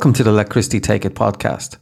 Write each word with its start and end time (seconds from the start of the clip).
Welcome 0.00 0.14
to 0.14 0.24
the 0.24 0.32
Let 0.32 0.48
Christy 0.48 0.80
Take 0.80 1.04
It 1.04 1.14
podcast. 1.14 1.76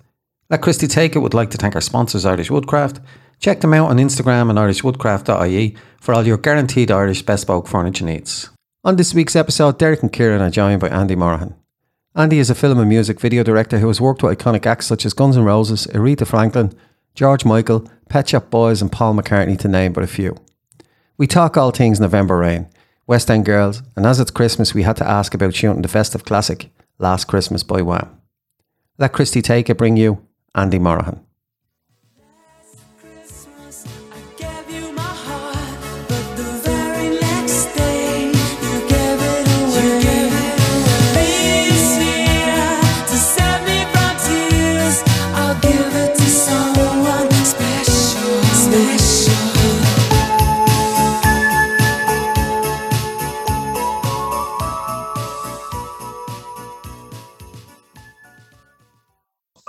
Let 0.51 0.61
Christy 0.61 0.89
Take 0.89 1.15
It 1.15 1.21
would 1.21 1.35
like 1.35 1.51
to 1.51 1.57
thank 1.57 1.77
our 1.77 1.81
sponsors, 1.81 2.27
Irish 2.27 2.51
Woodcraft. 2.51 2.99
Check 3.39 3.61
them 3.61 3.73
out 3.73 3.91
on 3.91 3.99
Instagram 3.99 4.51
and 4.51 4.59
irishwoodcraft.ie 4.59 5.77
for 6.01 6.15
all 6.15 6.27
your 6.27 6.37
guaranteed 6.37 6.91
Irish 6.91 7.23
bespoke 7.23 7.69
furniture 7.69 8.05
needs. 8.05 8.51
On 8.83 8.97
this 8.97 9.15
week's 9.15 9.37
episode, 9.37 9.79
Derek 9.79 10.03
and 10.03 10.13
Kieran 10.13 10.43
are 10.43 10.51
joined 10.51 10.81
by 10.81 10.89
Andy 10.89 11.15
Morahan. 11.15 11.55
Andy 12.17 12.41
is 12.41 12.51
a 12.51 12.57
film 12.57 12.81
and 12.81 12.89
music 12.89 13.21
video 13.21 13.45
director 13.45 13.79
who 13.79 13.87
has 13.87 14.01
worked 14.01 14.25
with 14.25 14.37
iconic 14.37 14.67
acts 14.67 14.87
such 14.87 15.07
as 15.07 15.15
Guns 15.15 15.37
N' 15.37 15.45
Roses, 15.45 15.87
Aretha 15.93 16.27
Franklin, 16.27 16.77
George 17.15 17.45
Michael, 17.45 17.89
Pet 18.09 18.31
Shop 18.31 18.51
Boys, 18.51 18.83
and 18.83 18.91
Paul 18.91 19.15
McCartney, 19.15 19.57
to 19.61 19.69
name 19.69 19.93
but 19.93 20.03
a 20.03 20.09
few. 20.09 20.37
We 21.19 21.29
talk 21.29 21.57
all 21.57 21.71
things 21.71 22.01
November 22.01 22.39
Rain, 22.39 22.67
West 23.07 23.31
End 23.31 23.45
Girls, 23.45 23.85
and 23.95 24.05
as 24.05 24.19
it's 24.19 24.33
Christmas, 24.33 24.75
we 24.75 24.83
had 24.83 24.97
to 24.97 25.09
ask 25.09 25.35
about 25.35 25.55
shooting 25.55 25.83
the 25.83 25.89
festive 25.89 26.25
classic 26.25 26.69
Last 27.01 27.27
Christmas 27.27 27.63
by 27.63 27.81
Wham. 27.81 28.21
Let 28.99 29.13
Christy 29.13 29.41
Take 29.41 29.71
It 29.71 29.79
bring 29.79 29.97
you 29.97 30.27
Andy 30.55 30.81
Morahan. 30.81 31.28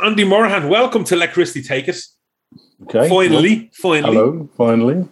Andy 0.09 0.23
Morahan, 0.23 0.69
welcome 0.69 1.03
to 1.03 1.15
Let 1.15 1.33
Christy 1.33 1.61
Take 1.61 1.87
It. 1.87 2.01
Okay. 2.81 3.07
Finally, 3.07 3.69
finally. 3.75 4.15
Hello, 4.15 4.49
finally. 4.57 5.07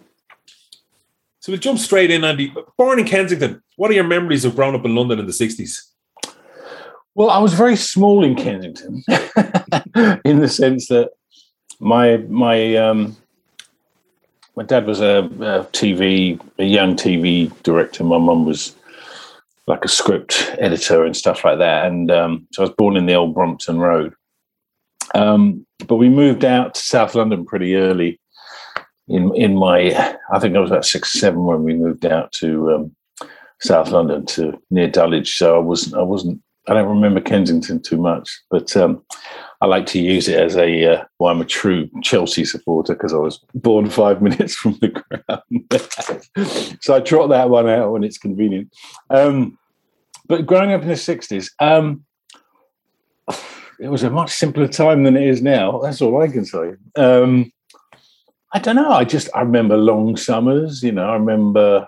So 1.38 1.52
we'll 1.52 1.60
jump 1.60 1.78
straight 1.78 2.10
in, 2.10 2.24
Andy. 2.24 2.52
Born 2.76 2.98
in 2.98 3.04
Kensington, 3.04 3.62
what 3.76 3.92
are 3.92 3.94
your 3.94 4.02
memories 4.02 4.44
of 4.44 4.56
growing 4.56 4.74
up 4.74 4.84
in 4.84 4.96
London 4.96 5.20
in 5.20 5.26
the 5.26 5.32
60s? 5.32 5.84
Well, 7.14 7.30
I 7.30 7.38
was 7.38 7.54
very 7.54 7.76
small 7.76 8.24
in 8.24 8.34
Kensington, 8.34 9.04
in 10.24 10.40
the 10.40 10.48
sense 10.48 10.88
that 10.88 11.10
my 11.78 12.16
my 12.16 12.74
um, 12.74 13.16
my 14.56 14.64
dad 14.64 14.84
was 14.84 15.00
a, 15.00 15.18
a 15.18 15.64
TV, 15.70 16.40
a 16.58 16.64
young 16.64 16.96
TV 16.96 17.52
director. 17.62 18.02
My 18.02 18.18
mum 18.18 18.46
was 18.46 18.74
like 19.68 19.84
a 19.84 19.88
script 19.88 20.56
editor 20.58 21.04
and 21.04 21.16
stuff 21.16 21.44
like 21.44 21.58
that. 21.58 21.86
And 21.86 22.10
um, 22.10 22.48
so 22.52 22.62
I 22.62 22.66
was 22.66 22.74
born 22.74 22.96
in 22.96 23.06
the 23.06 23.14
old 23.14 23.32
Brompton 23.32 23.78
Road. 23.78 24.12
Um, 25.14 25.66
but 25.86 25.96
we 25.96 26.08
moved 26.08 26.44
out 26.44 26.74
to 26.74 26.80
South 26.80 27.14
London 27.14 27.44
pretty 27.44 27.76
early. 27.76 28.20
In 29.08 29.34
in 29.34 29.56
my, 29.56 30.16
I 30.30 30.38
think 30.38 30.54
I 30.54 30.60
was 30.60 30.70
about 30.70 30.84
six, 30.84 31.12
seven 31.12 31.44
when 31.44 31.62
we 31.62 31.74
moved 31.74 32.04
out 32.04 32.30
to 32.32 32.72
um, 32.72 32.96
South 33.60 33.90
London 33.90 34.26
to 34.26 34.60
near 34.70 34.88
Dulwich. 34.88 35.36
So 35.36 35.56
I 35.56 35.58
wasn't, 35.58 35.96
I 35.96 36.02
wasn't, 36.02 36.42
I 36.68 36.74
don't 36.74 36.88
remember 36.88 37.20
Kensington 37.20 37.80
too 37.80 37.96
much, 37.96 38.30
but 38.50 38.76
um, 38.76 39.02
I 39.60 39.66
like 39.66 39.86
to 39.86 40.00
use 40.00 40.28
it 40.28 40.38
as 40.38 40.56
a, 40.56 40.84
uh, 40.84 41.04
well, 41.18 41.32
I'm 41.32 41.40
a 41.40 41.46
true 41.46 41.88
Chelsea 42.02 42.44
supporter 42.44 42.94
because 42.94 43.12
I 43.12 43.18
was 43.18 43.40
born 43.54 43.90
five 43.90 44.22
minutes 44.22 44.54
from 44.54 44.78
the 44.80 44.88
ground. 44.88 46.78
so 46.80 46.94
I 46.94 47.00
trot 47.00 47.30
that 47.30 47.50
one 47.50 47.68
out 47.68 47.92
when 47.92 48.04
it's 48.04 48.18
convenient. 48.18 48.72
Um, 49.10 49.58
but 50.26 50.46
growing 50.46 50.72
up 50.72 50.82
in 50.82 50.88
the 50.88 50.94
60s, 50.94 51.50
um, 51.58 52.04
it 53.80 53.88
was 53.88 54.02
a 54.02 54.10
much 54.10 54.30
simpler 54.30 54.68
time 54.68 55.04
than 55.04 55.16
it 55.16 55.26
is 55.26 55.42
now. 55.42 55.78
That's 55.78 56.00
all 56.00 56.20
I 56.20 56.28
can 56.28 56.44
say. 56.44 56.74
Um, 56.96 57.52
I 58.52 58.58
don't 58.58 58.76
know. 58.76 58.90
I 58.90 59.04
just, 59.04 59.28
I 59.34 59.42
remember 59.42 59.76
long 59.76 60.16
summers, 60.16 60.82
you 60.82 60.92
know, 60.92 61.08
I 61.08 61.14
remember 61.14 61.86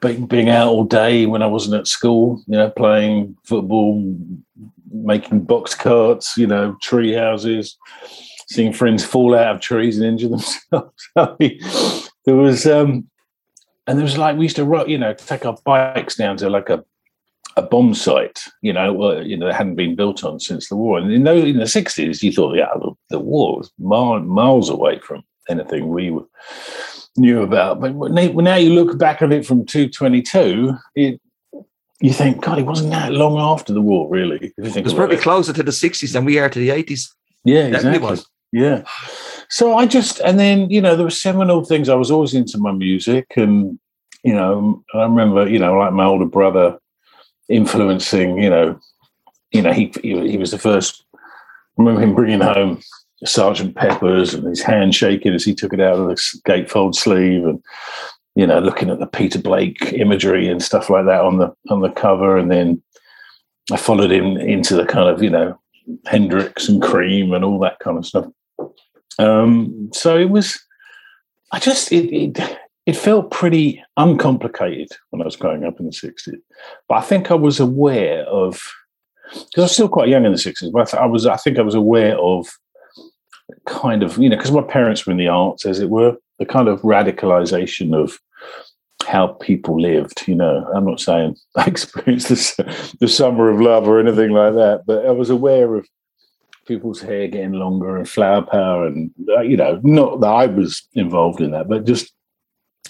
being, 0.00 0.26
being 0.26 0.48
out 0.48 0.68
all 0.68 0.84
day 0.84 1.26
when 1.26 1.42
I 1.42 1.46
wasn't 1.46 1.80
at 1.80 1.86
school, 1.86 2.42
you 2.46 2.56
know, 2.56 2.70
playing 2.70 3.36
football, 3.44 4.16
making 4.92 5.44
box 5.44 5.74
carts, 5.74 6.36
you 6.36 6.46
know, 6.46 6.76
tree 6.82 7.14
houses, 7.14 7.76
seeing 8.48 8.72
friends 8.72 9.04
fall 9.04 9.34
out 9.34 9.56
of 9.56 9.60
trees 9.60 9.98
and 9.98 10.06
injure 10.06 10.28
themselves. 11.18 12.10
There 12.24 12.36
was, 12.36 12.66
um, 12.66 13.08
and 13.86 13.98
there 13.98 14.04
was 14.04 14.18
like 14.18 14.36
we 14.36 14.44
used 14.44 14.56
to, 14.56 14.84
you 14.86 14.98
know, 14.98 15.14
take 15.14 15.46
our 15.46 15.56
bikes 15.64 16.16
down 16.16 16.36
to 16.38 16.50
like 16.50 16.68
a 16.68 16.84
a 17.58 17.62
bomb 17.62 17.94
site, 17.94 18.40
you 18.62 18.72
know, 18.72 18.92
well, 18.92 19.26
you 19.26 19.36
know, 19.36 19.46
that 19.46 19.54
hadn't 19.54 19.74
been 19.74 19.96
built 19.96 20.24
on 20.24 20.38
since 20.40 20.68
the 20.68 20.76
war. 20.76 20.98
And 20.98 21.12
in, 21.12 21.24
those, 21.24 21.44
in 21.44 21.58
the 21.58 21.66
sixties, 21.66 22.22
you 22.22 22.32
thought, 22.32 22.56
yeah, 22.56 22.72
the, 22.74 22.92
the 23.10 23.18
war 23.18 23.58
was 23.58 23.70
mile, 23.78 24.20
miles 24.20 24.70
away 24.70 24.98
from 25.00 25.24
anything 25.48 25.88
we 25.88 26.10
were, 26.10 26.24
knew 27.16 27.42
about. 27.42 27.80
But 27.80 27.94
when 27.94 28.14
now 28.44 28.56
you 28.56 28.72
look 28.72 28.96
back 28.98 29.22
at 29.22 29.32
it 29.32 29.44
from 29.44 29.66
two 29.66 29.88
twenty 29.88 30.22
two, 30.22 30.74
it 30.94 31.20
you 32.00 32.12
think, 32.12 32.42
God, 32.42 32.58
it 32.58 32.66
wasn't 32.66 32.90
that 32.90 33.12
long 33.12 33.38
after 33.38 33.72
the 33.72 33.82
war, 33.82 34.08
really. 34.08 34.36
If 34.36 34.52
you 34.56 34.64
think 34.64 34.76
It 34.76 34.84
was 34.84 34.94
probably 34.94 35.16
it. 35.16 35.22
closer 35.22 35.52
to 35.52 35.62
the 35.64 35.72
60s 35.72 36.12
than 36.12 36.24
we 36.24 36.38
are 36.38 36.48
to 36.48 36.58
the 36.58 36.68
80s. 36.68 37.08
Yeah, 37.44 37.66
exactly. 37.66 37.98
was. 37.98 38.24
Yeah. 38.52 38.84
So 39.48 39.76
I 39.76 39.86
just, 39.86 40.20
and 40.20 40.38
then, 40.38 40.70
you 40.70 40.80
know, 40.80 40.94
there 40.94 41.04
were 41.04 41.10
seminal 41.10 41.64
things. 41.64 41.88
I 41.88 41.96
was 41.96 42.10
always 42.10 42.34
into 42.34 42.56
my 42.58 42.70
music. 42.70 43.26
And, 43.36 43.80
you 44.22 44.32
know, 44.32 44.84
I 44.94 45.02
remember, 45.02 45.48
you 45.48 45.58
know, 45.58 45.76
like 45.76 45.92
my 45.92 46.04
older 46.04 46.26
brother 46.26 46.78
influencing, 47.48 48.42
you 48.42 48.50
know, 48.50 48.78
you 49.52 49.62
know, 49.62 49.72
he, 49.72 49.92
he, 50.02 50.30
he 50.30 50.36
was 50.36 50.50
the 50.50 50.58
first, 50.58 51.04
I 51.14 51.18
remember 51.78 52.00
him 52.00 52.14
bringing 52.14 52.40
home 52.40 52.80
Sergeant 53.24 53.74
Pepper's 53.74 54.34
and 54.34 54.46
his 54.46 54.62
hand 54.62 54.94
shaking 54.94 55.34
as 55.34 55.44
he 55.44 55.54
took 55.54 55.72
it 55.72 55.80
out 55.80 55.98
of 55.98 56.06
the 56.08 56.14
gatefold 56.46 56.94
sleeve 56.94 57.44
and, 57.44 57.62
you 58.34 58.46
know, 58.46 58.58
looking 58.58 58.90
at 58.90 58.98
the 58.98 59.06
Peter 59.06 59.38
Blake 59.38 59.92
imagery 59.92 60.48
and 60.48 60.62
stuff 60.62 60.90
like 60.90 61.06
that 61.06 61.22
on 61.22 61.38
the, 61.38 61.52
on 61.70 61.80
the 61.80 61.90
cover. 61.90 62.36
And 62.36 62.50
then 62.50 62.82
I 63.72 63.76
followed 63.76 64.12
him 64.12 64.36
into 64.36 64.76
the 64.76 64.84
kind 64.84 65.08
of, 65.08 65.22
you 65.22 65.30
know, 65.30 65.58
Hendrix 66.06 66.68
and 66.68 66.82
Cream 66.82 67.32
and 67.32 67.44
all 67.44 67.58
that 67.60 67.78
kind 67.80 67.98
of 67.98 68.06
stuff. 68.06 68.26
Um, 69.18 69.90
so 69.92 70.16
it 70.16 70.30
was, 70.30 70.60
I 71.50 71.58
just, 71.58 71.90
it, 71.90 72.14
it, 72.14 72.58
it 72.88 72.96
felt 72.96 73.30
pretty 73.30 73.84
uncomplicated 73.98 74.88
when 75.10 75.20
I 75.20 75.26
was 75.26 75.36
growing 75.36 75.62
up 75.62 75.78
in 75.78 75.84
the 75.84 75.92
60s. 75.92 76.40
But 76.88 76.94
I 76.94 77.02
think 77.02 77.30
I 77.30 77.34
was 77.34 77.60
aware 77.60 78.24
of, 78.24 78.62
because 79.30 79.58
I 79.58 79.60
was 79.60 79.72
still 79.72 79.90
quite 79.90 80.08
young 80.08 80.24
in 80.24 80.32
the 80.32 80.38
60s, 80.38 80.72
but 80.72 80.94
I 80.94 81.04
was, 81.04 81.26
I 81.26 81.36
think 81.36 81.58
I 81.58 81.62
was 81.62 81.74
aware 81.74 82.16
of 82.16 82.48
kind 83.66 84.02
of, 84.02 84.16
you 84.16 84.30
know, 84.30 84.36
because 84.36 84.52
my 84.52 84.62
parents 84.62 85.04
were 85.04 85.10
in 85.10 85.18
the 85.18 85.28
arts, 85.28 85.66
as 85.66 85.80
it 85.80 85.90
were, 85.90 86.16
the 86.38 86.46
kind 86.46 86.66
of 86.66 86.80
radicalization 86.80 87.94
of 87.94 88.18
how 89.06 89.26
people 89.26 89.78
lived. 89.78 90.26
You 90.26 90.36
know, 90.36 90.66
I'm 90.74 90.86
not 90.86 90.98
saying 90.98 91.36
I 91.56 91.66
experienced 91.66 92.28
the, 92.28 92.96
the 93.00 93.08
summer 93.08 93.50
of 93.50 93.60
love 93.60 93.86
or 93.86 94.00
anything 94.00 94.30
like 94.30 94.54
that, 94.54 94.84
but 94.86 95.04
I 95.04 95.10
was 95.10 95.28
aware 95.28 95.74
of 95.74 95.86
people's 96.66 97.02
hair 97.02 97.28
getting 97.28 97.52
longer 97.52 97.98
and 97.98 98.08
flower 98.08 98.40
power, 98.40 98.86
and 98.86 99.10
uh, 99.28 99.42
you 99.42 99.58
know, 99.58 99.78
not 99.82 100.22
that 100.22 100.26
I 100.26 100.46
was 100.46 100.88
involved 100.94 101.42
in 101.42 101.50
that, 101.50 101.68
but 101.68 101.84
just 101.84 102.14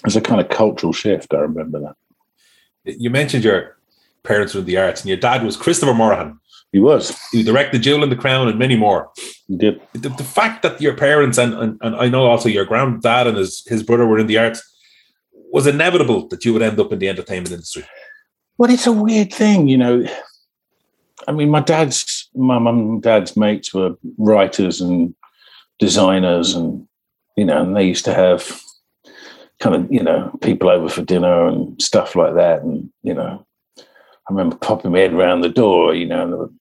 as 0.05 0.15
a 0.15 0.21
kind 0.21 0.41
of 0.41 0.49
cultural 0.49 0.93
shift. 0.93 1.33
I 1.33 1.37
remember 1.37 1.79
that 1.79 2.97
You 2.99 3.09
mentioned 3.09 3.43
your 3.43 3.77
parents 4.23 4.53
were 4.53 4.61
in 4.61 4.65
the 4.65 4.77
arts, 4.77 5.01
and 5.01 5.09
your 5.09 5.17
dad 5.17 5.43
was 5.43 5.57
Christopher 5.57 5.93
Morahan, 5.93 6.39
he 6.71 6.79
was, 6.79 7.19
who 7.31 7.43
directed 7.43 7.81
Jewel 7.81 8.03
in 8.03 8.09
the 8.09 8.15
Crown 8.15 8.47
and 8.47 8.59
many 8.59 8.75
more. 8.75 9.09
he 9.47 9.57
did. 9.57 9.81
The, 9.93 10.09
the 10.09 10.23
fact 10.23 10.61
that 10.63 10.79
your 10.79 10.95
parents 10.95 11.37
and, 11.37 11.53
and, 11.53 11.77
and 11.81 11.95
I 11.95 12.09
know 12.09 12.25
also 12.25 12.49
your 12.49 12.65
granddad 12.65 13.27
and 13.27 13.37
his, 13.37 13.63
his 13.65 13.83
brother 13.83 14.05
were 14.05 14.19
in 14.19 14.27
the 14.27 14.37
arts 14.37 14.61
was 15.51 15.65
inevitable 15.65 16.27
that 16.27 16.45
you 16.45 16.53
would 16.53 16.61
end 16.61 16.79
up 16.79 16.93
in 16.93 16.99
the 16.99 17.09
entertainment 17.09 17.51
industry. 17.51 17.83
Well, 18.57 18.69
it's 18.69 18.85
a 18.85 18.91
weird 18.91 19.33
thing, 19.33 19.67
you 19.67 19.77
know. 19.77 20.05
I 21.27 21.31
mean, 21.31 21.49
my 21.49 21.61
dad's, 21.61 22.29
my 22.35 22.59
mum 22.59 22.79
and 22.79 23.01
dad's 23.01 23.35
mates 23.35 23.73
were 23.73 23.95
writers 24.17 24.79
and 24.79 25.15
designers, 25.79 26.53
and 26.53 26.87
you 27.35 27.45
know, 27.45 27.63
and 27.63 27.75
they 27.75 27.85
used 27.85 28.05
to 28.05 28.13
have 28.13 28.61
kind 29.59 29.75
of, 29.75 29.91
you 29.91 30.01
know, 30.01 30.31
people 30.41 30.69
over 30.69 30.89
for 30.89 31.01
dinner 31.01 31.47
and 31.47 31.81
stuff 31.81 32.15
like 32.15 32.35
that. 32.35 32.61
And 32.61 32.89
you 33.03 33.13
know, 33.13 33.45
I 33.77 33.83
remember 34.29 34.55
popping 34.55 34.91
my 34.91 34.99
head 34.99 35.13
around 35.13 35.41
the 35.41 35.49
door, 35.49 35.93
you 35.93 36.05
know, 36.05 36.23
and 36.23 36.33
they 36.33 36.37
were 36.37 36.51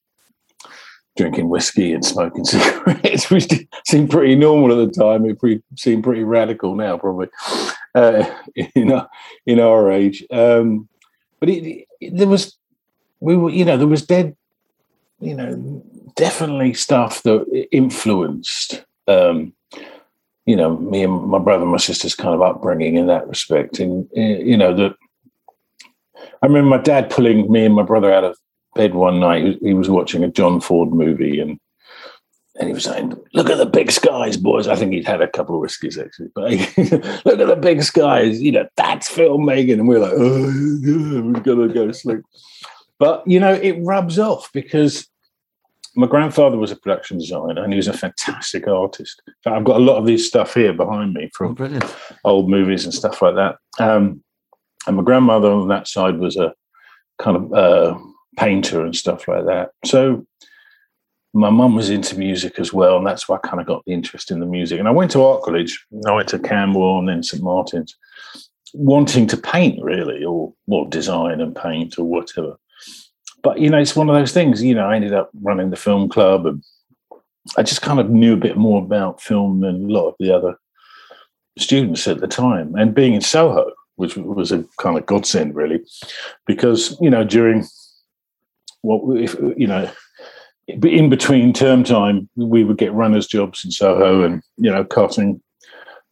drinking 1.17 1.49
whiskey 1.49 1.93
and 1.93 2.05
smoking 2.05 2.45
cigarettes, 2.45 3.31
which 3.31 3.49
seemed 3.87 4.11
pretty 4.11 4.35
normal 4.35 4.81
at 4.81 4.93
the 4.93 5.00
time. 5.00 5.25
It 5.29 5.62
seemed 5.77 6.05
pretty 6.05 6.25
radical 6.25 6.75
now, 6.75 6.97
probably 6.97 7.29
uh, 7.95 8.25
in 8.75 8.93
our, 8.93 9.09
in 9.47 9.61
our 9.61 9.91
age. 9.91 10.25
Um, 10.31 10.89
but 11.41 11.49
it, 11.49 11.87
it, 12.00 12.17
there 12.17 12.29
was 12.29 12.56
we 13.21 13.37
were 13.37 13.50
you 13.50 13.65
know 13.65 13.77
there 13.77 13.87
was 13.87 14.06
dead 14.06 14.37
you 15.21 15.35
know 15.35 15.83
definitely 16.17 16.75
stuff 16.75 17.23
that 17.23 17.67
influenced 17.73 18.85
um 19.06 19.53
you 20.49 20.56
know 20.56 20.77
me 20.79 21.03
and 21.05 21.27
my 21.27 21.39
brother 21.39 21.62
and 21.62 21.73
my 21.73 21.79
sister's 21.79 22.15
kind 22.15 22.35
of 22.35 22.43
upbringing 22.43 22.97
in 22.97 23.06
that 23.06 23.29
respect 23.29 23.79
and 23.79 24.09
uh, 24.17 24.21
you 24.21 24.56
know 24.56 24.75
that 24.75 24.95
i 26.43 26.47
remember 26.47 26.71
my 26.71 26.83
dad 26.83 27.11
pulling 27.11 27.50
me 27.50 27.65
and 27.65 27.75
my 27.75 27.83
brother 27.83 28.12
out 28.12 28.25
of 28.25 28.37
bed 28.79 28.95
one 28.95 29.21
night. 29.21 29.59
He 29.61 29.75
was, 29.75 29.91
watching 29.91 30.25
a 30.25 30.29
John 30.29 30.61
Ford 30.61 30.93
movie, 30.93 31.41
and 31.41 31.59
and 32.59 32.69
he 32.69 32.75
was 32.75 32.85
saying, 32.85 33.15
"Look 33.35 33.50
at 33.50 33.59
the 33.59 33.67
big 33.67 33.91
skies, 33.91 34.37
boys." 34.37 34.69
I 34.69 34.77
think 34.77 34.93
he'd 34.93 35.06
had 35.06 35.21
a 35.21 35.29
couple 35.29 35.55
of 35.55 35.61
whiskeys 35.61 35.99
actually, 35.99 36.29
but 36.35 36.50
look 37.27 37.41
at 37.41 37.49
the 37.49 37.59
big 37.61 37.83
skies. 37.83 38.41
You 38.41 38.53
know, 38.53 38.69
that's 38.77 39.15
filmmaking, 39.15 39.75
and 39.75 39.89
we're 39.89 39.99
like, 39.99 40.12
"Oh, 40.15 41.23
we've 41.23 41.43
got 41.43 41.56
to 41.56 41.69
go 41.69 41.93
sleep." 41.93 42.21
But 42.99 43.27
you 43.27 43.41
know, 43.41 43.53
it 43.53 43.79
rubs 43.83 44.19
off 44.19 44.50
because 44.53 45.06
my 45.99 46.06
grandfather 46.06 46.56
was 46.56 46.71
a 46.71 46.77
production 46.77 47.19
designer, 47.19 47.61
and 47.62 47.73
he 47.73 47.77
was 47.77 47.89
a 47.89 47.93
fantastic 47.93 48.69
artist. 48.69 49.21
I've 49.45 49.65
got 49.65 49.77
a 49.81 49.85
lot 49.85 49.97
of 49.97 50.06
this 50.06 50.27
stuff 50.29 50.55
here 50.55 50.73
behind 50.73 51.12
me 51.15 51.25
Oh, 51.27 51.31
from 51.37 51.55
brilliant. 51.55 51.85
old 52.25 52.49
movies 52.49 52.85
and 52.85 52.95
stuff 52.95 53.21
like 53.21 53.35
that. 53.35 53.56
Um, 53.81 54.23
and 54.87 54.97
my 54.97 55.03
grandmother 55.03 55.50
on 55.50 55.67
that 55.69 55.89
side 55.89 56.19
was 56.19 56.37
a 56.37 56.55
kind 57.19 57.37
of 57.37 57.53
uh, 57.53 57.99
painter 58.39 58.85
and 58.85 58.95
stuff 58.95 59.27
like 59.27 59.45
that. 59.47 59.71
So 59.85 60.25
my 61.35 61.50
mum 61.50 61.75
was 61.75 61.91
into 61.91 62.17
music 62.17 62.59
as 62.61 62.73
well, 62.73 62.97
and 62.99 63.06
that's 63.06 63.29
why 63.29 63.37
I 63.37 63.47
kind 63.49 63.61
of 63.61 63.67
got 63.67 63.83
the 63.85 63.93
interest 63.93 64.31
in 64.31 64.39
the 64.39 64.47
music. 64.47 64.79
And 64.79 64.87
I 64.87 64.93
went 64.93 65.11
to 65.12 65.23
art 65.25 65.43
college. 65.43 65.85
I 66.06 66.12
went 66.15 66.29
to 66.29 66.39
Camberwell 66.39 67.00
and 67.00 67.09
then 67.09 67.23
St 67.25 67.43
Martin's, 67.43 67.97
wanting 68.73 69.27
to 69.27 69.37
paint 69.37 69.83
really, 69.83 70.25
or 70.25 70.55
or 70.69 70.89
design 70.89 71.41
and 71.41 71.56
paint 71.56 71.99
or 71.99 72.05
whatever. 72.05 72.56
But 73.43 73.58
you 73.58 73.70
know, 73.70 73.79
it's 73.79 73.96
one 73.96 74.08
of 74.08 74.17
those 74.17 74.32
things. 74.32 74.62
You 74.62 74.75
know, 74.75 74.88
I 74.88 74.96
ended 74.96 75.14
up 75.14 75.31
running 75.43 75.70
the 75.70 75.76
film 75.76 76.08
club, 76.08 76.46
and 76.46 76.62
I 77.56 77.62
just 77.62 77.82
kind 77.82 78.00
of 78.00 78.11
knew 78.11 78.35
a 78.35 78.37
bit 78.38 78.56
more 78.56 78.82
about 78.82 79.23
film 79.23 79.61
than 79.61 79.85
a 79.85 79.93
lot 79.93 80.08
of 80.08 80.14
the 80.19 80.35
other 80.35 80.56
students 81.58 82.06
at 82.08 82.20
the 82.20 82.29
time. 82.29 82.75
And 82.76 82.94
being 82.94 83.14
in 83.14 83.20
Soho, 83.20 83.73
which 83.96 84.17
was 84.17 84.52
a 84.52 84.64
kind 84.79 84.99
of 84.99 85.06
godsend, 85.06 85.55
really, 85.55 85.81
because 86.46 86.96
you 87.00 87.11
know 87.11 87.25
during 87.25 87.64
what 88.82 89.20
if 89.20 89.35
you 89.56 89.67
know 89.67 89.90
in 90.69 91.08
between 91.08 91.52
term 91.52 91.82
time 91.82 92.29
we 92.37 92.62
would 92.62 92.76
get 92.76 92.93
runners 92.93 93.26
jobs 93.26 93.64
in 93.64 93.70
Soho 93.70 94.23
and 94.23 94.43
you 94.56 94.70
know 94.70 94.85
cutting 94.85 95.40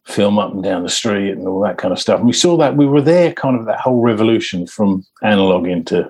film 0.05 0.39
up 0.39 0.53
and 0.53 0.63
down 0.63 0.83
the 0.83 0.89
street 0.89 1.31
and 1.31 1.47
all 1.47 1.61
that 1.61 1.77
kind 1.77 1.91
of 1.91 1.99
stuff. 1.99 2.19
And 2.19 2.27
we 2.27 2.33
saw 2.33 2.55
that 2.57 2.77
we 2.77 2.85
were 2.85 3.01
there, 3.01 3.33
kind 3.33 3.59
of 3.59 3.65
that 3.65 3.81
whole 3.81 4.01
revolution 4.01 4.65
from 4.65 5.05
analog 5.21 5.67
into 5.67 6.09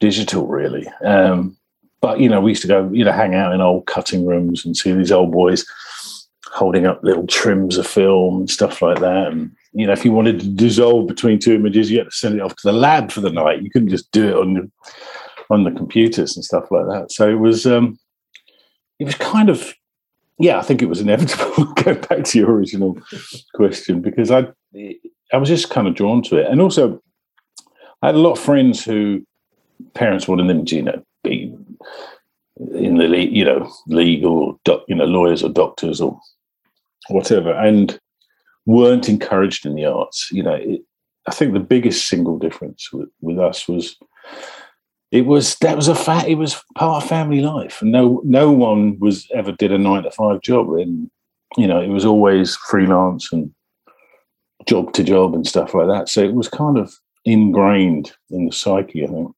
digital, 0.00 0.46
really. 0.46 0.86
Um, 1.04 1.56
but 2.00 2.20
you 2.20 2.28
know, 2.28 2.40
we 2.40 2.52
used 2.52 2.62
to 2.62 2.68
go, 2.68 2.88
you 2.92 3.04
know, 3.04 3.12
hang 3.12 3.34
out 3.34 3.52
in 3.52 3.60
old 3.60 3.86
cutting 3.86 4.26
rooms 4.26 4.64
and 4.64 4.76
see 4.76 4.92
these 4.92 5.12
old 5.12 5.32
boys 5.32 5.66
holding 6.52 6.86
up 6.86 7.02
little 7.02 7.26
trims 7.26 7.76
of 7.76 7.86
film 7.86 8.38
and 8.38 8.50
stuff 8.50 8.80
like 8.80 9.00
that. 9.00 9.28
And 9.28 9.50
you 9.72 9.86
know, 9.86 9.92
if 9.92 10.04
you 10.04 10.12
wanted 10.12 10.40
to 10.40 10.48
dissolve 10.48 11.06
between 11.06 11.38
two 11.38 11.54
images, 11.54 11.90
you 11.90 11.98
had 11.98 12.06
to 12.06 12.10
send 12.10 12.36
it 12.36 12.42
off 12.42 12.56
to 12.56 12.68
the 12.68 12.72
lab 12.72 13.10
for 13.10 13.20
the 13.20 13.30
night. 13.30 13.62
You 13.62 13.70
couldn't 13.70 13.90
just 13.90 14.10
do 14.12 14.28
it 14.28 14.34
on 14.34 14.54
the 14.54 14.70
on 15.50 15.64
the 15.64 15.70
computers 15.70 16.36
and 16.36 16.44
stuff 16.44 16.70
like 16.70 16.86
that. 16.86 17.10
So 17.10 17.28
it 17.28 17.38
was 17.38 17.66
um 17.66 17.98
it 18.98 19.04
was 19.04 19.14
kind 19.16 19.50
of 19.50 19.74
yeah, 20.38 20.58
I 20.58 20.62
think 20.62 20.82
it 20.82 20.88
was 20.88 21.00
inevitable. 21.00 21.64
Go 21.82 21.94
back 21.94 22.24
to 22.24 22.38
your 22.38 22.52
original 22.52 22.96
question 23.54 24.00
because 24.00 24.30
I 24.30 24.46
I 25.32 25.36
was 25.36 25.48
just 25.48 25.70
kind 25.70 25.88
of 25.88 25.94
drawn 25.94 26.22
to 26.24 26.36
it, 26.36 26.46
and 26.46 26.60
also 26.60 27.02
I 28.02 28.06
had 28.06 28.14
a 28.14 28.18
lot 28.18 28.32
of 28.32 28.38
friends 28.38 28.84
who 28.84 29.26
parents 29.94 30.28
wanted 30.28 30.48
them 30.48 30.64
to 30.64 30.76
you 30.76 30.82
know 30.82 31.02
be 31.24 31.54
in 32.74 32.98
the 32.98 33.06
you 33.08 33.44
know 33.44 33.70
legal 33.86 34.60
doc, 34.64 34.82
you 34.88 34.94
know 34.94 35.04
lawyers 35.04 35.42
or 35.42 35.48
doctors 35.48 36.00
or 36.00 36.18
whatever, 37.08 37.52
and 37.52 37.98
weren't 38.66 39.08
encouraged 39.08 39.64
in 39.64 39.74
the 39.74 39.86
arts. 39.86 40.28
You 40.30 40.42
know, 40.42 40.54
it, 40.54 40.82
I 41.26 41.32
think 41.32 41.52
the 41.52 41.60
biggest 41.60 42.08
single 42.08 42.38
difference 42.38 42.92
with, 42.92 43.08
with 43.20 43.38
us 43.38 43.68
was 43.68 43.96
it 45.10 45.26
was 45.26 45.56
that 45.56 45.76
was 45.76 45.88
a 45.88 45.94
fact. 45.94 46.28
It 46.28 46.36
was 46.36 46.62
part 46.76 47.02
of 47.02 47.08
family 47.08 47.40
life, 47.40 47.80
and 47.80 47.92
no 47.92 48.20
no 48.24 48.50
one 48.50 48.98
was 48.98 49.26
ever 49.34 49.52
did 49.52 49.72
a 49.72 49.78
nine 49.78 50.02
to 50.02 50.10
five 50.10 50.42
job, 50.42 50.72
and 50.74 51.10
you 51.56 51.66
know 51.66 51.80
it 51.80 51.88
was 51.88 52.04
always 52.04 52.56
freelance 52.56 53.32
and 53.32 53.52
job 54.66 54.92
to 54.92 55.02
job 55.02 55.34
and 55.34 55.46
stuff 55.46 55.74
like 55.74 55.88
that. 55.88 56.08
So 56.08 56.22
it 56.22 56.34
was 56.34 56.48
kind 56.48 56.76
of 56.76 56.92
ingrained 57.24 58.12
in 58.30 58.46
the 58.46 58.52
psyche. 58.52 59.04
I 59.04 59.06
think. 59.06 59.34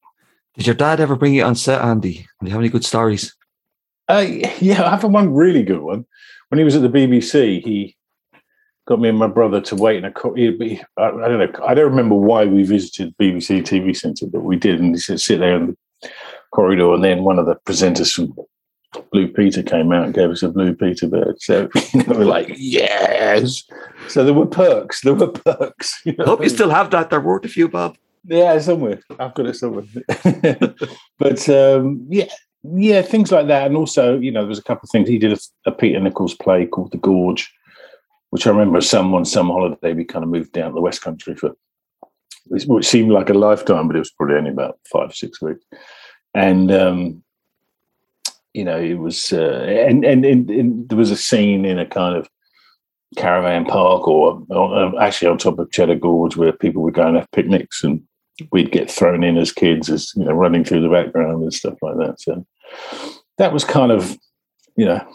Did 0.57 0.67
your 0.67 0.77
dad 0.77 1.01
ever 1.01 1.17
bring 1.17 1.35
you 1.35 1.45
on 1.45 1.55
set, 1.55 1.81
Andy? 1.83 2.27
Do 2.41 2.47
you 2.47 2.51
have 2.51 2.61
any 2.61 2.69
good 2.69 2.85
stories? 2.85 3.35
Uh, 4.09 4.27
yeah, 4.61 4.85
I 4.85 4.91
have 4.91 5.05
one 5.05 5.33
really 5.33 5.63
good 5.63 5.81
one. 5.81 6.05
When 6.49 6.59
he 6.59 6.65
was 6.65 6.75
at 6.75 6.83
the 6.83 6.89
BBC, 6.89 7.63
he 7.63 7.97
got 8.87 9.01
me 9.01 9.09
and 9.09 9.19
my 9.19 9.29
brother 9.29 9.61
to 9.61 9.77
wait 9.77 9.99
in 9.99 10.05
a. 10.05 10.11
be- 10.33 10.83
I, 10.97 11.05
I 11.05 11.29
don't 11.29 11.39
know. 11.39 11.65
I 11.65 11.75
don't 11.75 11.91
remember 11.91 12.17
why 12.17 12.45
we 12.45 12.65
visited 12.65 13.17
BBC 13.19 13.63
TV 13.63 13.97
Centre, 13.97 14.27
but 14.27 14.41
we 14.41 14.57
did, 14.57 14.81
and 14.81 14.95
he 14.95 15.01
said 15.01 15.21
sit 15.21 15.39
there 15.39 15.57
in 15.57 15.77
the 16.03 16.11
corridor, 16.51 16.93
and 16.95 17.05
then 17.05 17.23
one 17.23 17.39
of 17.39 17.47
the 17.47 17.55
presenters 17.55 18.13
from 18.13 18.35
Blue 19.13 19.29
Peter 19.29 19.63
came 19.63 19.93
out 19.93 20.07
and 20.07 20.15
gave 20.15 20.31
us 20.31 20.43
a 20.43 20.49
Blue 20.49 20.75
Peter 20.75 21.07
bird. 21.07 21.41
So 21.41 21.69
you 21.95 22.03
know, 22.03 22.19
we're 22.19 22.25
like, 22.25 22.53
yes. 22.57 23.63
So 24.09 24.25
there 24.25 24.35
were 24.35 24.47
perks. 24.47 25.03
There 25.03 25.15
were 25.15 25.29
perks. 25.29 26.01
You 26.05 26.15
know? 26.17 26.25
I 26.25 26.29
hope 26.29 26.43
you 26.43 26.49
still 26.49 26.71
have 26.71 26.91
that. 26.91 27.11
They're 27.11 27.21
worth 27.21 27.45
a 27.45 27.49
few, 27.49 27.69
Bob. 27.69 27.97
Yeah, 28.25 28.59
somewhere. 28.59 29.01
I've 29.19 29.35
got 29.35 29.47
it 29.47 29.57
somewhere. 29.57 29.85
but 31.19 31.49
um, 31.49 32.07
yeah, 32.09 32.27
yeah, 32.63 33.03
things 33.03 33.33
like 33.33 33.47
that. 33.47 33.67
And 33.67 33.77
also, 33.77 34.19
you 34.19 34.31
know, 34.31 34.41
there 34.41 34.49
was 34.49 34.59
a 34.59 34.63
couple 34.63 34.87
of 34.87 34.91
things. 34.91 35.09
He 35.09 35.19
did 35.19 35.33
a, 35.33 35.39
a 35.67 35.73
Peter 35.73 36.01
Nichols 36.01 36.35
play 36.35 36.67
called 36.67 36.93
The 36.93 36.99
Gorge, 36.99 37.51
which 38.31 38.47
I 38.47 38.51
remember 38.51 38.81
some 38.81 39.15
on 39.15 39.25
some 39.25 39.49
holiday 39.49 39.95
we 39.95 40.05
kind 40.05 40.23
of 40.23 40.31
moved 40.31 40.53
down 40.53 40.71
to 40.71 40.75
the 40.75 40.81
West 40.81 41.03
Country 41.03 41.35
for, 41.35 41.57
which 42.47 42.87
seemed 42.87 43.11
like 43.11 43.31
a 43.31 43.35
lifetime, 43.35 43.87
but 43.87 43.97
it 43.97 44.01
was 44.01 44.11
probably 44.11 44.37
only 44.37 44.51
about 44.51 44.79
five, 44.93 45.15
six 45.15 45.41
weeks. 45.41 45.65
And 46.35 46.71
um, 46.71 47.23
you 48.53 48.65
know, 48.65 48.79
it 48.79 48.95
was, 48.99 49.33
uh, 49.33 49.67
and, 49.69 50.05
and 50.05 50.25
and 50.25 50.51
and 50.51 50.89
there 50.89 50.99
was 50.99 51.11
a 51.11 51.17
scene 51.17 51.65
in 51.65 51.79
a 51.79 51.87
kind 51.87 52.17
of 52.17 52.29
caravan 53.17 53.65
park, 53.65 54.07
or 54.07 54.45
uh, 54.51 54.93
actually 55.01 55.29
on 55.29 55.39
top 55.39 55.59
of 55.59 55.71
Cheddar 55.71 55.97
Gorge, 55.97 56.37
where 56.37 56.53
people 56.53 56.83
would 56.83 56.95
go 56.95 57.07
and 57.07 57.17
have 57.17 57.31
picnics, 57.33 57.83
and 57.83 58.03
we'd 58.53 58.73
get 58.73 58.91
thrown 58.91 59.23
in 59.23 59.37
as 59.37 59.53
kids, 59.53 59.89
as 59.89 60.13
you 60.17 60.25
know, 60.25 60.33
running 60.33 60.65
through 60.65 60.83
the 60.83 60.89
background 60.89 61.43
and 61.43 61.55
stuff 61.55 61.75
like 61.83 61.97
that. 61.99 62.21
So 62.21 62.47
that 63.39 63.53
was 63.53 63.65
kind 63.65 63.93
of, 63.93 64.19
you 64.77 64.85
know, 64.85 65.07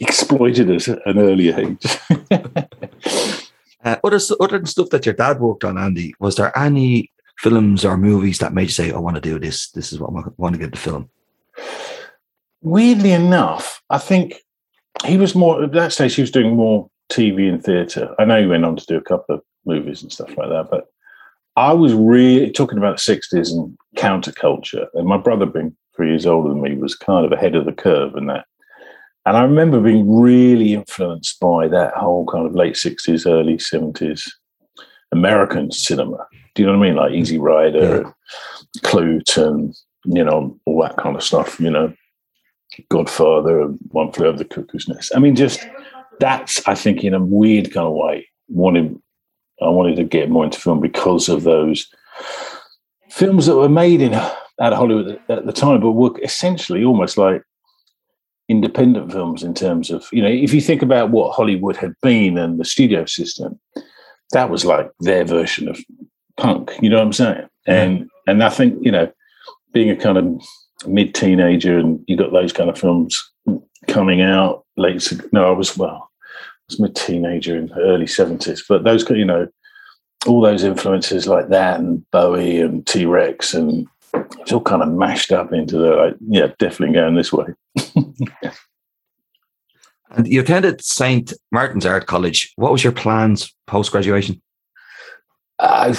exploited 0.00 0.70
at 0.70 0.88
an 0.88 1.18
early 1.18 1.50
age. 1.50 1.86
Uh, 3.84 3.96
other, 4.04 4.18
other 4.40 4.58
than 4.58 4.66
stuff 4.66 4.90
that 4.90 5.04
your 5.04 5.14
dad 5.14 5.40
worked 5.40 5.64
on, 5.64 5.76
Andy, 5.76 6.14
was 6.20 6.36
there 6.36 6.56
any 6.56 7.10
films 7.38 7.84
or 7.84 7.96
movies 7.96 8.38
that 8.38 8.54
made 8.54 8.64
you 8.64 8.68
say, 8.68 8.92
I 8.92 8.98
want 8.98 9.16
to 9.16 9.20
do 9.20 9.38
this? 9.38 9.70
This 9.70 9.92
is 9.92 9.98
what 9.98 10.10
I 10.10 10.28
want 10.36 10.54
to 10.54 10.60
get 10.60 10.70
the 10.70 10.78
film. 10.78 11.10
Weirdly 12.62 13.10
enough, 13.10 13.82
I 13.90 13.98
think 13.98 14.34
he 15.04 15.16
was 15.16 15.34
more 15.34 15.64
at 15.64 15.72
that 15.72 15.92
stage. 15.92 16.14
He 16.14 16.20
was 16.20 16.30
doing 16.30 16.54
more 16.54 16.88
TV 17.10 17.48
and 17.48 17.62
theatre. 17.62 18.14
I 18.18 18.24
know 18.24 18.40
he 18.40 18.46
went 18.46 18.64
on 18.64 18.76
to 18.76 18.86
do 18.86 18.96
a 18.96 19.02
couple 19.02 19.36
of 19.36 19.42
movies 19.66 20.02
and 20.02 20.12
stuff 20.12 20.36
like 20.36 20.48
that, 20.48 20.68
but 20.70 20.86
I 21.56 21.72
was 21.72 21.92
really 21.94 22.50
talking 22.50 22.78
about 22.78 22.96
the 22.96 23.02
sixties 23.02 23.52
and 23.52 23.76
counterculture. 23.96 24.86
And 24.94 25.06
my 25.06 25.18
brother, 25.18 25.46
being 25.46 25.76
three 25.94 26.08
years 26.08 26.26
older 26.26 26.48
than 26.48 26.62
me, 26.62 26.76
was 26.76 26.94
kind 26.94 27.26
of 27.26 27.32
ahead 27.32 27.54
of 27.54 27.66
the 27.66 27.72
curve 27.72 28.16
in 28.16 28.26
that. 28.26 28.46
And 29.24 29.36
I 29.36 29.42
remember 29.42 29.80
being 29.80 30.20
really 30.20 30.74
influenced 30.74 31.38
by 31.38 31.68
that 31.68 31.94
whole 31.94 32.26
kind 32.26 32.46
of 32.46 32.54
late 32.54 32.76
sixties, 32.76 33.26
early 33.26 33.58
seventies 33.58 34.32
American 35.12 35.70
cinema. 35.70 36.26
Do 36.54 36.62
you 36.62 36.66
know 36.66 36.78
what 36.78 36.86
I 36.86 36.88
mean? 36.88 36.96
Like 36.96 37.12
Easy 37.12 37.38
Rider, 37.38 38.12
Klute, 38.78 39.36
and 39.36 39.74
you 40.04 40.24
know 40.24 40.58
all 40.66 40.82
that 40.82 40.96
kind 40.96 41.14
of 41.14 41.22
stuff. 41.22 41.60
You 41.60 41.70
know, 41.70 41.94
Godfather, 42.88 43.66
One 43.90 44.10
Flew 44.10 44.26
Over 44.26 44.38
the 44.38 44.44
Cuckoo's 44.44 44.88
Nest. 44.88 45.12
I 45.14 45.18
mean, 45.18 45.36
just 45.36 45.66
that's 46.18 46.66
I 46.66 46.74
think 46.74 47.04
in 47.04 47.14
a 47.14 47.20
weird 47.20 47.72
kind 47.72 47.86
of 47.86 47.92
way 47.92 48.26
wanted 48.48 48.98
I 49.62 49.70
wanted 49.70 49.96
to 49.96 50.04
get 50.04 50.30
more 50.30 50.44
into 50.44 50.60
film 50.60 50.80
because 50.80 51.28
of 51.28 51.42
those 51.42 51.86
films 53.10 53.46
that 53.46 53.56
were 53.56 53.68
made 53.68 54.00
in 54.00 54.14
out 54.14 54.72
of 54.72 54.78
Hollywood 54.78 55.20
at 55.28 55.46
the 55.46 55.52
time, 55.52 55.80
but 55.80 55.92
were 55.92 56.18
essentially 56.22 56.84
almost 56.84 57.18
like 57.18 57.42
independent 58.48 59.10
films 59.10 59.42
in 59.42 59.54
terms 59.54 59.90
of 59.90 60.06
you 60.12 60.20
know 60.20 60.28
if 60.28 60.52
you 60.52 60.60
think 60.60 60.82
about 60.82 61.10
what 61.10 61.34
Hollywood 61.34 61.76
had 61.76 61.94
been 62.02 62.36
and 62.36 62.58
the 62.58 62.64
studio 62.64 63.04
system, 63.06 63.58
that 64.32 64.50
was 64.50 64.64
like 64.64 64.90
their 65.00 65.24
version 65.24 65.68
of 65.68 65.80
punk. 66.36 66.72
You 66.80 66.90
know 66.90 66.98
what 66.98 67.06
I'm 67.06 67.12
saying? 67.12 67.48
And 67.66 68.08
and 68.26 68.42
I 68.42 68.50
think 68.50 68.78
you 68.82 68.92
know 68.92 69.10
being 69.72 69.90
a 69.90 69.96
kind 69.96 70.18
of 70.18 70.26
mid 70.86 71.14
teenager 71.14 71.78
and 71.78 72.02
you 72.06 72.16
got 72.16 72.32
those 72.32 72.52
kind 72.52 72.68
of 72.68 72.78
films 72.78 73.20
coming 73.88 74.20
out 74.20 74.64
late. 74.76 75.12
No, 75.32 75.48
I 75.48 75.56
was 75.56 75.76
well, 75.76 76.10
was 76.72 76.80
mid 76.80 76.96
teenager 76.96 77.56
in 77.56 77.66
the 77.66 77.76
early 77.76 78.06
seventies, 78.06 78.64
but 78.68 78.84
those 78.84 79.08
you 79.10 79.24
know 79.24 79.48
all 80.26 80.40
those 80.40 80.62
influences 80.62 81.26
like 81.26 81.48
that 81.48 81.80
and 81.80 82.08
Bowie 82.10 82.60
and 82.60 82.86
T 82.86 83.06
Rex 83.06 83.54
and 83.54 83.86
it's 84.38 84.52
all 84.52 84.60
kind 84.60 84.82
of 84.82 84.88
mashed 84.88 85.32
up 85.32 85.52
into 85.52 85.78
the 85.78 85.96
like, 85.96 86.14
yeah, 86.28 86.48
definitely 86.58 86.94
going 86.94 87.14
this 87.14 87.32
way. 87.32 87.46
And 90.14 90.28
you 90.28 90.40
attended 90.40 90.84
St. 90.84 91.32
Martin's 91.50 91.86
Art 91.86 92.06
College. 92.06 92.52
What 92.56 92.72
was 92.72 92.84
your 92.84 92.92
plans 92.92 93.54
post 93.66 93.92
graduation? 93.92 94.42
Uh, 95.58 95.94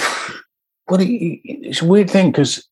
well, 0.88 1.00
it's 1.02 1.82
a 1.82 1.84
weird 1.84 2.10
thing 2.10 2.30
because 2.30 2.68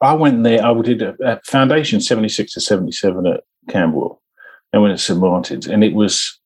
I 0.00 0.14
went 0.14 0.42
there. 0.42 0.64
I 0.64 0.80
did 0.80 1.02
a, 1.02 1.14
a 1.22 1.40
foundation 1.44 2.00
seventy 2.00 2.28
six 2.28 2.54
to 2.54 2.60
seventy 2.60 2.92
seven 2.92 3.26
at 3.26 3.44
Camberwell, 3.68 4.22
and 4.72 4.82
went 4.82 4.92
at 4.92 5.00
St 5.00 5.20
Martin's, 5.20 5.66
and 5.66 5.84
it 5.84 5.94
was 5.94 6.39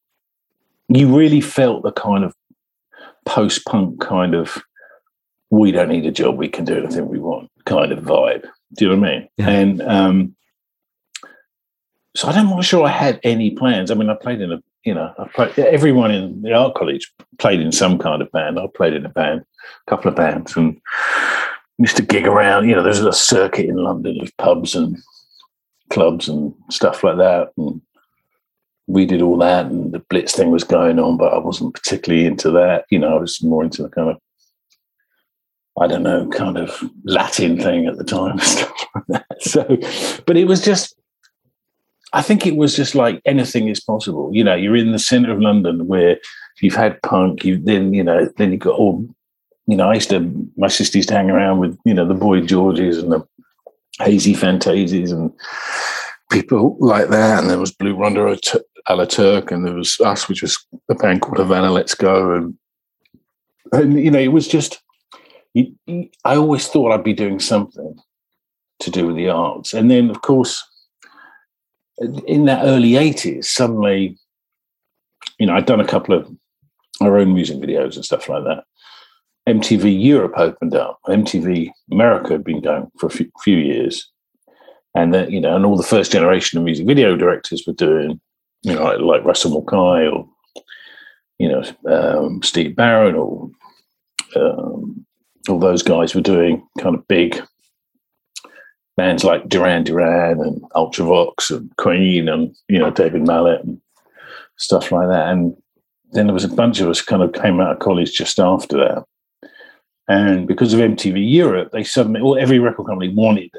you 0.89 1.17
really 1.17 1.41
felt 1.41 1.83
the 1.83 1.93
kind 1.93 2.25
of 2.25 2.35
post 3.25 3.65
punk 3.65 4.01
kind 4.01 4.35
of 4.35 4.63
we 5.51 5.73
don't 5.73 5.89
need 5.89 6.07
a 6.07 6.11
job, 6.11 6.37
we 6.37 6.49
can 6.49 6.65
do 6.65 6.77
anything 6.77 7.09
we 7.09 7.19
want 7.19 7.51
kind 7.65 7.93
of 7.93 8.01
vibe. 8.01 8.43
Do 8.75 8.85
you 8.85 8.91
know 8.91 9.01
what 9.01 9.09
I 9.09 9.13
mean? 9.13 9.29
Yeah. 9.37 9.49
And 9.51 9.83
um, 9.83 10.37
so 12.17 12.29
I'm 12.29 12.47
not 12.47 12.65
sure 12.65 12.85
I 12.85 12.91
had 12.91 13.21
any 13.23 13.51
plans. 13.51 13.91
I 13.91 13.95
mean, 13.95 14.11
I 14.11 14.15
played 14.15 14.41
in 14.41 14.53
a, 14.53 14.63
you 14.85 14.95
know, 14.95 15.13
I 15.19 15.29
played, 15.29 15.59
everyone 15.59 16.11
in 16.11 16.43
the 16.43 16.53
art 16.53 16.75
college 16.75 17.13
played 17.39 17.61
in 17.61 17.73
some 17.73 17.99
kind 17.99 18.21
of 18.21 18.31
band. 18.33 18.59
I 18.59 18.67
played 18.75 18.95
in 18.95 19.07
a 19.07 19.09
band, 19.09 19.45
a 19.87 19.91
couple 19.91 20.11
of 20.11 20.17
bands, 20.17 20.57
and 20.57 20.81
used 21.79 21.97
to 21.97 22.03
gig 22.03 22.27
around. 22.27 22.69
You 22.69 22.77
know, 22.77 22.83
there's 22.83 23.01
a 23.01 23.13
circuit 23.13 23.67
in 23.67 23.77
London 23.77 24.21
of 24.21 24.37
pubs 24.37 24.75
and 24.75 24.97
clubs 25.91 26.29
and 26.29 26.55
stuff 26.71 27.03
like 27.03 27.17
that. 27.17 27.53
And 27.57 27.81
we 28.87 29.07
did 29.07 29.23
all 29.23 29.39
that, 29.39 29.67
and 29.67 29.93
the 29.93 29.99
Blitz 29.99 30.35
thing 30.35 30.51
was 30.51 30.65
going 30.65 30.99
on, 30.99 31.17
but 31.17 31.33
I 31.33 31.39
wasn't 31.39 31.75
particularly 31.75 32.27
into 32.27 32.51
that. 32.53 32.85
You 32.91 32.99
know, 32.99 33.17
I 33.17 33.21
was 33.21 33.43
more 33.43 33.65
into 33.65 33.83
the 33.83 33.89
kind 33.89 34.11
of 34.11 34.19
I 35.81 35.89
don't 35.89 36.05
know, 36.05 36.29
kind 36.29 36.57
of 36.57 36.83
Latin 37.05 37.61
thing 37.61 37.87
at 37.87 37.97
the 37.97 38.05
time 38.05 38.37
like 38.95 39.07
that. 39.09 39.43
So, 39.43 39.65
but 40.25 40.37
it 40.37 40.45
was 40.45 40.65
just, 40.65 40.95
I 42.13 42.23
think 42.23 42.47
it 42.47 42.57
was 42.57 42.77
just 42.77 42.95
like 42.95 43.21
anything 43.25 43.67
is 43.69 43.81
possible. 43.81 44.31
You 44.33 44.45
know, 44.45 44.55
you're 44.55 44.77
in 44.77 44.93
the 44.93 45.01
center 45.01 45.33
of 45.33 45.41
London 45.41 45.89
where 45.89 46.19
you've 46.61 46.77
had 46.77 47.03
punk, 47.03 47.45
you 47.45 47.59
then, 47.59 47.93
you 47.93 48.05
know, 48.05 48.31
then 48.37 48.53
you 48.53 48.59
got 48.59 48.79
all, 48.79 49.05
you 49.67 49.77
know, 49.77 49.91
I 49.91 49.95
used 49.95 50.11
to, 50.11 50.49
my 50.57 50.69
sister 50.69 50.99
used 50.99 51.09
to 51.09 51.17
hang 51.17 51.31
around 51.31 51.59
with, 51.59 51.77
you 51.85 51.95
know, 51.95 52.07
the 52.07 52.15
Boy 52.15 52.41
Georges 52.41 52.99
and 52.99 53.11
the 53.11 53.27
Haysi 53.99 54.37
Fantayzee 54.37 55.11
and 55.11 55.33
people 56.31 56.77
like 56.79 57.09
that. 57.09 57.41
And 57.41 57.51
there 57.51 57.59
was 57.59 57.73
Blue 57.73 57.97
Rondo 57.97 58.37
a 58.89 58.97
la 58.97 59.05
Turk 59.05 59.51
and 59.51 59.65
there 59.65 59.75
was 59.75 59.99
us, 60.01 60.29
which 60.29 60.43
was 60.43 60.65
a 60.91 60.95
band 60.95 61.23
called 61.23 61.39
Havana 61.39 61.71
Let's 61.71 61.95
Go. 61.95 62.33
And, 62.33 62.55
and 63.73 63.99
you 63.99 64.11
know, 64.11 64.19
it 64.19 64.33
was 64.33 64.47
just, 64.47 64.83
I 65.57 66.37
always 66.37 66.69
thought 66.69 66.93
I'd 66.93 67.05
be 67.05 67.13
doing 67.13 67.41
something 67.41 67.97
to 68.81 68.91
do 68.91 69.07
with 69.07 69.17
the 69.17 69.29
arts. 69.29 69.73
And 69.73 69.91
then, 69.91 70.11
of 70.11 70.23
course, 70.23 70.63
in 72.27 72.45
that 72.47 72.65
early 72.65 72.93
80s, 72.93 73.45
suddenly, 73.45 74.19
you 75.39 75.47
know, 75.47 75.55
I'd 75.55 75.67
done 75.67 75.81
a 75.81 75.87
couple 75.87 76.15
of 76.15 76.31
our 77.01 77.19
own 77.19 77.35
music 77.35 77.59
videos 77.59 77.97
and 77.97 78.05
stuff 78.05 78.29
like 78.29 78.45
that. 78.45 78.65
MTV 79.49 80.03
Europe 80.03 80.35
opened 80.37 80.75
up. 80.75 80.99
MTV 81.07 81.71
America 81.93 82.33
had 82.33 82.45
been 82.45 82.61
going 82.61 82.91
for 82.99 83.07
a 83.07 83.11
few, 83.11 83.31
few 83.43 83.57
years. 83.57 84.11
And 84.95 85.13
that, 85.13 85.31
you 85.31 85.41
know, 85.41 85.57
and 85.57 85.67
all 85.67 85.77
the 85.77 85.83
first 85.83 86.13
generation 86.13 86.59
of 86.59 86.65
music 86.65 86.87
video 86.87 87.17
directors 87.17 87.65
were 87.67 87.73
doing, 87.73 88.21
you 88.65 88.75
know, 88.75 88.85
like, 88.85 89.01
like 89.01 89.25
Russell 89.25 89.53
Mulcahy 89.53 90.07
or, 90.07 90.29
you 91.39 91.49
know, 91.49 91.63
um, 91.89 92.43
Steve 92.43 92.75
Barron 92.75 93.15
or 93.15 93.51
um, 94.37 95.05
all 95.49 95.59
those 95.59 95.83
guys 95.83 96.15
were 96.15 96.21
doing 96.21 96.67
kind 96.81 96.95
of 96.95 97.07
big 97.09 97.41
bands 98.97 99.25
like 99.25 99.49
Duran 99.49 99.85
Duran 99.85 100.41
and 100.41 100.63
Ultravox 100.73 101.51
and 101.51 101.75
Queen 101.77 102.29
and 102.29 102.55
you 102.69 102.79
know 102.79 102.91
David 102.91 103.27
Mallet 103.27 103.63
and 103.65 103.81
stuff 104.57 104.93
like 104.93 105.09
that. 105.09 105.29
And 105.29 105.57
then 106.13 106.27
there 106.27 106.35
was 106.35 106.45
a 106.45 106.49
bunch 106.49 106.81
of 106.81 106.89
us 106.89 107.03
kind 107.03 107.23
of 107.23 107.33
came 107.33 107.61
out 107.61 107.73
of 107.73 107.79
college 107.81 108.13
just 108.13 108.39
after 108.39 108.77
that. 108.79 109.05
And 110.07 110.47
because 110.47 110.73
of 110.73 110.81
MTV 110.81 111.33
Europe, 111.33 111.71
they 111.73 111.83
suddenly, 111.83 112.21
well, 112.21 112.37
every 112.37 112.59
record 112.59 112.87
company 112.87 113.13
wanted 113.13 113.51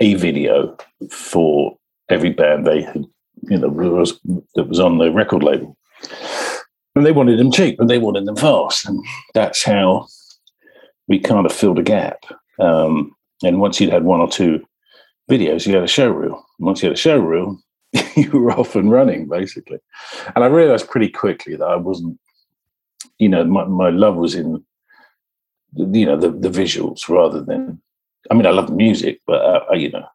a 0.00 0.14
video 0.14 0.76
for 1.10 1.76
every 2.10 2.30
band 2.30 2.66
they 2.66 2.82
had, 2.82 3.04
you 3.42 3.58
know, 3.58 3.68
was, 3.68 4.18
that 4.54 4.68
was 4.68 4.80
on 4.80 4.98
the 4.98 5.10
record 5.10 5.42
label. 5.42 5.76
And 6.94 7.06
they 7.06 7.12
wanted 7.12 7.38
them 7.38 7.52
cheap 7.52 7.78
and 7.78 7.88
they 7.88 7.98
wanted 7.98 8.26
them 8.26 8.36
fast. 8.36 8.86
And 8.86 9.04
that's 9.34 9.62
how 9.62 10.08
we 11.06 11.18
kind 11.18 11.46
of 11.46 11.52
filled 11.52 11.78
a 11.78 11.82
gap. 11.82 12.24
Um, 12.58 13.14
and 13.44 13.60
once 13.60 13.80
you'd 13.80 13.92
had 13.92 14.04
one 14.04 14.20
or 14.20 14.28
two 14.28 14.64
videos, 15.30 15.66
you 15.66 15.74
had 15.74 15.84
a 15.84 15.88
show 15.88 16.10
reel. 16.10 16.44
Once 16.58 16.82
you 16.82 16.88
had 16.88 16.96
a 16.96 17.00
show 17.00 17.18
reel, 17.18 17.58
you 18.16 18.30
were 18.30 18.52
off 18.52 18.76
and 18.76 18.90
running, 18.90 19.28
basically. 19.28 19.78
And 20.34 20.44
I 20.44 20.48
realized 20.48 20.90
pretty 20.90 21.08
quickly 21.08 21.56
that 21.56 21.64
I 21.64 21.76
wasn't, 21.76 22.18
you 23.18 23.28
know, 23.28 23.44
my, 23.44 23.64
my 23.64 23.90
love 23.90 24.16
was 24.16 24.34
in, 24.34 24.64
you 25.74 26.06
know, 26.06 26.16
the, 26.16 26.30
the 26.30 26.50
visuals 26.50 27.08
rather 27.08 27.42
than, 27.42 27.80
I 28.30 28.34
mean, 28.34 28.46
I 28.46 28.50
love 28.50 28.68
the 28.68 28.74
music, 28.74 29.20
but, 29.26 29.40
uh, 29.40 29.64
I, 29.70 29.76
you 29.76 29.90
know, 29.90 30.06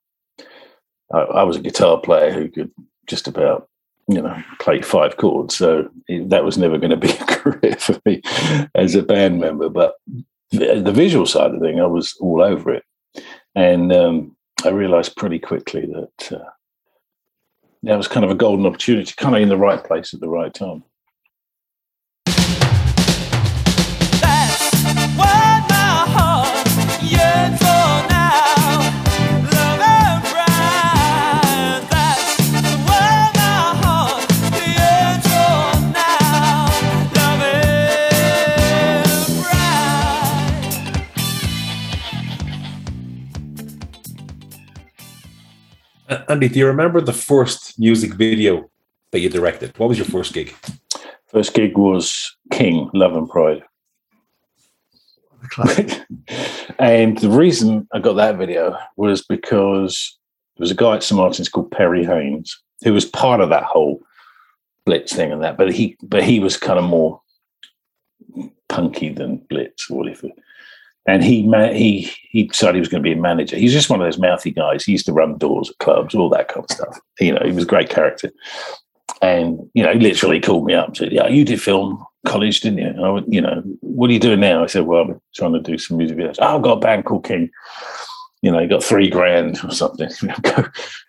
I, 1.13 1.20
I 1.20 1.44
was 1.44 1.56
a 1.56 1.62
guitar 1.62 2.00
player 2.00 2.32
who 2.32 2.50
could 2.50 2.72
just 3.08 3.28
about, 3.28 3.70
you 4.08 4.22
know, 4.22 4.42
play 4.60 4.82
five 4.82 5.18
chords. 5.18 5.56
So 5.56 5.90
that 6.08 6.44
was 6.44 6.58
never 6.58 6.78
going 6.78 6.92
to 6.92 6.98
be 6.98 7.12
a 7.20 7.26
career 7.26 7.76
for 7.76 8.00
me 8.06 8.22
as 8.76 8.96
a 8.96 9.04
band 9.04 9.40
member. 9.40 9.70
But 9.70 9.96
the, 10.52 10.82
the 10.84 10.92
visual 10.92 11.26
side 11.26 11.52
of 11.52 11.60
the 11.60 11.66
thing, 11.66 11.80
I 11.80 11.88
was 11.88 12.16
all 12.20 12.42
over 12.42 12.74
it. 12.74 12.84
And 13.56 13.92
um, 13.94 14.36
I 14.66 14.70
realized 14.70 15.16
pretty 15.16 15.40
quickly 15.40 15.86
that 15.86 16.32
uh, 16.32 16.50
that 17.84 17.98
was 17.98 18.08
kind 18.08 18.24
of 18.24 18.32
a 18.32 18.36
golden 18.36 18.66
opportunity, 18.66 19.14
kind 19.18 19.36
of 19.36 19.42
in 19.42 19.50
the 19.50 19.58
right 19.58 19.84
place 19.84 20.14
at 20.14 20.22
the 20.22 20.30
right 20.30 20.54
time. 20.54 20.84
That's 24.22 24.84
what 25.18 25.68
my 25.70 26.06
heart 26.16 27.04
yearns 27.04 27.60
for 27.60 27.73
Uh, 46.10 46.24
Andy, 46.28 46.50
do 46.50 46.60
you 46.60 46.68
remember 46.68 47.00
the 47.00 47.14
first 47.14 47.80
music 47.80 48.14
video 48.14 48.70
that 49.12 49.20
you 49.20 49.30
directed? 49.30 49.78
What 49.78 49.90
was 49.90 49.98
your 49.98 50.06
first 50.06 50.34
gig? 50.34 50.54
First 51.28 51.54
gig 51.54 51.78
was 51.78 52.36
King, 52.52 52.90
Love 52.94 53.16
and 53.16 53.30
Pride. 53.30 53.64
and 56.80 57.18
the 57.18 57.30
reason 57.30 57.88
I 57.94 58.00
got 58.00 58.14
that 58.14 58.38
video 58.38 58.78
was 58.98 59.24
because 59.24 60.18
there 60.58 60.64
was 60.64 60.72
a 60.72 60.76
guy 60.76 60.96
at 60.96 61.04
St 61.04 61.18
Martin's 61.18 61.50
called 61.50 61.72
Perry 61.72 62.06
Haines 62.06 62.62
who 62.84 62.94
was 62.94 63.06
part 63.06 63.42
of 63.42 63.50
that 63.50 63.64
whole 63.64 64.02
Blitz 64.86 65.14
thing 65.14 65.32
and 65.32 65.44
that, 65.44 65.58
but 65.58 65.72
he 65.72 65.96
but 66.04 66.24
he 66.24 66.40
was 66.40 66.58
kind 66.58 66.78
of 66.78 66.86
more 66.86 67.22
punky 68.68 69.10
than 69.10 69.38
Blitz 69.50 69.90
or 69.90 70.00
whatever. 70.00 70.30
And 71.06 71.24
he 71.24 71.42
he 71.74 72.12
he 72.30 72.44
decided 72.44 72.76
he 72.76 72.80
was 72.80 72.90
going 72.90 73.04
to 73.04 73.10
be 73.10 73.18
a 73.18 73.22
manager. 73.22 73.58
He's 73.58 73.74
just 73.74 73.90
one 73.90 74.02
of 74.02 74.06
those 74.06 74.20
mouthy 74.20 74.52
guys. 74.52 74.86
He 74.86 74.94
used 74.94 75.06
to 75.08 75.14
run 75.14 75.38
doors 75.38 75.70
at 75.70 75.78
clubs, 75.80 76.16
all 76.16 76.30
that 76.30 76.48
kind 76.48 76.64
of 76.64 76.72
stuff. 76.72 77.00
You 77.20 77.34
know, 77.34 77.42
he 77.44 77.52
was 77.52 77.66
a 77.66 77.68
great 77.68 77.90
character. 77.90 78.32
And 79.22 79.60
you 79.74 79.84
know, 79.84 79.94
he 79.94 80.00
literally 80.00 80.40
called 80.40 80.66
me 80.66 80.74
up 80.74 80.88
and 80.88 80.98
said, 80.98 81.12
"Yeah, 81.12 81.28
you 81.28 81.44
did 81.44 81.62
film 81.62 82.06
college, 82.26 82.62
didn't 82.62 82.80
you?" 82.80 82.88
And 82.88 83.06
I 83.06 83.10
went, 83.10 83.32
"You 83.32 83.42
know, 83.42 83.62
what 83.82 84.10
are 84.10 84.14
you 84.14 84.20
doing 84.20 84.40
now?" 84.40 84.64
I 84.64 84.68
said, 84.68 84.86
"Well, 84.86 85.02
I'm 85.02 85.22
trying 85.36 85.54
to 85.54 85.60
do 85.60 85.78
some 85.78 85.98
music 85.98 86.18
videos." 86.18 86.38
Oh, 86.40 86.56
I've 86.56 86.62
got 86.62 86.78
a 86.78 86.82
band 86.82 87.06
called 87.06 87.26
King. 87.26 87.50
You 88.42 88.52
know, 88.52 88.68
got 88.68 88.84
three 88.84 89.10
grand 89.10 89.60
or 89.64 89.72
something. 89.72 90.10
go, 90.42 90.66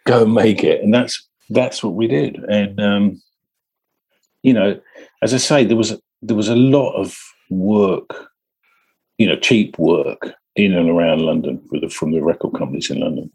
go 0.07 0.27
make 0.27 0.63
it, 0.65 0.83
and 0.83 0.93
that's 0.93 1.27
that's 1.51 1.83
what 1.83 1.95
we 1.95 2.07
did. 2.07 2.37
And 2.49 2.81
um, 2.81 3.23
you 4.43 4.53
know, 4.53 4.81
as 5.23 5.35
I 5.35 5.39
say, 5.39 5.65
there 5.65 5.77
was 5.77 5.97
there 6.23 6.37
was 6.37 6.49
a 6.49 6.57
lot 6.57 6.93
of 6.95 7.17
work, 7.51 8.29
you 9.19 9.27
know, 9.27 9.37
cheap 9.37 9.79
work 9.79 10.35
in 10.57 10.73
and 10.75 10.89
around 10.89 11.21
London 11.21 11.61
with 11.71 11.83
the, 11.83 11.89
from 11.89 12.13
the 12.13 12.23
record 12.23 12.55
companies 12.55 12.91
in 12.91 13.01
London, 13.01 13.31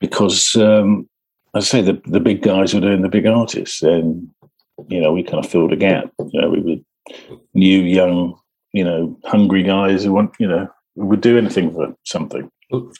because 0.00 0.56
um, 0.56 1.08
I 1.54 1.60
say, 1.60 1.82
the 1.82 2.00
the 2.06 2.20
big 2.20 2.42
guys 2.42 2.74
were 2.74 2.80
doing 2.80 3.02
the 3.02 3.08
big 3.08 3.26
artists, 3.26 3.82
and 3.82 4.28
you 4.88 5.00
know, 5.00 5.12
we 5.12 5.22
kind 5.22 5.44
of 5.44 5.50
filled 5.50 5.72
a 5.72 5.76
gap. 5.76 6.10
You 6.18 6.40
know, 6.40 6.50
we 6.50 6.60
were 6.60 7.16
new, 7.54 7.80
young, 7.80 8.38
you 8.72 8.84
know, 8.84 9.18
hungry 9.24 9.62
guys 9.62 10.04
who 10.04 10.12
want, 10.12 10.34
you 10.38 10.48
know, 10.48 10.68
would 10.96 11.20
do 11.20 11.38
anything 11.38 11.72
for 11.72 11.94
something. 12.04 12.50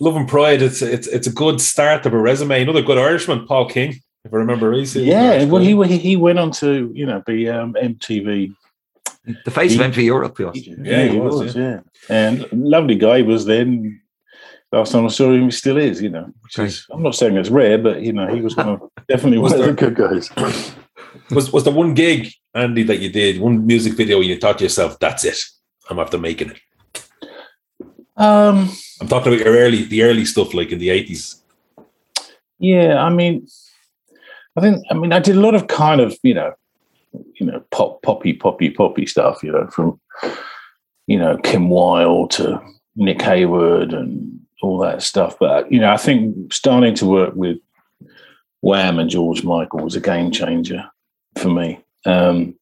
Love 0.00 0.16
and 0.16 0.28
Pride. 0.28 0.60
It's 0.60 0.82
it's 0.82 1.06
it's 1.06 1.26
a 1.26 1.32
good 1.32 1.60
start 1.60 2.04
of 2.04 2.12
a 2.12 2.18
resume. 2.18 2.62
Another 2.62 2.82
good 2.82 2.98
Irishman, 2.98 3.46
Paul 3.46 3.68
King, 3.68 4.00
if 4.24 4.32
I 4.32 4.36
remember 4.36 4.70
right. 4.70 4.94
Yeah, 4.94 5.44
well, 5.44 5.62
he 5.62 5.74
he 5.88 5.98
he 5.98 6.16
went 6.16 6.38
on 6.38 6.50
to 6.52 6.90
you 6.94 7.06
know 7.06 7.22
be 7.26 7.48
um, 7.48 7.74
MTV. 7.74 8.54
The 9.44 9.50
face 9.50 9.72
He- 9.72 9.80
of 9.80 9.92
MTV 9.92 10.04
Europe, 10.04 10.36
he 10.36 10.44
was. 10.44 10.66
Yeah, 10.66 11.04
he 11.06 11.18
was, 11.18 11.54
yeah. 11.54 11.80
And 12.08 12.46
lovely 12.52 12.96
guy 12.96 13.18
he 13.18 13.22
was 13.22 13.44
then. 13.46 14.00
Last 14.72 14.92
time 14.92 15.04
I 15.04 15.08
saw 15.08 15.30
him, 15.30 15.44
he 15.44 15.50
still 15.50 15.76
is. 15.76 16.00
You 16.02 16.08
know, 16.08 16.32
which 16.40 16.58
is 16.58 16.86
I'm 16.90 17.02
not 17.02 17.14
saying 17.14 17.36
it's 17.36 17.50
rare, 17.50 17.78
but 17.78 18.00
you 18.02 18.12
know, 18.12 18.34
he 18.34 18.40
was 18.40 18.56
one 18.56 18.68
of, 18.68 18.80
definitely 19.08 19.38
Was 19.38 19.52
one 19.52 19.60
of 19.60 19.66
the 19.66 19.72
good 19.90 19.94
guys. 19.94 20.30
Was 21.30 21.52
was 21.52 21.64
the 21.64 21.70
one 21.70 21.94
gig, 21.94 22.32
Andy, 22.54 22.82
that 22.84 22.98
you 23.00 23.10
did, 23.10 23.40
one 23.40 23.66
music 23.66 23.94
video 23.94 24.20
you 24.20 24.38
thought 24.38 24.58
to 24.58 24.64
yourself, 24.64 24.98
that's 24.98 25.24
it. 25.24 25.38
I'm 25.90 25.98
after 25.98 26.18
making 26.18 26.50
it. 26.50 26.60
Um, 28.16 28.70
I'm 29.00 29.08
talking 29.08 29.32
about 29.32 29.44
your 29.44 29.56
early, 29.56 29.84
the 29.84 30.02
early 30.02 30.24
stuff 30.24 30.54
like 30.54 30.70
in 30.72 30.78
the 30.78 30.88
80s. 30.88 31.40
Yeah, 32.58 33.02
I 33.02 33.10
mean, 33.10 33.46
I 34.56 34.60
think 34.60 34.84
I 34.90 34.94
mean 34.94 35.12
I 35.12 35.18
did 35.18 35.36
a 35.36 35.40
lot 35.40 35.54
of 35.54 35.66
kind 35.66 36.00
of 36.00 36.16
you 36.22 36.34
know, 36.34 36.52
you 37.38 37.46
know, 37.46 37.62
pop, 37.70 38.02
poppy, 38.02 38.32
poppy, 38.32 38.70
poppy 38.70 39.06
stuff. 39.06 39.42
You 39.42 39.52
know, 39.52 39.66
from 39.68 40.00
you 41.06 41.18
know 41.18 41.36
Kim 41.38 41.68
Wilde 41.68 42.30
to 42.32 42.60
Nick 42.96 43.22
Hayward 43.22 43.92
and 43.92 44.40
all 44.62 44.78
that 44.78 45.02
stuff. 45.02 45.36
But 45.38 45.70
you 45.70 45.80
know, 45.80 45.92
I 45.92 45.96
think 45.96 46.52
starting 46.52 46.94
to 46.96 47.06
work 47.06 47.34
with 47.34 47.58
Wham 48.60 48.98
and 48.98 49.10
George 49.10 49.44
Michael 49.44 49.80
was 49.80 49.96
a 49.96 50.00
game 50.00 50.30
changer 50.30 50.84
for 51.36 51.48
me 51.48 51.80
um, 52.06 52.54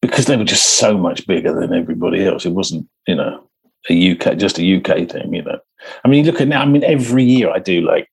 because 0.00 0.26
they 0.26 0.36
were 0.36 0.44
just 0.44 0.78
so 0.78 0.96
much 0.96 1.26
bigger 1.26 1.52
than 1.52 1.74
everybody 1.74 2.24
else. 2.24 2.46
It 2.46 2.52
wasn't 2.52 2.88
you 3.06 3.16
know 3.16 3.46
a 3.88 4.12
UK 4.12 4.36
just 4.36 4.58
a 4.58 4.76
UK 4.76 5.08
thing. 5.08 5.34
You 5.34 5.42
know, 5.42 5.58
I 6.04 6.08
mean, 6.08 6.24
you 6.24 6.30
look 6.30 6.40
at 6.40 6.48
now. 6.48 6.62
I 6.62 6.66
mean, 6.66 6.84
every 6.84 7.24
year 7.24 7.50
I 7.50 7.58
do 7.58 7.80
like 7.80 8.08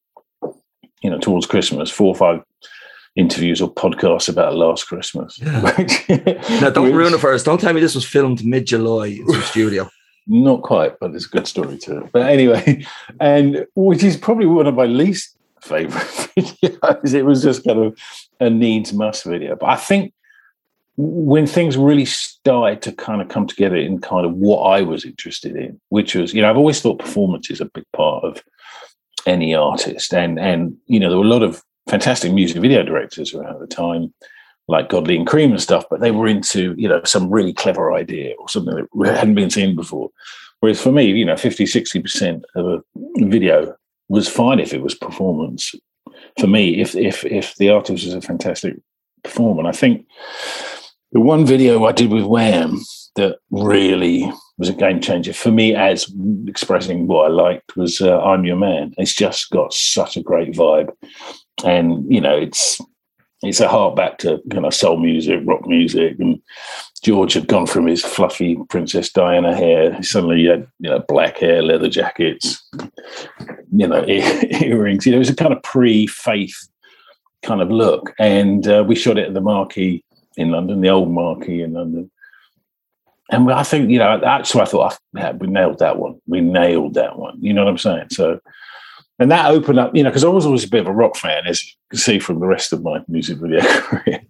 you 1.02 1.10
know 1.10 1.20
towards 1.20 1.46
Christmas 1.46 1.90
four 1.92 2.08
or 2.08 2.16
five 2.16 2.42
interviews 3.18 3.60
or 3.60 3.74
podcasts 3.74 4.30
about 4.30 4.56
last 4.56 4.88
Christmas. 4.88 5.42
Now, 6.62 6.70
don't 6.70 6.94
ruin 6.94 7.14
it 7.14 7.20
for 7.20 7.34
us. 7.34 7.44
Don't 7.44 7.60
tell 7.60 7.74
me 7.74 7.82
this 7.82 7.96
was 7.96 8.06
filmed 8.06 8.46
mid 8.46 8.68
July 8.68 9.08
in 9.08 9.28
some 9.28 9.42
studio. 9.42 9.90
Not 10.28 10.62
quite, 10.62 11.00
but 11.00 11.16
it's 11.16 11.26
a 11.26 11.30
good 11.30 11.48
story 11.48 11.78
to 11.80 12.00
it. 12.00 12.12
But 12.12 12.30
anyway, 12.30 12.86
and 13.20 13.66
which 13.76 14.04
is 14.04 14.18
probably 14.18 14.46
one 14.46 14.68
of 14.68 14.76
my 14.76 14.86
least 14.86 15.36
favorite 15.62 16.04
videos. 16.38 17.14
It 17.14 17.24
was 17.24 17.42
just 17.42 17.66
kind 17.66 17.80
of 17.80 17.98
a 18.40 18.50
needs 18.50 18.94
must 18.94 19.24
video. 19.26 19.56
But 19.56 19.70
I 19.70 19.76
think 19.76 20.14
when 20.98 21.48
things 21.48 21.78
really 21.78 22.06
started 22.06 22.82
to 22.84 22.92
kind 22.92 23.22
of 23.22 23.30
come 23.30 23.48
together 23.48 23.78
in 23.78 24.00
kind 24.00 24.26
of 24.26 24.34
what 24.34 24.64
I 24.64 24.82
was 24.82 25.06
interested 25.06 25.56
in, 25.56 25.80
which 25.90 26.14
was, 26.14 26.34
you 26.34 26.42
know, 26.42 26.50
I've 26.50 26.58
always 26.58 26.82
thought 26.82 27.00
performance 27.00 27.50
is 27.50 27.62
a 27.62 27.66
big 27.66 27.86
part 27.94 28.24
of 28.24 28.44
any 29.26 29.56
artist. 29.56 30.14
And 30.14 30.40
and 30.40 30.78
you 30.86 31.00
know, 31.00 31.10
there 31.10 31.18
were 31.18 31.26
a 31.26 31.28
lot 31.28 31.44
of 31.44 31.64
fantastic 31.88 32.34
music 32.34 32.62
video 32.62 32.84
directors 32.84 33.34
around 33.34 33.56
at 33.56 33.60
the 33.60 33.68
time, 33.68 34.14
like 34.68 34.90
Godley 34.90 35.16
and 35.16 35.28
Creme 35.28 35.52
and 35.52 35.62
stuff, 35.62 35.86
but 35.90 36.02
they 36.02 36.12
were 36.12 36.28
into, 36.28 36.76
you 36.78 36.88
know, 36.88 37.02
some 37.04 37.30
really 37.30 37.54
clever 37.54 37.94
idea 37.94 38.36
or 38.38 38.50
something 38.50 38.88
that 39.00 39.16
hadn't 39.16 39.36
been 39.36 39.50
seen 39.50 39.76
before. 39.76 40.10
Whereas 40.60 40.82
for 40.82 40.92
me, 40.92 41.06
you 41.06 41.26
know, 41.26 41.38
50, 41.38 41.66
60% 41.66 42.42
of 42.56 42.66
a 42.66 42.84
video 43.26 43.76
was 44.10 44.28
fine 44.28 44.60
if 44.60 44.74
it 44.74 44.82
was 44.82 44.96
performance. 44.96 45.74
For 46.40 46.48
me, 46.48 46.82
if 46.82 46.96
if 46.96 47.26
if 47.26 47.56
the 47.56 47.70
artist 47.70 48.06
was 48.06 48.14
a 48.14 48.22
fantastic 48.22 48.76
performer. 49.24 49.60
And 49.60 49.68
I 49.68 49.72
think 49.72 50.06
the 51.12 51.20
one 51.20 51.46
video 51.46 51.86
I 51.86 51.92
did 51.92 52.12
with 52.12 52.26
Wham 52.26 52.82
that 53.16 53.38
really 53.52 54.32
was 54.58 54.70
a 54.70 54.74
game 54.74 55.00
changer 55.00 55.34
for 55.34 55.52
me 55.52 55.76
as 55.76 56.12
expressing 56.48 57.08
what 57.08 57.26
I 57.26 57.30
liked 57.30 57.76
was 57.76 58.02
uh, 58.02 58.20
I'm 58.22 58.46
Your 58.46 58.56
Man. 58.56 58.94
It's 58.98 59.14
just 59.14 59.50
got 59.52 59.74
such 59.74 60.18
a 60.18 60.24
great 60.24 60.54
vibe. 60.54 60.92
And, 61.66 62.12
you 62.12 62.22
know, 62.22 62.38
it's 62.38 62.80
it's 63.44 63.60
a 63.60 63.68
heart 63.68 63.96
back 63.96 64.18
to 64.20 64.42
you 64.52 64.60
know 64.60 64.70
soul 64.70 64.98
music, 64.98 65.42
rock 65.46 65.68
music, 65.68 66.18
and 66.20 66.42
George 67.04 67.34
had 67.34 67.48
gone 67.48 67.68
from 67.68 67.86
his 67.86 68.04
fluffy 68.04 68.58
Princess 68.70 69.12
Diana 69.12 69.56
hair. 69.56 70.02
Suddenly, 70.02 70.38
he 70.38 70.46
had 70.46 70.68
you 70.80 70.90
know 70.90 71.04
black 71.08 71.38
hair, 71.38 71.62
leather 71.62 71.90
jackets, 71.90 72.68
you 73.72 73.88
know 73.88 74.04
ear- 74.08 74.44
earrings. 74.62 75.06
You 75.06 75.12
know, 75.12 75.18
it 75.18 75.20
was 75.20 75.30
a 75.30 75.36
kind 75.36 75.54
of 75.54 75.62
pre-faith 75.62 76.58
kind 77.44 77.62
of 77.62 77.70
look, 77.70 78.14
and 78.20 78.68
uh, 78.68 78.84
we 78.88 78.96
shot 78.96 79.20
it 79.20 79.28
at 79.28 79.34
the 79.36 79.42
Marquee 79.42 80.04
in 80.36 80.50
London, 80.52 80.82
the 80.82 80.90
old 80.90 81.12
Marquee 81.12 81.62
in 81.62 81.74
London. 81.74 82.10
And 83.30 83.52
I 83.52 83.64
think 83.64 83.92
you 83.92 84.00
know 84.00 84.20
that's 84.20 84.56
why 84.56 84.64
I 84.64 84.66
thought 84.66 84.94
"Ah, 84.94 84.98
yeah, 85.14 85.32
we 85.34 85.48
nailed 85.48 85.78
that 85.80 85.98
one. 85.98 86.20
We 86.26 86.42
nailed 86.42 86.96
that 86.96 87.20
one. 87.20 87.38
You 87.40 87.54
know 87.54 87.66
what 87.66 87.70
I'm 87.70 87.78
saying? 87.78 88.08
So 88.12 88.40
and 89.20 89.32
that 89.32 89.50
opened 89.50 89.80
up, 89.80 89.96
you 89.96 90.04
know, 90.04 90.10
because 90.10 90.24
I 90.24 90.30
was 90.30 90.46
always 90.46 90.64
a 90.64 90.70
bit 90.70 90.82
of 90.82 90.88
a 90.88 90.92
rock 90.92 91.16
fan, 91.16 91.48
as 91.48 91.64
you 91.64 91.72
can 91.90 92.00
see 92.00 92.20
from 92.20 92.40
the 92.40 92.48
rest 92.48 92.72
of 92.72 92.84
my 92.84 93.04
music 93.08 93.40
video 93.40 93.62
career. 93.64 94.22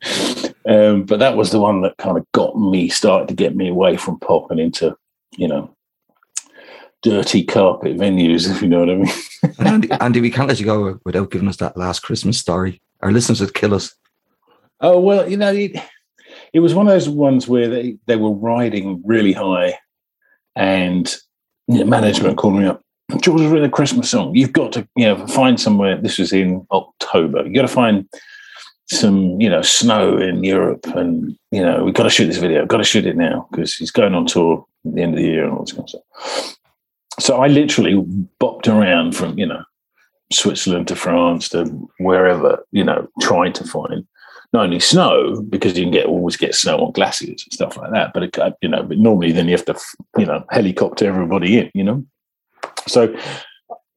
um, 0.65 1.03
but 1.03 1.19
that 1.19 1.35
was 1.35 1.51
the 1.51 1.59
one 1.59 1.81
that 1.81 1.97
kind 1.97 2.17
of 2.17 2.25
got 2.31 2.57
me, 2.57 2.87
started 2.87 3.27
to 3.27 3.33
get 3.33 3.55
me 3.55 3.67
away 3.67 3.97
from 3.97 4.19
pop 4.19 4.49
and 4.49 4.59
into, 4.59 4.95
you 5.37 5.47
know, 5.47 5.75
dirty 7.01 7.43
carpet 7.43 7.97
venues, 7.97 8.49
if 8.51 8.61
you 8.61 8.69
know 8.69 8.79
what 8.79 8.89
I 8.89 8.95
mean. 8.95 9.13
And 9.59 9.67
Andy, 9.67 9.91
Andy, 9.91 10.21
we 10.21 10.31
can't 10.31 10.47
let 10.47 10.59
you 10.59 10.65
go 10.65 10.99
without 11.05 11.31
giving 11.31 11.49
us 11.49 11.57
that 11.57 11.77
last 11.77 11.99
Christmas 12.01 12.39
story. 12.39 12.81
Our 13.01 13.11
listeners 13.11 13.41
would 13.41 13.53
kill 13.53 13.73
us. 13.73 13.93
Oh 14.79 14.99
well, 14.99 15.29
you 15.29 15.37
know, 15.37 15.51
it, 15.51 15.75
it 16.53 16.59
was 16.59 16.73
one 16.73 16.87
of 16.87 16.93
those 16.93 17.09
ones 17.09 17.47
where 17.47 17.67
they, 17.67 17.97
they 18.05 18.15
were 18.15 18.31
riding 18.31 19.01
really 19.05 19.33
high, 19.33 19.77
and 20.55 21.13
you 21.67 21.79
know, 21.79 21.85
management 21.85 22.37
called 22.37 22.55
me 22.55 22.65
up. 22.65 22.81
George 23.21 23.41
has 23.41 23.51
written 23.51 23.67
a 23.67 23.71
Christmas 23.71 24.09
song. 24.09 24.35
You've 24.35 24.53
got 24.53 24.73
to, 24.73 24.87
you 24.97 25.05
know, 25.05 25.25
find 25.27 25.59
somewhere. 25.59 25.97
This 25.97 26.17
was 26.17 26.33
in 26.33 26.67
October. 26.71 27.45
You 27.45 27.53
got 27.53 27.61
to 27.61 27.67
find 27.69 28.07
some, 28.89 29.39
you 29.39 29.49
know, 29.49 29.61
snow 29.61 30.17
in 30.17 30.43
Europe, 30.43 30.85
and 30.87 31.37
you 31.51 31.61
know, 31.61 31.83
we've 31.83 31.93
got 31.93 32.03
to 32.03 32.09
shoot 32.09 32.25
this 32.25 32.37
video. 32.37 32.65
Got 32.65 32.77
to 32.77 32.83
shoot 32.83 33.05
it 33.05 33.15
now 33.15 33.47
because 33.51 33.75
he's 33.75 33.91
going 33.91 34.13
on 34.13 34.25
tour 34.25 34.65
at 34.85 34.95
the 34.95 35.01
end 35.01 35.13
of 35.13 35.19
the 35.19 35.25
year 35.25 35.45
and 35.45 35.53
all 35.53 35.63
this 35.63 35.73
kind 35.73 35.83
of 35.83 35.89
stuff. 35.89 36.57
So 37.19 37.37
I 37.41 37.47
literally 37.47 37.95
bopped 38.39 38.67
around 38.67 39.15
from, 39.15 39.37
you 39.39 39.45
know, 39.45 39.63
Switzerland 40.31 40.87
to 40.89 40.95
France 40.95 41.49
to 41.49 41.65
wherever, 41.99 42.65
you 42.71 42.83
know, 42.83 43.07
trying 43.21 43.53
to 43.53 43.63
find 43.63 44.05
not 44.53 44.65
only 44.65 44.79
snow 44.79 45.41
because 45.41 45.77
you 45.77 45.83
can 45.83 45.91
get 45.91 46.05
always 46.05 46.37
get 46.37 46.55
snow 46.55 46.77
on 46.77 46.91
glaciers 46.91 47.43
and 47.43 47.53
stuff 47.53 47.77
like 47.77 47.91
that, 47.91 48.13
but 48.13 48.23
it, 48.23 48.37
you 48.61 48.69
know, 48.69 48.83
but 48.83 48.97
normally 48.97 49.31
then 49.31 49.47
you 49.47 49.55
have 49.55 49.65
to, 49.65 49.77
you 50.17 50.25
know, 50.25 50.43
helicopter 50.51 51.07
everybody 51.07 51.57
in, 51.57 51.71
you 51.73 51.83
know. 51.83 52.05
So 52.87 53.15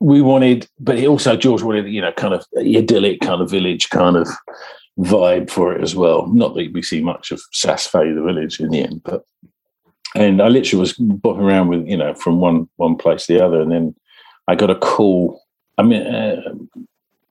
we 0.01 0.23
wanted, 0.23 0.69
but 0.79 0.99
he 0.99 1.07
also 1.07 1.37
George 1.37 1.63
wanted, 1.63 1.87
you 1.87 2.01
know, 2.01 2.13
kind 2.13 2.35
of 2.35 2.45
idyllic 2.59 3.21
kind 3.21 3.43
of 3.43 3.51
village 3.51 3.91
kind 3.91 4.17
of 4.17 4.29
vibe 4.99 5.51
for 5.51 5.75
it 5.75 5.83
as 5.83 5.95
well. 5.95 6.27
Not 6.27 6.55
that 6.55 6.73
we 6.73 6.83
see 6.83 7.01
much 7.03 7.31
of 7.31 7.41
Saas-Fee, 7.53 8.13
the 8.13 8.23
village, 8.23 8.61
in 8.61 8.71
the 8.71 8.83
end, 8.83 9.03
but 9.05 9.25
and 10.17 10.43
I 10.43 10.49
literally 10.49 10.81
was 10.81 10.95
bopping 10.95 11.43
around 11.43 11.69
with, 11.69 11.87
you 11.87 11.97
know, 11.97 12.15
from 12.15 12.41
one 12.41 12.69
one 12.77 12.97
place 12.97 13.27
to 13.27 13.35
the 13.35 13.45
other, 13.45 13.61
and 13.61 13.71
then 13.71 13.95
I 14.49 14.55
got 14.55 14.71
a 14.71 14.75
call. 14.75 15.43
I 15.79 15.83
mean, 15.83 16.03
uh, 16.03 16.55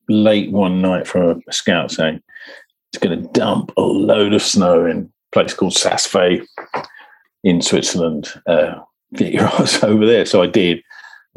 late 0.08 0.52
one 0.52 0.82
night 0.82 1.08
from 1.08 1.43
a 1.48 1.54
scout 1.54 1.91
saying 1.91 2.22
it's 2.91 3.04
going 3.04 3.22
to 3.22 3.28
dump 3.32 3.72
a 3.78 3.82
load 3.82 4.34
of 4.34 4.41
snow 4.41 4.86
in 4.86 4.98
a 4.98 5.32
place 5.32 5.54
called 5.54 5.74
Saas-Fee 5.74 6.41
in 7.43 7.62
Switzerland. 7.62 8.34
Uh, 8.48 8.80
get 9.13 9.34
your 9.34 9.43
ass 9.60 9.84
over 9.84 10.06
there. 10.06 10.26
So 10.26 10.41
I 10.41 10.48
did 10.48 10.82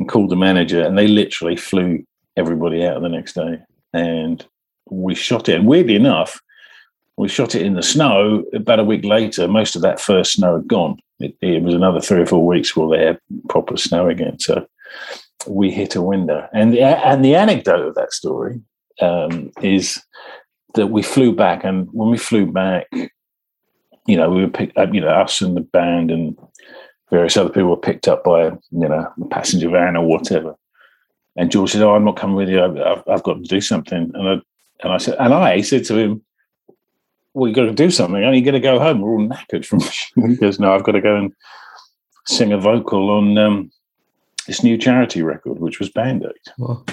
and 0.03 0.09
called 0.09 0.31
the 0.31 0.37
manager, 0.37 0.83
and 0.83 0.99
they 0.99 1.07
literally 1.07 1.57
flew 1.57 2.05
everybody 2.37 2.85
out 2.85 3.01
the 3.01 3.09
next 3.09 3.35
day. 3.35 3.59
And 3.93 4.45
we 4.91 5.15
shot 5.15 5.49
it. 5.49 5.55
And 5.55 5.67
weirdly 5.67 5.95
enough, 5.95 6.41
we 7.17 7.29
shot 7.29 7.55
it 7.55 7.63
in 7.63 7.75
the 7.75 7.83
snow. 7.83 8.45
About 8.53 8.81
a 8.81 8.85
week 8.85 9.05
later, 9.05 9.47
most 9.47 9.77
of 9.77 9.83
that 9.83 10.01
first 10.01 10.33
snow 10.33 10.57
had 10.57 10.67
gone. 10.67 10.99
It, 11.21 11.37
it 11.41 11.63
was 11.63 11.75
another 11.75 12.01
three 12.01 12.21
or 12.21 12.27
four 12.27 12.45
weeks 12.45 12.71
before 12.71 12.91
they 12.91 13.05
had 13.05 13.19
proper 13.49 13.77
snow 13.77 14.09
again. 14.09 14.41
So 14.41 14.67
we 15.47 15.71
hit 15.71 15.95
a 15.95 16.03
window. 16.03 16.49
And 16.53 16.73
the, 16.73 16.83
and 16.83 17.25
the 17.25 17.37
anecdote 17.37 17.87
of 17.87 17.95
that 17.95 18.13
story 18.13 18.61
um, 19.01 19.53
is 19.63 20.03
that 20.75 20.89
we 20.89 21.03
flew 21.03 21.33
back, 21.35 21.65
and 21.65 21.89
when 21.93 22.11
we 22.11 22.19
flew 22.19 22.51
back, 22.51 22.89
you 24.07 24.17
know, 24.17 24.31
we 24.31 24.43
were 24.43 24.51
picked 24.51 24.77
up, 24.77 24.93
you 24.93 25.01
know, 25.01 25.09
us 25.09 25.41
and 25.41 25.57
the 25.57 25.61
band 25.61 26.11
and 26.11 26.37
various 27.13 27.37
other 27.37 27.51
people 27.51 27.69
were 27.71 27.77
picked 27.77 28.09
up 28.09 28.25
by, 28.25 28.47
you 28.47 28.89
know, 28.89 29.07
a 29.23 29.27
passenger 29.27 29.71
van 29.71 29.97
or 29.97 30.05
whatever. 30.05 30.57
And 31.37 31.51
George 31.53 31.71
said, 31.71 31.83
"Oh, 31.83 31.95
I'm 31.95 32.05
not 32.05 32.17
coming 32.17 32.37
with 32.37 32.49
you. 32.49 32.61
I've, 32.63 32.77
I've- 33.07 33.23
got 33.23 33.35
to 33.35 33.43
do 33.43 33.61
something." 33.61 34.11
And 34.15 34.29
I 34.29 34.33
and 34.83 34.93
I 34.93 34.97
said, 34.99 35.17
and 35.21 35.33
I 35.33 35.61
said 35.61 35.85
to 35.87 35.97
him, 35.97 36.23
"Well, 37.35 37.49
you 37.49 37.55
got 37.55 37.67
to 37.67 37.73
do 37.73 37.91
something. 37.91 38.23
Are 38.25 38.35
you 38.35 38.43
going 38.43 38.55
to 38.55 38.61
go 38.61 38.79
home? 38.81 39.01
We're 39.01 39.13
all 39.13 39.29
knackered 39.29 39.65
from." 39.65 39.81
he 40.31 40.37
goes, 40.37 40.59
"No, 40.59 40.75
I've 40.75 40.83
got 40.85 40.93
to 40.93 41.01
go 41.01 41.17
and 41.17 41.33
sing 42.27 42.53
a 42.53 42.59
vocal 42.59 43.11
on 43.11 43.39
um, 43.39 43.71
this 44.47 44.63
new 44.63 44.77
charity 44.77 45.23
record, 45.23 45.59
which 45.61 45.79
was 45.79 45.89
Band 45.91 46.25
Aid." 46.25 46.53
Well, 46.59 46.85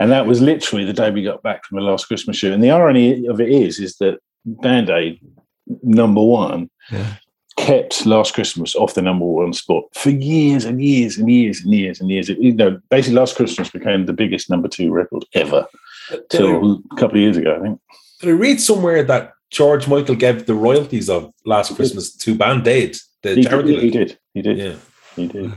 And 0.00 0.12
that 0.12 0.26
was 0.26 0.40
literally 0.40 0.84
the 0.84 0.92
day 0.92 1.10
we 1.10 1.24
got 1.24 1.42
back 1.42 1.64
from 1.64 1.76
the 1.76 1.84
last 1.84 2.06
Christmas 2.06 2.36
show. 2.36 2.52
And 2.52 2.62
the 2.62 2.70
irony 2.70 3.26
of 3.26 3.40
it 3.40 3.48
is, 3.48 3.80
is 3.80 3.96
that 3.96 4.20
Band 4.44 4.90
Aid 4.90 5.18
number 5.82 6.22
one 6.22 6.70
Yeah. 6.92 7.14
Kept 7.58 8.06
Last 8.06 8.34
Christmas 8.34 8.74
off 8.76 8.94
the 8.94 9.02
number 9.02 9.24
one 9.24 9.52
spot 9.52 9.84
for 9.92 10.10
years 10.10 10.64
and 10.64 10.82
years 10.82 11.18
and 11.18 11.30
years 11.30 11.60
and 11.60 11.72
years 11.74 12.00
and 12.00 12.08
years. 12.08 12.30
It, 12.30 12.38
you 12.38 12.52
know, 12.52 12.80
basically, 12.88 13.16
Last 13.16 13.36
Christmas 13.36 13.68
became 13.70 14.06
the 14.06 14.12
biggest 14.12 14.48
number 14.48 14.68
two 14.68 14.92
record 14.92 15.24
ever 15.34 15.66
till 16.30 16.82
a 16.92 16.96
couple 16.96 17.16
of 17.16 17.22
years 17.22 17.36
ago, 17.36 17.56
I 17.56 17.62
think. 17.62 17.80
did 18.20 18.30
I 18.30 18.32
read 18.32 18.60
somewhere 18.60 19.02
that 19.02 19.32
George 19.50 19.88
Michael 19.88 20.14
gave 20.14 20.46
the 20.46 20.54
royalties 20.54 21.10
of 21.10 21.32
Last 21.44 21.74
Christmas 21.74 22.14
to 22.16 22.34
Band 22.34 22.66
Aid, 22.68 22.96
the 23.22 23.34
He, 23.34 23.44
charity? 23.44 23.74
did, 23.74 23.82
he 23.82 23.90
did. 23.90 24.18
He 24.34 24.42
did. 24.42 24.58
Yeah. 24.58 24.74
He 25.16 25.26
did. 25.26 25.52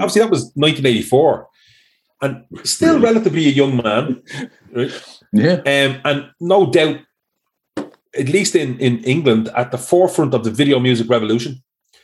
Obviously 0.00 0.22
that 0.22 0.30
was 0.30 0.52
1984, 0.54 1.48
and 2.22 2.44
still 2.64 3.00
relatively 3.00 3.46
a 3.46 3.50
young 3.50 3.76
man, 3.76 4.22
right? 4.72 5.20
Yeah. 5.32 5.54
Um, 5.54 6.00
and 6.04 6.30
no 6.40 6.70
doubt, 6.70 7.00
at 7.76 8.28
least 8.28 8.54
in, 8.56 8.78
in 8.78 9.02
England, 9.04 9.48
at 9.56 9.70
the 9.70 9.78
forefront 9.78 10.34
of 10.34 10.44
the 10.44 10.50
video 10.50 10.80
music 10.80 11.08
revolution. 11.08 11.62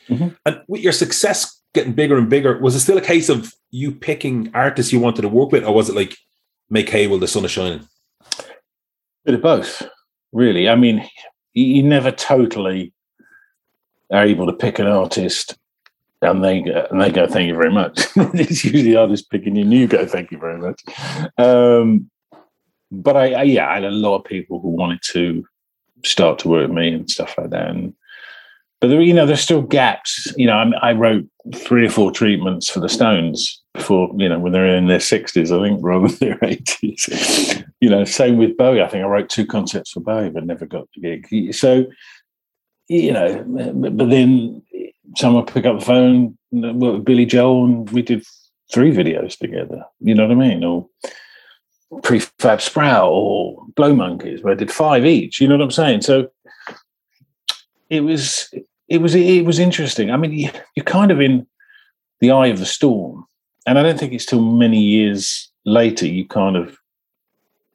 Mhm. 0.08 0.36
And 0.46 0.62
with 0.68 0.82
your 0.82 0.92
success 0.92 1.60
getting 1.74 1.92
bigger 1.92 2.16
and 2.16 2.30
bigger, 2.30 2.58
was 2.60 2.74
it 2.74 2.80
still 2.80 2.98
a 2.98 3.02
case 3.02 3.28
of 3.28 3.52
you 3.70 3.92
picking 3.92 4.50
artists 4.54 4.92
you 4.92 5.00
wanted 5.00 5.22
to 5.22 5.28
work 5.28 5.52
with, 5.52 5.64
or 5.64 5.74
was 5.74 5.88
it 5.88 5.96
like 5.96 6.16
make 6.70 6.88
hay 6.88 7.06
while 7.06 7.18
the 7.18 7.28
sun 7.28 7.44
is 7.44 7.50
shining? 7.50 7.86
Bit 9.24 9.34
of 9.34 9.42
both, 9.42 9.82
really. 10.32 10.68
I 10.68 10.76
mean, 10.76 11.04
you 11.52 11.82
never 11.82 12.12
totally 12.12 12.92
are 14.12 14.24
able 14.24 14.46
to 14.46 14.52
pick 14.52 14.78
an 14.78 14.86
artist 14.86 15.56
and 16.22 16.42
they 16.42 16.62
go, 16.62 16.86
and 16.90 17.00
they 17.00 17.10
go, 17.10 17.26
"Thank 17.26 17.48
you 17.48 17.54
very 17.54 17.72
much." 17.72 18.00
it's 18.16 18.64
usually 18.64 18.82
the 18.82 18.96
artist 18.96 19.30
picking 19.30 19.56
you, 19.56 19.62
and 19.62 19.72
you 19.72 19.86
go, 19.86 20.06
"Thank 20.06 20.30
you 20.30 20.38
very 20.38 20.58
much." 20.58 20.82
Um, 21.38 22.10
but 22.90 23.16
I, 23.16 23.32
I, 23.32 23.42
yeah, 23.42 23.68
I 23.68 23.74
had 23.74 23.84
a 23.84 23.90
lot 23.90 24.16
of 24.16 24.24
people 24.24 24.60
who 24.60 24.68
wanted 24.68 25.00
to 25.12 25.44
start 26.04 26.38
to 26.40 26.48
work 26.48 26.68
with 26.68 26.76
me 26.76 26.92
and 26.92 27.10
stuff 27.10 27.36
like 27.36 27.50
that. 27.50 27.68
And 27.68 27.94
but 28.80 28.88
there, 28.88 29.00
you 29.00 29.14
know, 29.14 29.26
there's 29.26 29.40
still 29.40 29.62
gaps. 29.62 30.32
You 30.36 30.46
know, 30.46 30.56
I, 30.56 30.90
I 30.90 30.92
wrote 30.92 31.26
three 31.54 31.86
or 31.86 31.90
four 31.90 32.10
treatments 32.10 32.70
for 32.70 32.80
the 32.80 32.88
Stones 32.88 33.62
before, 33.74 34.10
you 34.16 34.28
know, 34.28 34.38
when 34.38 34.52
they're 34.52 34.76
in 34.76 34.86
their 34.86 35.00
sixties, 35.00 35.52
I 35.52 35.60
think, 35.60 35.80
rather 35.82 36.08
than 36.08 36.18
their 36.18 36.38
eighties. 36.42 37.62
you 37.80 37.90
know, 37.90 38.04
same 38.04 38.36
with 38.36 38.56
Bowie. 38.56 38.82
I 38.82 38.88
think 38.88 39.04
I 39.04 39.08
wrote 39.08 39.28
two 39.28 39.46
concepts 39.46 39.92
for 39.92 40.00
Bowie, 40.00 40.30
but 40.30 40.46
never 40.46 40.66
got 40.66 40.88
the 40.94 41.18
gig. 41.18 41.54
So, 41.54 41.86
you 42.88 43.12
know, 43.12 43.44
but 43.46 44.10
then 44.10 44.62
someone 45.16 45.46
pick 45.46 45.64
up 45.66 45.78
the 45.78 45.84
phone, 45.84 46.36
with 46.50 47.04
Billy 47.04 47.26
Joel, 47.26 47.64
and 47.64 47.90
we 47.90 48.02
did 48.02 48.24
three 48.72 48.92
videos 48.92 49.38
together. 49.38 49.84
You 50.00 50.14
know 50.14 50.26
what 50.26 50.32
I 50.36 50.48
mean? 50.48 50.64
Or 50.64 50.88
Prefab 52.02 52.60
Sprout 52.60 53.08
or 53.10 53.64
Blow 53.76 53.94
Monkeys, 53.94 54.42
where 54.42 54.52
I 54.52 54.56
did 54.56 54.72
five 54.72 55.04
each. 55.06 55.40
You 55.40 55.48
know 55.48 55.56
what 55.56 55.64
I'm 55.64 55.70
saying? 55.70 56.02
So 56.02 56.28
it 57.90 58.00
was 58.00 58.52
it 58.88 58.98
was 58.98 59.14
it 59.14 59.44
was 59.44 59.58
interesting. 59.58 60.10
I 60.10 60.16
mean, 60.16 60.32
you- 60.32 60.50
you're 60.74 60.84
kind 60.84 61.10
of 61.10 61.20
in 61.20 61.46
the 62.20 62.30
eye 62.30 62.48
of 62.48 62.58
the 62.58 62.66
storm, 62.66 63.24
and 63.66 63.78
I 63.78 63.82
don't 63.82 63.98
think 63.98 64.12
it's 64.12 64.26
till 64.26 64.40
many 64.42 64.80
years 64.80 65.50
later 65.64 66.06
you 66.06 66.26
kind 66.26 66.56
of 66.56 66.76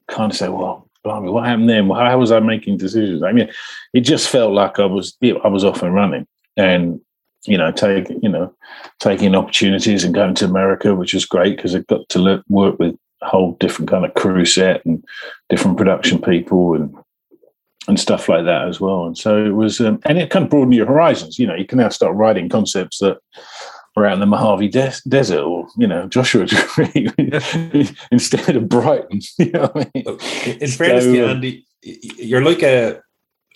kind 0.07 0.31
of 0.31 0.37
say, 0.37 0.49
"Well, 0.49 0.89
blimey, 1.03 1.29
what 1.29 1.45
happened 1.45 1.69
then? 1.69 1.89
How 1.89 2.17
was 2.17 2.31
I 2.31 2.39
making 2.39 2.77
decisions?" 2.77 3.23
I 3.23 3.31
mean, 3.31 3.49
it 3.93 4.01
just 4.01 4.29
felt 4.29 4.53
like 4.53 4.79
I 4.79 4.85
was 4.85 5.17
I 5.43 5.47
was 5.47 5.63
off 5.63 5.83
and 5.83 5.93
running, 5.93 6.27
and 6.57 6.99
you 7.45 7.57
know, 7.57 7.71
take 7.71 8.09
you 8.21 8.29
know, 8.29 8.53
taking 8.99 9.35
opportunities 9.35 10.03
and 10.03 10.13
going 10.13 10.35
to 10.35 10.45
America, 10.45 10.95
which 10.95 11.13
was 11.13 11.25
great 11.25 11.55
because 11.55 11.75
I 11.75 11.79
got 11.79 12.07
to 12.09 12.19
le- 12.19 12.43
work 12.49 12.79
with 12.79 12.95
a 13.21 13.27
whole 13.27 13.53
different 13.59 13.89
kind 13.89 14.05
of 14.05 14.13
crew 14.13 14.45
set 14.45 14.85
and 14.85 15.03
different 15.49 15.77
production 15.77 16.21
people 16.21 16.75
and 16.75 16.95
and 17.87 17.99
stuff 17.99 18.29
like 18.29 18.45
that 18.45 18.67
as 18.67 18.79
well. 18.79 19.05
And 19.05 19.17
so 19.17 19.43
it 19.43 19.55
was, 19.55 19.81
um, 19.81 19.99
and 20.05 20.19
it 20.19 20.29
kind 20.29 20.45
of 20.45 20.51
broadened 20.51 20.75
your 20.75 20.85
horizons. 20.85 21.39
You 21.39 21.47
know, 21.47 21.55
you 21.55 21.65
can 21.65 21.79
now 21.79 21.89
start 21.89 22.15
writing 22.15 22.47
concepts 22.47 22.99
that 22.99 23.17
are 23.95 24.05
out 24.05 24.13
in 24.13 24.19
the 24.19 24.25
Mojave 24.25 24.69
Des- 24.69 25.01
Desert 25.07 25.41
or 25.41 25.67
you 25.77 25.87
know 25.87 26.07
Joshua 26.07 26.45
Tree 26.47 27.11
instead 28.11 28.55
of 28.55 28.69
Brighton. 28.69 29.21
You 29.37 29.51
know 29.51 29.61
what 29.73 29.87
I 29.87 29.91
mean? 29.95 30.05
In, 30.61 30.69
fairness 30.69 31.05
So, 31.05 31.23
um, 31.25 31.29
Andy, 31.31 31.65
you're 31.81 32.43
like 32.43 32.63
a 32.63 33.01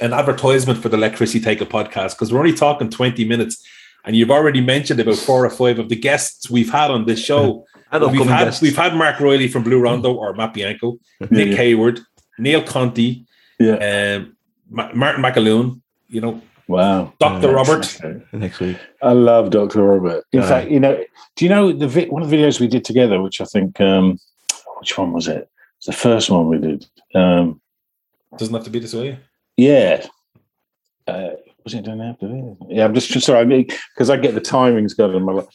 an 0.01 0.11
advertisement 0.11 0.81
for 0.81 0.89
the 0.89 0.97
Let 0.97 1.15
Christy 1.15 1.39
Take 1.39 1.61
It 1.61 1.69
podcast 1.69 2.11
because 2.11 2.33
we're 2.33 2.39
only 2.39 2.53
talking 2.53 2.89
20 2.89 3.23
minutes 3.25 3.65
and 4.05 4.15
you've 4.15 4.31
already 4.31 4.61
mentioned 4.61 4.99
about 4.99 5.15
four 5.17 5.45
or 5.45 5.49
five 5.49 5.79
of 5.79 5.89
the 5.89 5.95
guests 5.95 6.49
we've 6.49 6.71
had 6.71 6.91
on 6.91 7.05
this 7.05 7.19
show. 7.19 7.65
And 7.91 8.01
we've 8.01 8.11
upcoming 8.13 8.27
had 8.33 8.45
guests. 8.45 8.61
we've 8.61 8.75
had 8.75 8.95
Mark 8.95 9.19
Reilly 9.19 9.47
from 9.47 9.63
Blue 9.63 9.79
Rondo 9.79 10.11
or 10.13 10.33
Matt 10.33 10.53
Bianco, 10.53 10.97
Nick 11.29 11.49
Yeah. 11.49 11.55
Hayward, 11.55 11.99
Neil 12.39 12.61
Conti, 12.63 13.25
Yeah. 13.59 13.75
um, 14.17 14.35
Ma- 14.69 14.91
Martin 14.93 15.23
McAloon, 15.23 15.81
you 16.09 16.19
know, 16.19 16.41
Wow. 16.67 17.13
Dr. 17.19 17.47
Yeah. 17.47 17.53
Robert. 17.53 17.99
next 18.33 18.59
week. 18.59 18.77
I 19.01 19.13
love 19.13 19.51
Dr. 19.51 19.83
Robert. 19.83 20.25
In 20.33 20.41
Yeah. 20.41 20.47
fact, 20.49 20.71
you 20.71 20.79
know, 20.79 20.97
do 21.35 21.45
you 21.45 21.49
know 21.49 21.71
the 21.71 21.87
vi- 21.87 22.07
one 22.09 22.23
of 22.23 22.29
the 22.29 22.35
videos 22.35 22.59
we 22.59 22.67
did 22.67 22.83
together, 22.83 23.21
which 23.21 23.39
I 23.39 23.45
think, 23.45 23.79
um, 23.79 24.17
which 24.79 24.97
one 24.97 25.13
was 25.13 25.27
it? 25.27 25.37
It 25.37 25.49
was 25.79 25.85
the 25.85 25.93
first 25.93 26.29
one 26.31 26.49
we 26.49 26.57
did. 26.57 26.85
Um, 27.13 27.61
Doesn't 28.35 28.53
have 28.55 28.63
to 28.65 28.71
be 28.71 28.79
this 28.79 28.95
way. 28.95 29.19
yeah. 29.57 30.05
Uh, 31.07 31.29
was 31.65 31.73
it 31.73 31.83
done 31.83 31.99
after 31.99 32.27
this? 32.27 32.57
Yeah, 32.69 32.85
I'm 32.85 32.93
just 32.93 33.19
sorry. 33.21 33.39
I 33.39 33.43
mean, 33.43 33.67
because 33.93 34.09
I 34.09 34.17
get 34.17 34.35
the 34.35 34.41
timings 34.41 34.95
going 34.95 35.15
in 35.15 35.23
my 35.23 35.33
life. 35.33 35.47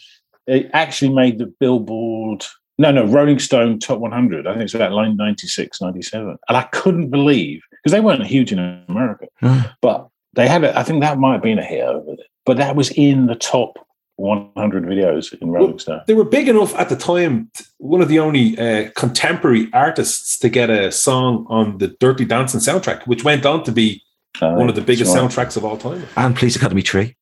It 0.46 0.68
actually 0.74 1.14
made 1.14 1.38
the 1.38 1.46
Billboard. 1.46 2.44
No, 2.76 2.90
no, 2.90 3.06
Rolling 3.06 3.38
Stone 3.38 3.78
Top 3.78 4.00
100. 4.00 4.46
I 4.46 4.52
think 4.52 4.64
it's 4.64 4.74
about 4.74 4.92
line 4.92 5.16
96, 5.16 5.80
97. 5.80 6.36
And 6.48 6.56
I 6.56 6.62
couldn't 6.64 7.10
believe 7.10 7.60
because 7.70 7.92
they 7.92 8.00
weren't 8.00 8.26
huge 8.26 8.52
in 8.52 8.58
America, 8.88 9.26
but 9.80 10.08
they 10.34 10.48
had. 10.48 10.64
it. 10.64 10.76
I 10.76 10.82
think 10.82 11.00
that 11.00 11.18
might 11.18 11.34
have 11.34 11.42
been 11.42 11.58
a 11.58 11.64
hit 11.64 11.84
over 11.84 12.16
there. 12.16 12.26
But 12.44 12.56
that 12.56 12.74
was 12.74 12.90
in 12.90 13.26
the 13.26 13.36
top 13.36 13.78
100 14.16 14.84
videos 14.84 15.32
in 15.40 15.50
Rolling 15.50 15.78
Stone. 15.78 16.02
They 16.06 16.14
were 16.14 16.24
big 16.24 16.48
enough 16.48 16.74
at 16.74 16.88
the 16.88 16.96
time, 16.96 17.50
one 17.78 18.02
of 18.02 18.08
the 18.08 18.18
only 18.18 18.58
uh, 18.58 18.90
contemporary 18.96 19.68
artists 19.72 20.38
to 20.40 20.48
get 20.48 20.68
a 20.70 20.90
song 20.90 21.46
on 21.48 21.78
the 21.78 21.88
Dirty 21.88 22.24
Dancing 22.24 22.60
soundtrack, 22.60 23.06
which 23.06 23.24
went 23.24 23.46
on 23.46 23.62
to 23.64 23.72
be 23.72 24.02
Uh, 24.40 24.54
one 24.54 24.68
of 24.68 24.74
the 24.74 24.80
biggest 24.80 25.12
that's 25.12 25.34
soundtracks 25.34 25.56
of 25.56 25.64
all 25.64 25.76
time. 25.76 26.06
And 26.16 26.36
Police 26.36 26.56
Academy 26.56 26.82
3. 26.82 27.16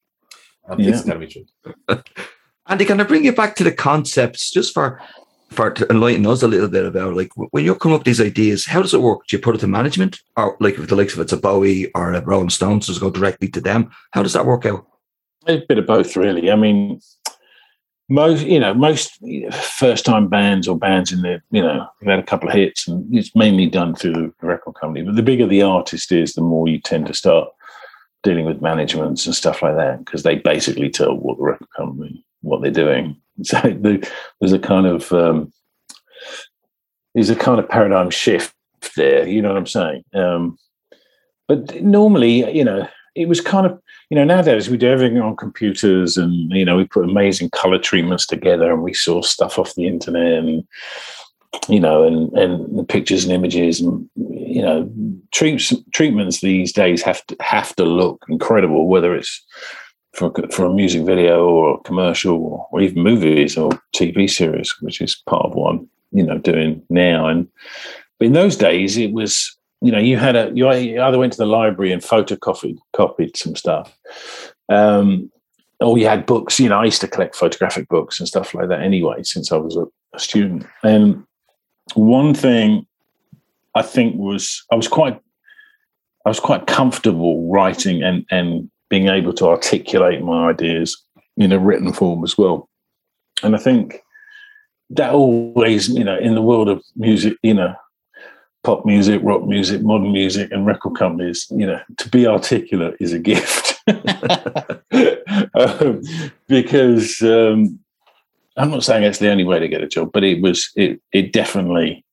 And 0.69 0.81
Yeah. 0.81 0.87
Police 0.87 1.03
Academy 1.03 1.27
too. 1.27 1.45
Andy, 2.69 2.85
can 2.85 3.01
I 3.01 3.05
bring 3.05 3.25
you 3.25 3.33
back 3.33 3.57
to 3.57 3.65
the 3.65 3.73
concepts 3.73 4.51
just 4.51 4.75
for 4.75 5.01
for 5.51 5.71
to 5.71 5.89
enlighten 5.89 6.27
us 6.27 6.43
a 6.43 6.49
little 6.49 6.69
bit 6.69 6.85
about 6.85 7.15
like 7.15 7.31
when 7.35 7.65
you're 7.65 7.75
coming 7.75 7.95
up 7.95 8.01
with 8.01 8.07
these 8.07 8.21
ideas, 8.21 8.67
how 8.67 8.83
does 8.83 8.93
it 8.93 9.01
work? 9.01 9.27
Do 9.27 9.37
you 9.37 9.43
put 9.43 9.55
it 9.55 9.59
to 9.61 9.67
management, 9.67 10.21
or 10.37 10.57
like 10.61 10.79
if 10.79 10.89
the 10.89 10.95
likes 10.97 11.15
of 11.15 11.21
it's 11.21 11.33
a 11.33 11.39
Bowie 11.39 11.91
or 11.95 12.13
a 12.13 12.21
Rolling 12.23 12.51
Stones, 12.51 12.87
does 12.87 12.99
it 12.99 13.01
go 13.01 13.11
directly 13.11 13.49
to 13.49 13.61
them? 13.61 13.91
How 14.13 14.23
does 14.23 14.35
that 14.35 14.45
work 14.45 14.67
out? 14.67 14.87
A 15.47 15.65
bit 15.67 15.79
of 15.79 15.87
both, 15.87 16.15
really. 16.17 16.51
I 16.51 16.57
mean, 16.57 17.01
most 18.09 18.47
you 18.47 18.59
know, 18.59 18.75
most 18.75 19.19
first-time 19.53 20.29
bands 20.29 20.67
or 20.67 20.79
bands 20.79 21.13
in 21.13 21.23
the 21.23 21.43
you 21.51 21.63
know, 21.63 21.87
have 22.01 22.09
had 22.09 22.19
a 22.19 22.25
couple 22.25 22.49
of 22.49 22.55
hits, 22.55 22.89
and 22.89 23.07
it's 23.15 23.35
mainly 23.35 23.67
done 23.67 23.95
through 23.95 24.35
the 24.41 24.47
record 24.47 24.75
company. 24.75 25.05
But 25.05 25.17
the 25.17 25.23
bigger 25.23 25.47
the 25.47 25.63
artist 25.63 26.11
is, 26.13 26.35
the 26.35 26.41
more 26.41 26.69
you 26.69 26.81
tend 26.81 27.07
to 27.07 27.15
start 27.15 27.49
dealing 28.23 28.45
with 28.45 28.63
managements 28.63 29.27
and 29.27 29.35
stuff 29.35 29.63
like 29.63 29.77
that 29.77 30.05
because 30.05 30.23
they 30.23 30.37
basically 30.37 30.91
tell 30.91 31.15
what 31.15 31.39
the 31.39 31.45
record 31.45 31.69
company 31.77 32.25
what 32.43 32.63
they're 32.63 32.71
doing. 32.71 33.17
So 33.45 33.61
there's 34.41 34.53
a 34.53 34.59
kind 34.59 34.85
of 34.85 35.13
um, 35.13 35.53
there's 37.15 37.31
a 37.31 37.37
kind 37.37 37.61
of 37.61 37.69
paradigm 37.69 38.11
shift 38.11 38.53
there. 38.97 39.29
You 39.29 39.41
know 39.41 39.51
what 39.51 39.59
I'm 39.59 39.67
saying? 39.67 40.05
Um, 40.13 40.59
but 41.47 41.81
normally, 41.81 42.53
you 42.53 42.65
know, 42.65 42.89
it 43.15 43.29
was 43.29 43.41
kind 43.41 43.65
of 43.65 43.81
you 44.11 44.17
know, 44.17 44.25
nowadays 44.25 44.71
we 44.71 44.79
do 44.79 44.89
everything 44.89 45.21
on 45.21 45.37
computers 45.37 46.17
and, 46.17 46.51
you 46.51 46.65
know, 46.65 46.77
we 46.77 46.85
put 46.87 47.05
amazing 47.05 47.51
color 47.51 47.79
treatments 47.79 48.27
together 48.27 48.73
and 48.73 48.83
we 48.83 48.95
source 48.95 49.29
stuff 49.29 49.59
off 49.59 49.75
the 49.75 49.87
internet 49.87 50.33
and, 50.33 50.67
you 51.69 51.79
know, 51.79 52.05
and, 52.05 52.33
and 52.33 52.79
the 52.79 52.85
pictures 52.85 53.25
and 53.25 53.33
images 53.33 53.81
and, 53.81 54.09
you 54.17 54.63
know, 54.63 54.91
treats, 55.33 55.75
treatments 55.93 56.41
these 56.41 56.73
days 56.73 57.03
have 57.03 57.25
to 57.27 57.37
have 57.41 57.77
to 57.77 57.85
look 57.85 58.25
incredible, 58.31 58.89
whether 58.89 59.15
it's 59.15 59.45
for, 60.15 60.33
for 60.51 60.65
a 60.65 60.73
music 60.73 61.05
video 61.05 61.47
or 61.47 61.75
a 61.75 61.83
commercial 61.83 62.37
or, 62.37 62.69
or 62.73 62.81
even 62.81 63.03
movies 63.03 63.59
or 63.59 63.71
TV 63.95 64.29
series, 64.29 64.75
which 64.81 65.03
is 65.03 65.23
part 65.27 65.45
of 65.45 65.55
what 65.55 65.75
I'm, 65.75 65.91
you 66.13 66.23
know, 66.23 66.39
doing 66.39 66.83
now. 66.89 67.27
And 67.27 67.47
in 68.21 68.33
those 68.33 68.57
days, 68.57 68.97
it 68.97 69.13
was 69.13 69.58
you 69.81 69.93
know, 69.93 69.99
you 69.99 70.17
had 70.17 70.37
a 70.37 70.51
you 70.55 70.69
either 70.69 71.19
went 71.19 71.33
to 71.33 71.39
the 71.39 71.47
library 71.47 71.93
and 71.93 72.03
photocopied 72.03 72.79
copied 72.93 73.37
some 73.37 73.55
stuff, 73.55 73.97
um, 74.69 75.31
or 75.81 75.99
you 75.99 76.07
had 76.07 76.27
books. 76.27 76.59
You 76.59 76.69
know, 76.69 76.81
I 76.81 76.87
used 76.87 77.01
to 77.03 77.09
collect 77.09 77.37
photographic 77.37 77.89
books 77.89 78.19
and 78.19 78.29
stuff 78.29 78.55
like 78.55 78.69
that 78.69 78.83
anyway, 78.83 79.23
since 79.23 79.53
I 79.53 79.57
was 79.57 79.77
a, 79.77 79.87
a 80.15 80.19
student. 80.19 80.67
And 80.83 81.25
one 81.95 82.35
thing 82.35 82.87
I 83.75 83.83
think 83.83 84.17
was 84.17 84.65
I 84.73 84.75
was 84.75 84.89
quite 84.89 85.21
I 86.27 86.29
was 86.29 86.41
quite 86.41 86.67
comfortable 86.67 87.49
writing 87.51 88.03
and 88.03 88.27
and 88.31 88.69
being 88.89 89.09
able 89.09 89.33
to 89.35 89.47
articulate 89.47 90.23
my 90.23 90.49
ideas 90.49 90.97
in 91.37 91.53
a 91.53 91.59
written 91.59 91.93
form 91.93 92.25
as 92.25 92.37
well. 92.37 92.69
And 93.43 93.55
I 93.55 93.59
think 93.59 94.03
that 94.91 95.13
always, 95.13 95.89
you 95.89 96.03
know, 96.03 96.19
in 96.19 96.35
the 96.35 96.43
world 96.43 96.69
of 96.69 96.83
music, 96.97 97.37
you 97.43 97.55
know, 97.55 97.75
pop 98.65 98.85
music, 98.85 99.21
rock 99.23 99.47
music, 99.47 99.83
modern 99.83 100.13
music, 100.13 100.51
and 100.51 100.67
record 100.67 100.97
companies, 100.97 101.47
you 101.51 101.67
know, 101.67 101.81
to 101.97 102.09
be 102.09 102.27
articulate 102.27 102.97
is 103.01 103.13
a 103.13 103.19
gift. 103.19 103.81
um, 105.55 106.03
because 106.49 107.23
um, 107.23 107.79
I'm 108.57 108.71
not 108.71 108.85
saying 108.85 109.05
it's 109.05 109.19
the 109.19 109.31
only 109.31 109.45
way 109.45 109.59
to 109.59 109.69
get 109.69 109.83
a 109.83 109.89
job, 109.89 110.11
but 110.13 110.25
it 110.25 110.43
was 110.43 110.71
it 110.77 111.01
it 111.13 111.33
definitely 111.33 112.05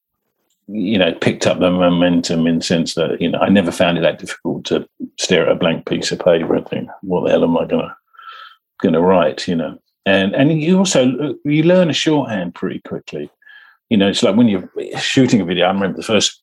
you 0.67 0.97
know 0.97 1.13
picked 1.13 1.45
up 1.45 1.59
the 1.59 1.69
momentum 1.69 2.47
in 2.47 2.57
the 2.57 2.63
sense 2.63 2.95
that 2.95 3.19
you 3.21 3.29
know 3.29 3.39
I 3.39 3.49
never 3.49 3.71
found 3.71 3.97
it 3.97 4.01
that 4.01 4.19
difficult 4.19 4.65
to 4.65 4.87
stare 5.19 5.45
at 5.45 5.51
a 5.51 5.55
blank 5.55 5.87
piece 5.87 6.11
of 6.11 6.19
paper 6.19 6.55
and 6.55 6.67
think, 6.67 6.89
what 7.01 7.25
the 7.25 7.31
hell 7.31 7.43
am 7.43 7.57
I 7.57 7.65
gonna 7.65 7.95
gonna 8.81 9.01
write? 9.01 9.47
You 9.47 9.55
know. 9.55 9.79
and 10.05 10.35
and 10.35 10.61
you 10.61 10.77
also 10.77 11.35
you 11.43 11.63
learn 11.63 11.89
a 11.89 11.93
shorthand 11.93 12.55
pretty 12.55 12.79
quickly. 12.79 13.29
You 13.89 13.97
know, 13.97 14.09
it's 14.09 14.23
like 14.23 14.35
when 14.35 14.47
you're 14.47 14.69
shooting 14.99 15.41
a 15.41 15.45
video. 15.45 15.65
I 15.65 15.71
remember 15.71 15.97
the 15.97 16.03
first 16.03 16.41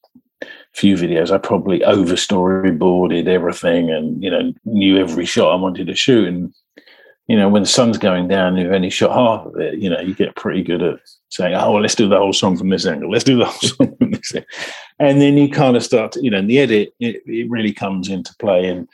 few 0.75 0.97
videos, 0.97 1.31
I 1.31 1.39
probably 1.39 1.85
over 1.85 2.15
storyboarded 2.15 3.27
everything, 3.27 3.91
and 3.91 4.23
you 4.23 4.31
know, 4.31 4.53
knew 4.65 4.99
every 4.99 5.27
shot 5.27 5.53
I 5.53 5.61
wanted 5.61 5.87
to 5.89 5.95
shoot. 5.95 6.29
And 6.29 6.53
you 7.29 7.37
know, 7.37 7.49
when 7.49 7.63
the 7.63 7.69
sun's 7.69 7.99
going 7.99 8.29
down, 8.29 8.57
you've 8.57 8.73
only 8.73 8.91
shot 8.91 9.15
half 9.17 9.47
of 9.47 9.61
it. 9.61 9.79
You 9.79 9.91
know, 9.91 10.01
you 10.01 10.15
get 10.15 10.37
pretty 10.37 10.63
good 10.63 10.83
at 10.83 11.01
saying, 11.29 11.55
"Oh, 11.55 11.73
well, 11.73 11.83
let's 11.83 11.95
do 11.95 12.09
the 12.09 12.19
whole 12.19 12.33
song 12.33 12.57
from 12.57 12.71
this 12.71 12.87
angle. 12.87 13.11
Let's 13.11 13.25
do 13.25 13.39
the 13.39 13.47
whole 13.47 13.61
song 13.71 13.97
from 13.97 14.11
this." 14.11 14.35
Angle. 14.35 14.49
And 14.99 15.21
then 15.21 15.37
you 15.37 15.49
kind 15.49 15.77
of 15.77 15.83
start, 15.83 16.13
to, 16.13 16.23
you 16.23 16.31
know, 16.31 16.39
in 16.39 16.47
the 16.47 16.59
edit, 16.59 16.95
it, 17.01 17.23
it 17.27 17.51
really 17.51 17.73
comes 17.73 18.09
into 18.09 18.35
play. 18.39 18.67
And 18.67 18.89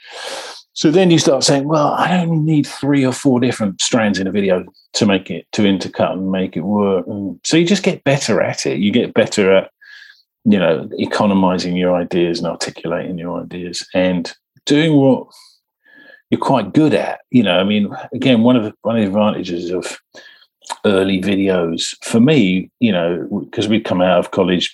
so 0.79 0.89
then 0.89 1.11
you 1.11 1.19
start 1.19 1.43
saying, 1.43 1.67
"Well, 1.67 1.89
I 1.91 2.21
only 2.21 2.37
need 2.37 2.65
three 2.65 3.05
or 3.05 3.11
four 3.11 3.41
different 3.41 3.81
strands 3.81 4.17
in 4.17 4.27
a 4.27 4.31
video 4.31 4.63
to 4.93 5.05
make 5.05 5.29
it 5.29 5.45
to 5.51 5.63
intercut 5.63 6.13
and 6.13 6.31
make 6.31 6.55
it 6.55 6.61
work." 6.61 7.05
And 7.05 7.37
so 7.43 7.57
you 7.57 7.65
just 7.65 7.83
get 7.83 8.05
better 8.05 8.41
at 8.41 8.65
it. 8.65 8.79
You 8.79 8.89
get 8.89 9.13
better 9.13 9.53
at, 9.53 9.71
you 10.45 10.57
know, 10.57 10.87
economizing 10.97 11.75
your 11.75 11.93
ideas 11.93 12.39
and 12.39 12.47
articulating 12.47 13.17
your 13.17 13.41
ideas 13.41 13.85
and 13.93 14.33
doing 14.65 14.93
what 14.95 15.27
you're 16.29 16.39
quite 16.39 16.71
good 16.71 16.93
at. 16.93 17.19
You 17.29 17.43
know, 17.43 17.59
I 17.59 17.65
mean, 17.65 17.93
again, 18.13 18.43
one 18.43 18.55
of 18.55 18.63
the 18.63 18.73
one 18.83 18.95
of 18.95 19.01
the 19.01 19.07
advantages 19.07 19.71
of 19.71 19.99
early 20.85 21.21
videos 21.21 21.93
for 22.05 22.21
me, 22.21 22.71
you 22.79 22.93
know, 22.93 23.27
because 23.43 23.67
we'd 23.67 23.83
come 23.83 23.99
out 24.01 24.19
of 24.19 24.31
college 24.31 24.73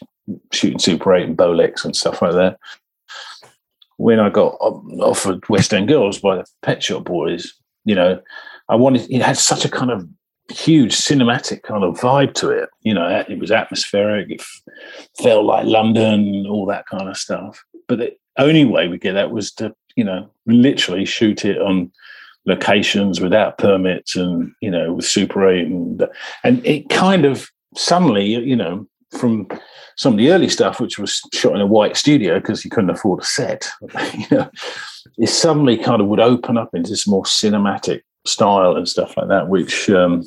shooting 0.52 0.78
Super 0.78 1.16
8 1.16 1.30
and 1.30 1.38
Bolex 1.38 1.84
and 1.84 1.96
stuff 1.96 2.22
like 2.22 2.34
that. 2.34 2.60
When 3.98 4.20
I 4.20 4.30
got 4.30 4.58
offered 4.60 5.48
West 5.50 5.74
End 5.74 5.88
Girls 5.88 6.20
by 6.20 6.36
the 6.36 6.46
Pet 6.62 6.84
Shop 6.84 7.06
Boys, 7.06 7.54
you 7.86 7.96
know, 7.96 8.22
I 8.70 8.76
wanted 8.76 9.10
it 9.10 9.22
had 9.22 9.38
such 9.38 9.64
a 9.64 9.70
kind 9.70 9.92
of 9.92 10.08
huge 10.52 10.94
cinematic 10.94 11.64
kind 11.64 11.84
of 11.84 12.00
vibe 12.00 12.34
to 12.36 12.50
it. 12.50 12.70
You 12.82 12.94
know, 12.94 13.24
it 13.28 13.40
was 13.40 13.52
atmospheric. 13.52 14.30
It 14.30 14.44
felt 15.22 15.46
like 15.46 15.66
London, 15.66 16.46
all 16.48 16.66
that 16.68 16.86
kind 16.88 17.10
of 17.10 17.18
stuff. 17.18 17.64
But 17.88 18.00
the 18.00 18.16
only 18.38 18.66
way 18.66 18.88
we 18.88 18.98
get 18.98 19.14
that 19.14 19.32
was 19.32 19.52
to, 19.54 19.74
you 19.96 20.04
know, 20.04 20.30
literally 20.46 21.06
shoot 21.06 21.46
it 21.46 21.62
on 21.62 21.92
locations 22.46 23.20
without 23.20 23.58
permits 23.58 24.16
and 24.16 24.54
you 24.62 24.70
know 24.70 24.94
with 24.94 25.06
Super 25.06 25.50
8 25.50 25.66
and 25.66 26.08
and 26.44 26.66
it 26.66 26.90
kind 26.90 27.26
of 27.26 27.50
suddenly 27.76 28.24
you 28.24 28.56
know 28.56 28.88
from 29.18 29.48
some 29.98 30.14
of 30.14 30.18
the 30.18 30.32
early 30.32 30.50
stuff 30.50 30.80
which 30.80 31.00
was 31.00 31.22
shot 31.34 31.56
in 31.56 31.62
a 31.62 31.68
white 31.68 31.96
studio 31.96 32.40
because 32.40 32.64
you 32.64 32.72
couldn't 32.72 32.90
afford 32.90 33.22
a 33.22 33.26
set 33.26 33.68
you 34.14 34.26
know 34.32 34.50
it 35.18 35.28
suddenly 35.28 35.78
kind 35.78 36.02
of 36.02 36.08
would 36.08 36.20
open 36.20 36.58
up 36.58 36.70
into 36.74 36.90
this 36.90 37.08
more 37.08 37.24
cinematic 37.24 38.02
style 38.26 38.76
and 38.76 38.88
stuff 38.88 39.16
like 39.18 39.28
that 39.28 39.50
which 39.50 39.90
um 39.90 40.24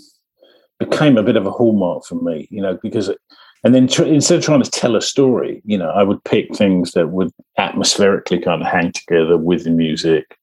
became 0.78 1.16
a 1.16 1.22
bit 1.22 1.36
of 1.36 1.46
a 1.46 1.50
hallmark 1.50 2.04
for 2.04 2.14
me 2.16 2.46
you 2.50 2.62
know 2.62 2.78
because 2.82 3.08
it, 3.08 3.18
and 3.64 3.74
then 3.74 3.88
tr- 3.88 4.04
instead 4.04 4.38
of 4.38 4.44
trying 4.44 4.62
to 4.62 4.70
tell 4.70 4.94
a 4.96 5.02
story 5.02 5.60
you 5.64 5.76
know 5.76 5.90
i 5.90 6.02
would 6.02 6.22
pick 6.24 6.54
things 6.54 6.92
that 6.92 7.08
would 7.08 7.30
atmospherically 7.58 8.42
kind 8.42 8.62
of 8.62 8.68
hang 8.68 8.92
together 8.92 9.36
with 9.36 9.64
the 9.64 9.70
music 9.70 10.38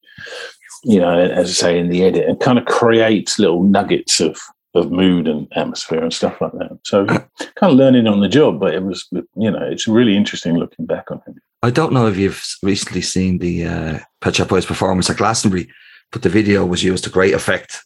you 0.86 1.00
know, 1.00 1.18
as 1.18 1.50
I 1.50 1.54
say 1.54 1.80
in 1.80 1.90
the 1.90 2.04
edit, 2.04 2.30
and 2.30 2.40
kind 2.40 2.60
of 2.60 2.66
create 2.66 3.40
little 3.40 3.64
nuggets 3.64 4.20
of 4.20 4.38
of 4.76 4.92
mood 4.92 5.28
and 5.28 5.48
atmosphere 5.56 6.02
and 6.02 6.14
stuff 6.14 6.40
like 6.42 6.52
that. 6.54 6.80
So 6.84 7.06
kind 7.06 7.30
of 7.62 7.74
learning 7.74 8.08
on 8.08 8.20
the 8.20 8.28
job, 8.28 8.60
but 8.60 8.74
it 8.74 8.84
was, 8.84 9.08
you 9.12 9.52
know, 9.52 9.62
it's 9.62 9.88
really 9.88 10.16
interesting 10.16 10.56
looking 10.56 10.86
back 10.86 11.12
on 11.12 11.22
it. 11.28 11.36
I 11.64 11.72
don't 11.72 11.94
know 11.94 12.08
if 12.08 12.18
you've 12.18 12.44
recently 12.62 13.02
seen 13.02 13.40
the 13.40 13.66
uh, 13.66 14.00
Pet 14.22 14.36
Shop 14.36 14.50
Boys 14.50 14.66
performance 14.66 15.10
at 15.10 15.18
Glastonbury, 15.18 15.70
but 16.12 16.22
the 16.22 16.30
video 16.30 16.66
was 16.66 16.84
used 16.84 17.04
to 17.06 17.10
great 17.10 17.34
effect. 17.34 17.84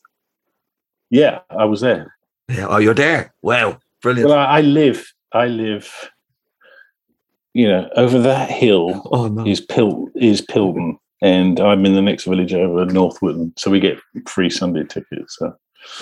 Yeah, 1.09 1.39
I 1.49 1.65
was 1.65 1.81
there. 1.81 2.15
Yeah, 2.49 2.67
oh, 2.67 2.77
you're 2.77 2.93
there. 2.93 3.33
Wow, 3.41 3.79
brilliant. 4.01 4.29
Well, 4.29 4.39
I, 4.39 4.61
live, 4.61 5.13
I 5.33 5.47
live, 5.47 6.11
you 7.53 7.67
know, 7.67 7.89
over 7.95 8.19
that 8.19 8.49
hill 8.49 9.07
oh 9.11 9.27
no, 9.27 9.45
is 9.45 9.61
Pil 9.61 10.09
is 10.15 10.41
Pilton, 10.41 10.97
and 11.21 11.59
I'm 11.59 11.85
in 11.85 11.93
the 11.93 12.01
next 12.01 12.25
village 12.25 12.53
over 12.53 12.85
North 12.85 13.21
Wootton, 13.21 13.53
so 13.57 13.71
we 13.71 13.79
get 13.79 13.99
free 14.27 14.49
Sunday 14.49 14.83
tickets. 14.83 15.37
So 15.37 15.55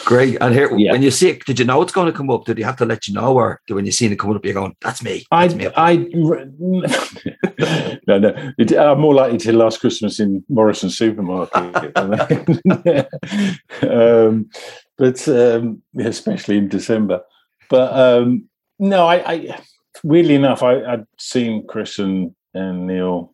great. 0.06 0.38
And 0.42 0.54
here, 0.54 0.76
Yeah. 0.78 0.92
when 0.92 1.02
you 1.02 1.12
see 1.12 1.30
it, 1.30 1.46
did 1.46 1.60
you 1.60 1.66
know 1.66 1.82
it's 1.82 1.94
going 1.94 2.08
to 2.08 2.14
come 2.18 2.30
up? 2.30 2.46
Did 2.46 2.58
he 2.58 2.64
have 2.64 2.78
to 2.78 2.86
let 2.86 3.08
you 3.08 3.14
know, 3.14 3.34
or 3.36 3.62
when 3.70 3.86
you 3.86 3.92
seen 3.92 4.12
it 4.12 4.20
coming 4.20 4.36
up, 4.36 4.46
you're 4.46 4.54
going, 4.54 4.76
"That's 4.82 5.04
me." 5.04 5.26
I, 5.32 5.48
me 5.50 5.68
I, 5.76 5.96
no, 8.08 8.20
no. 8.20 8.52
It, 8.58 8.72
I'm 8.78 9.00
more 9.00 9.14
likely 9.14 9.38
to 9.40 9.54
last 9.54 9.80
Christmas 9.80 10.20
in 10.20 10.44
Morrison 10.50 10.90
supermarket, 10.90 11.98
um, 13.84 14.50
but 14.98 15.28
um, 15.28 15.82
especially 16.00 16.58
in 16.58 16.70
December. 16.70 17.22
But 17.70 17.94
um, 17.94 18.48
no, 18.80 19.08
I, 19.08 19.34
I 19.34 19.60
weirdly 20.04 20.36
enough, 20.36 20.64
I, 20.64 20.84
I'd 20.84 21.06
seen 21.20 21.66
Chris 21.68 22.00
and, 22.00 22.34
and 22.54 22.88
Neil 22.88 23.34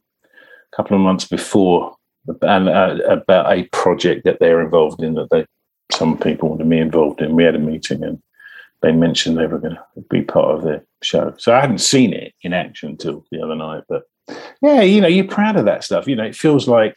a 0.71 0.75
couple 0.75 0.95
of 0.95 1.01
months 1.03 1.25
before, 1.25 1.95
and 2.41 2.69
uh, 2.69 2.97
about 3.09 3.51
a 3.51 3.63
project 3.65 4.23
that 4.25 4.39
they're 4.39 4.61
involved 4.61 5.01
in 5.03 5.13
that 5.15 5.29
they 5.29 5.45
some 5.93 6.17
people 6.17 6.49
wanted 6.49 6.67
me 6.67 6.79
involved 6.79 7.21
in. 7.21 7.35
We 7.35 7.43
had 7.43 7.55
a 7.55 7.59
meeting 7.59 8.03
and 8.03 8.21
they 8.81 8.91
mentioned 8.91 9.37
they 9.37 9.47
were 9.47 9.59
going 9.59 9.75
to 9.75 10.01
be 10.09 10.21
part 10.21 10.55
of 10.55 10.63
the 10.63 10.83
show. 11.01 11.33
So 11.37 11.53
I 11.53 11.61
hadn't 11.61 11.79
seen 11.79 12.13
it 12.13 12.33
in 12.41 12.53
action 12.53 12.89
until 12.89 13.25
the 13.31 13.41
other 13.41 13.55
night. 13.55 13.83
But 13.87 14.03
yeah, 14.61 14.81
you 14.81 15.01
know, 15.01 15.07
you're 15.07 15.27
proud 15.27 15.55
of 15.55 15.65
that 15.65 15.83
stuff. 15.83 16.07
You 16.07 16.15
know, 16.15 16.23
it 16.23 16.35
feels 16.35 16.67
like, 16.67 16.95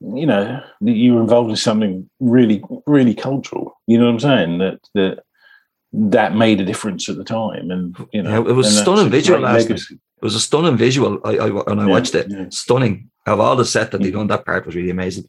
you 0.00 0.26
know, 0.26 0.60
that 0.80 0.92
you 0.92 1.14
were 1.14 1.20
involved 1.20 1.50
in 1.50 1.56
something 1.56 2.08
really, 2.20 2.62
really 2.86 3.14
cultural. 3.14 3.80
You 3.86 3.98
know 3.98 4.06
what 4.06 4.12
I'm 4.12 4.20
saying? 4.20 4.58
That 4.58 4.80
that 4.94 5.24
that 5.92 6.34
made 6.34 6.60
a 6.60 6.64
difference 6.64 7.08
at 7.08 7.16
the 7.16 7.24
time, 7.24 7.70
and 7.70 7.96
you 8.12 8.22
know, 8.22 8.30
Yeah, 8.30 8.50
it 8.50 8.54
was 8.54 8.78
stunning 8.80 9.10
visual 9.10 9.40
last 9.40 9.68
legacy. 9.68 9.94
It 9.94 10.24
was 10.24 10.34
a 10.34 10.40
stunning 10.40 10.76
visual. 10.76 11.20
I, 11.24 11.36
I 11.36 11.50
when 11.50 11.78
I 11.78 11.86
Yeah, 11.86 11.90
watched 11.90 12.14
it, 12.14 12.28
yeah. 12.30 12.46
stunning. 12.50 13.10
Of 13.24 13.38
all 13.38 13.54
the 13.54 13.64
set 13.64 13.92
that 13.92 14.02
they 14.02 14.10
mm. 14.10 14.14
done, 14.14 14.26
that 14.28 14.44
part 14.44 14.66
was 14.66 14.74
really 14.74 14.90
amazing. 14.90 15.28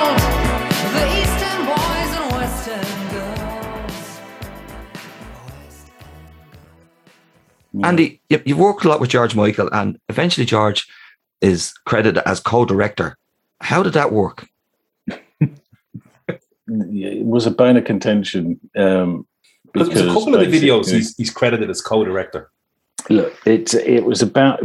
Andy, 7.83 8.21
you, 8.29 8.41
you've 8.45 8.57
worked 8.57 8.83
a 8.83 8.89
lot 8.89 8.99
with 8.99 9.09
George 9.09 9.35
Michael, 9.35 9.69
and 9.71 9.97
eventually 10.09 10.45
George 10.45 10.87
is 11.39 11.73
credited 11.85 12.21
as 12.25 12.39
co-director. 12.39 13.17
How 13.61 13.83
did 13.83 13.93
that 13.93 14.11
work? 14.11 14.47
it 15.07 15.55
was 17.25 17.45
a 17.45 17.51
bone 17.51 17.77
of 17.77 17.85
contention. 17.85 18.59
Um, 18.75 19.25
Because 19.73 19.89
because 19.89 20.03
there's 20.03 20.11
a 20.11 20.13
couple 20.13 20.35
of 20.35 20.41
the 20.41 20.59
videos 20.59 20.91
he's, 20.91 21.15
he's 21.15 21.31
credited 21.31 21.69
as 21.69 21.81
co-director. 21.81 22.49
look, 23.09 23.33
it 23.45 23.73
it 23.73 24.05
was 24.05 24.21
about. 24.21 24.61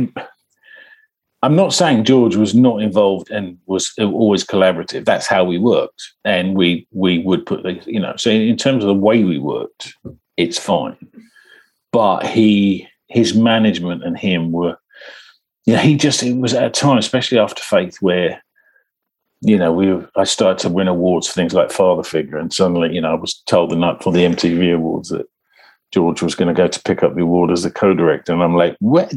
I'm 1.42 1.54
not 1.54 1.72
saying 1.72 2.04
George 2.04 2.34
was 2.34 2.54
not 2.54 2.82
involved 2.82 3.30
and 3.30 3.58
was 3.66 3.92
always 3.98 4.44
collaborative. 4.44 5.04
That's 5.04 5.28
how 5.28 5.44
we 5.44 5.58
worked, 5.58 6.02
and 6.24 6.56
we 6.56 6.88
we 6.90 7.20
would 7.20 7.46
put 7.46 7.62
the 7.62 7.80
you 7.86 8.00
know. 8.00 8.14
So 8.16 8.30
in 8.30 8.56
terms 8.56 8.82
of 8.82 8.88
the 8.88 8.94
way 8.94 9.22
we 9.22 9.38
worked, 9.38 9.94
it's 10.36 10.58
fine, 10.58 10.96
but 11.92 12.26
he 12.26 12.88
his 13.08 13.34
management 13.34 14.04
and 14.04 14.18
him 14.18 14.52
were, 14.52 14.76
you 15.64 15.74
know, 15.74 15.80
he 15.80 15.96
just 15.96 16.22
it 16.22 16.36
was 16.36 16.54
at 16.54 16.64
a 16.64 16.70
time, 16.70 16.98
especially 16.98 17.38
after 17.38 17.62
Faith, 17.62 17.98
where 18.00 18.42
you 19.42 19.56
know, 19.56 19.72
we 19.72 20.04
I 20.16 20.24
started 20.24 20.58
to 20.62 20.68
win 20.68 20.88
awards 20.88 21.28
for 21.28 21.34
things 21.34 21.54
like 21.54 21.70
Father 21.70 22.02
Figure, 22.02 22.38
and 22.38 22.52
suddenly, 22.52 22.94
you 22.94 23.00
know, 23.00 23.12
I 23.12 23.14
was 23.14 23.34
told 23.46 23.70
the 23.70 23.76
night 23.76 24.02
for 24.02 24.12
the 24.12 24.24
MTV 24.24 24.74
Awards 24.74 25.10
that 25.10 25.28
George 25.92 26.22
was 26.22 26.34
going 26.34 26.48
to 26.48 26.54
go 26.54 26.68
to 26.68 26.82
pick 26.82 27.02
up 27.02 27.14
the 27.14 27.22
award 27.22 27.50
as 27.50 27.62
the 27.62 27.70
co-director, 27.70 28.32
and 28.32 28.42
I'm 28.42 28.56
like, 28.56 28.76
what? 28.80 29.12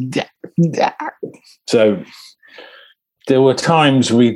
So 1.67 2.04
there 3.28 3.41
were 3.41 3.54
times 3.54 4.12
we, 4.12 4.36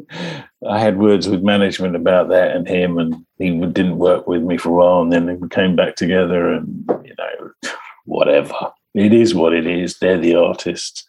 I 0.68 0.78
had 0.78 0.98
words 0.98 1.28
with 1.28 1.42
management 1.42 1.96
about 1.96 2.28
that 2.28 2.54
and 2.54 2.68
him, 2.68 2.98
and 2.98 3.26
he 3.38 3.50
didn't 3.50 3.98
work 3.98 4.28
with 4.28 4.42
me 4.42 4.56
for 4.56 4.68
a 4.68 4.72
while, 4.72 5.02
and 5.02 5.12
then 5.12 5.40
we 5.40 5.48
came 5.48 5.74
back 5.74 5.96
together, 5.96 6.52
and 6.52 6.88
you 7.04 7.14
know, 7.18 7.70
whatever. 8.04 8.72
It 8.94 9.12
is 9.12 9.34
what 9.34 9.52
it 9.52 9.66
is. 9.66 9.98
They're 9.98 10.18
the 10.18 10.34
artists 10.34 11.06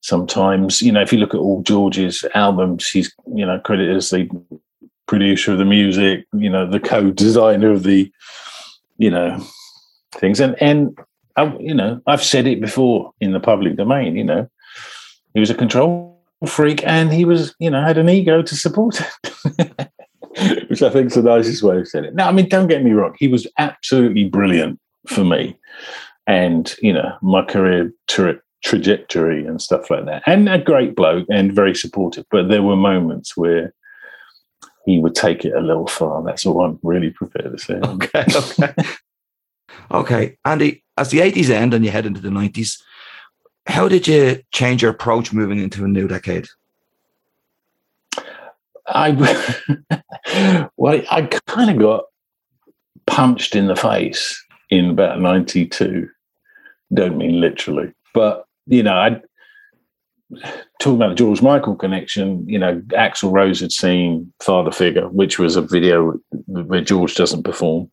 sometimes 0.00 0.80
you 0.80 0.92
know 0.92 1.00
if 1.00 1.12
you 1.12 1.18
look 1.18 1.34
at 1.34 1.40
all 1.40 1.60
george's 1.62 2.24
albums 2.36 2.86
he's 2.88 3.12
you 3.34 3.44
know 3.44 3.58
credited 3.58 3.96
as 3.96 4.10
the 4.10 4.30
producer 5.08 5.50
of 5.50 5.58
the 5.58 5.64
music 5.64 6.24
you 6.34 6.48
know 6.48 6.70
the 6.70 6.78
co-designer 6.78 7.72
of 7.72 7.82
the 7.82 8.08
you 8.96 9.10
know 9.10 9.44
things. 10.12 10.40
And 10.40 10.60
and 10.60 10.96
I, 11.36 11.56
you 11.58 11.74
know, 11.74 12.00
I've 12.06 12.22
said 12.22 12.46
it 12.46 12.60
before 12.60 13.12
in 13.20 13.32
the 13.32 13.40
public 13.40 13.76
domain. 13.76 14.16
You 14.16 14.24
know, 14.24 14.50
he 15.34 15.40
was 15.40 15.50
a 15.50 15.54
control 15.54 16.20
freak, 16.46 16.84
and 16.86 17.12
he 17.12 17.24
was, 17.24 17.54
you 17.58 17.70
know, 17.70 17.82
had 17.82 17.98
an 17.98 18.08
ego 18.08 18.42
to 18.42 18.56
support 18.56 19.00
it. 19.00 19.90
Which 20.68 20.82
I 20.82 20.90
think 20.90 21.08
is 21.08 21.14
the 21.14 21.22
nicest 21.22 21.62
way 21.62 21.78
of 21.78 21.88
saying 21.88 22.04
it. 22.04 22.14
Now, 22.14 22.28
I 22.28 22.32
mean, 22.32 22.48
don't 22.48 22.68
get 22.68 22.84
me 22.84 22.92
wrong; 22.92 23.14
he 23.18 23.28
was 23.28 23.46
absolutely 23.58 24.28
brilliant 24.28 24.78
for 25.06 25.24
me, 25.24 25.56
and 26.28 26.76
you 26.80 26.92
know, 26.92 27.16
my 27.22 27.42
career 27.42 27.92
tra- 28.06 28.40
trajectory 28.62 29.44
and 29.46 29.60
stuff 29.60 29.90
like 29.90 30.04
that. 30.04 30.22
And 30.26 30.48
a 30.48 30.58
great 30.58 30.94
bloke 30.94 31.26
and 31.30 31.52
very 31.52 31.74
supportive. 31.74 32.26
But 32.30 32.48
there 32.48 32.62
were 32.62 32.76
moments 32.76 33.36
where 33.36 33.74
he 34.84 35.00
would 35.00 35.14
take 35.14 35.44
it 35.44 35.54
a 35.54 35.60
little 35.60 35.86
far. 35.86 36.22
That's 36.22 36.46
all 36.46 36.62
I'm 36.62 36.78
really 36.82 37.10
prepared 37.10 37.56
to 37.56 37.58
say. 37.58 37.80
Okay, 37.82 38.24
okay. 38.36 38.74
okay. 39.90 40.38
Andy, 40.44 40.84
as 40.96 41.10
the 41.10 41.18
80s 41.18 41.50
end 41.50 41.74
and 41.74 41.84
you 41.84 41.90
head 41.90 42.06
into 42.06 42.20
the 42.20 42.28
90s, 42.28 42.80
how 43.66 43.88
did 43.88 44.06
you 44.06 44.42
change 44.52 44.82
your 44.82 44.90
approach 44.90 45.32
moving 45.32 45.58
into 45.58 45.84
a 45.84 45.88
new 45.88 46.08
decade? 46.08 46.46
I 48.86 49.10
well, 50.76 51.02
I 51.10 51.22
kind 51.46 51.70
of 51.70 51.78
got 51.78 52.04
punched 53.06 53.54
in 53.54 53.66
the 53.66 53.76
face 53.76 54.42
in 54.70 54.90
about 54.90 55.20
'92. 55.20 56.08
Don't 56.92 57.18
mean 57.18 57.40
literally, 57.40 57.92
but 58.14 58.46
you 58.66 58.82
know, 58.82 58.94
I 58.94 59.20
talking 60.80 60.96
about 60.96 61.10
the 61.10 61.14
George 61.14 61.42
Michael 61.42 61.74
connection. 61.74 62.46
You 62.48 62.58
know, 62.58 62.80
Axl 62.88 63.32
Rose 63.32 63.60
had 63.60 63.72
seen 63.72 64.32
Father 64.42 64.72
Figure, 64.72 65.08
which 65.08 65.38
was 65.38 65.56
a 65.56 65.62
video 65.62 66.18
where 66.46 66.82
George 66.82 67.14
doesn't 67.14 67.44
perform, 67.44 67.90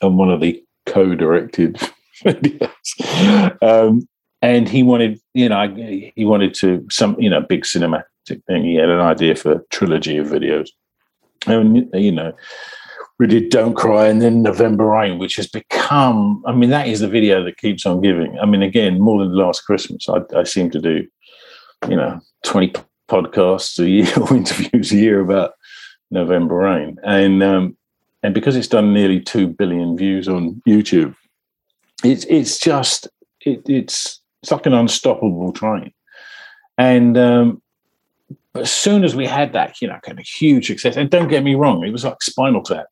and 0.00 0.16
one 0.16 0.30
of 0.30 0.40
the 0.40 0.62
co-directed 0.86 1.74
videos. 2.24 3.62
Um, 3.62 4.08
and 4.42 4.68
he 4.68 4.82
wanted, 4.82 5.20
you 5.34 5.48
know, 5.48 5.68
he 6.14 6.24
wanted 6.24 6.54
to 6.54 6.86
some, 6.90 7.14
you 7.18 7.28
know, 7.28 7.40
big 7.40 7.64
cinematic 7.64 8.04
thing. 8.46 8.64
He 8.64 8.76
had 8.76 8.88
an 8.88 9.00
idea 9.00 9.34
for 9.34 9.52
a 9.52 9.62
trilogy 9.70 10.16
of 10.16 10.28
videos, 10.28 10.70
and 11.46 11.88
you 11.92 12.12
know, 12.12 12.32
we 13.20 13.26
did 13.26 13.50
"Don't 13.50 13.74
Cry" 13.74 14.08
and 14.08 14.22
then 14.22 14.42
"November 14.42 14.86
Rain," 14.86 15.18
which 15.18 15.36
has 15.36 15.46
become. 15.46 16.42
I 16.46 16.52
mean, 16.52 16.70
that 16.70 16.88
is 16.88 17.00
the 17.00 17.08
video 17.08 17.44
that 17.44 17.58
keeps 17.58 17.84
on 17.84 18.00
giving. 18.00 18.38
I 18.38 18.46
mean, 18.46 18.62
again, 18.62 18.98
more 18.98 19.22
than 19.22 19.36
last 19.36 19.66
Christmas, 19.66 20.08
I, 20.08 20.20
I 20.34 20.44
seem 20.44 20.70
to 20.70 20.80
do, 20.80 21.06
you 21.86 21.96
know, 21.96 22.18
twenty 22.44 22.72
podcasts 23.10 23.78
a 23.78 23.88
year 23.90 24.10
or 24.20 24.34
interviews 24.34 24.90
a 24.90 24.96
year 24.96 25.20
about 25.20 25.52
November 26.10 26.54
Rain, 26.56 26.96
and 27.04 27.42
um, 27.42 27.76
and 28.22 28.32
because 28.32 28.56
it's 28.56 28.68
done 28.68 28.94
nearly 28.94 29.20
two 29.20 29.48
billion 29.48 29.98
views 29.98 30.26
on 30.26 30.62
YouTube, 30.66 31.14
it's 32.02 32.24
it's 32.24 32.58
just 32.58 33.06
it, 33.42 33.60
it's 33.68 34.22
it's 34.42 34.50
like 34.50 34.64
an 34.64 34.72
unstoppable 34.72 35.52
train. 35.52 35.92
And 36.78 37.18
um, 37.18 37.60
as 38.54 38.72
soon 38.72 39.04
as 39.04 39.14
we 39.14 39.26
had 39.26 39.52
that, 39.52 39.82
you 39.82 39.88
know, 39.88 39.98
kind 40.02 40.18
of 40.18 40.24
huge 40.24 40.68
success, 40.68 40.96
and 40.96 41.10
don't 41.10 41.28
get 41.28 41.44
me 41.44 41.54
wrong, 41.54 41.84
it 41.84 41.92
was 41.92 42.06
like 42.06 42.22
Spinal 42.22 42.62
Tap. 42.62 42.86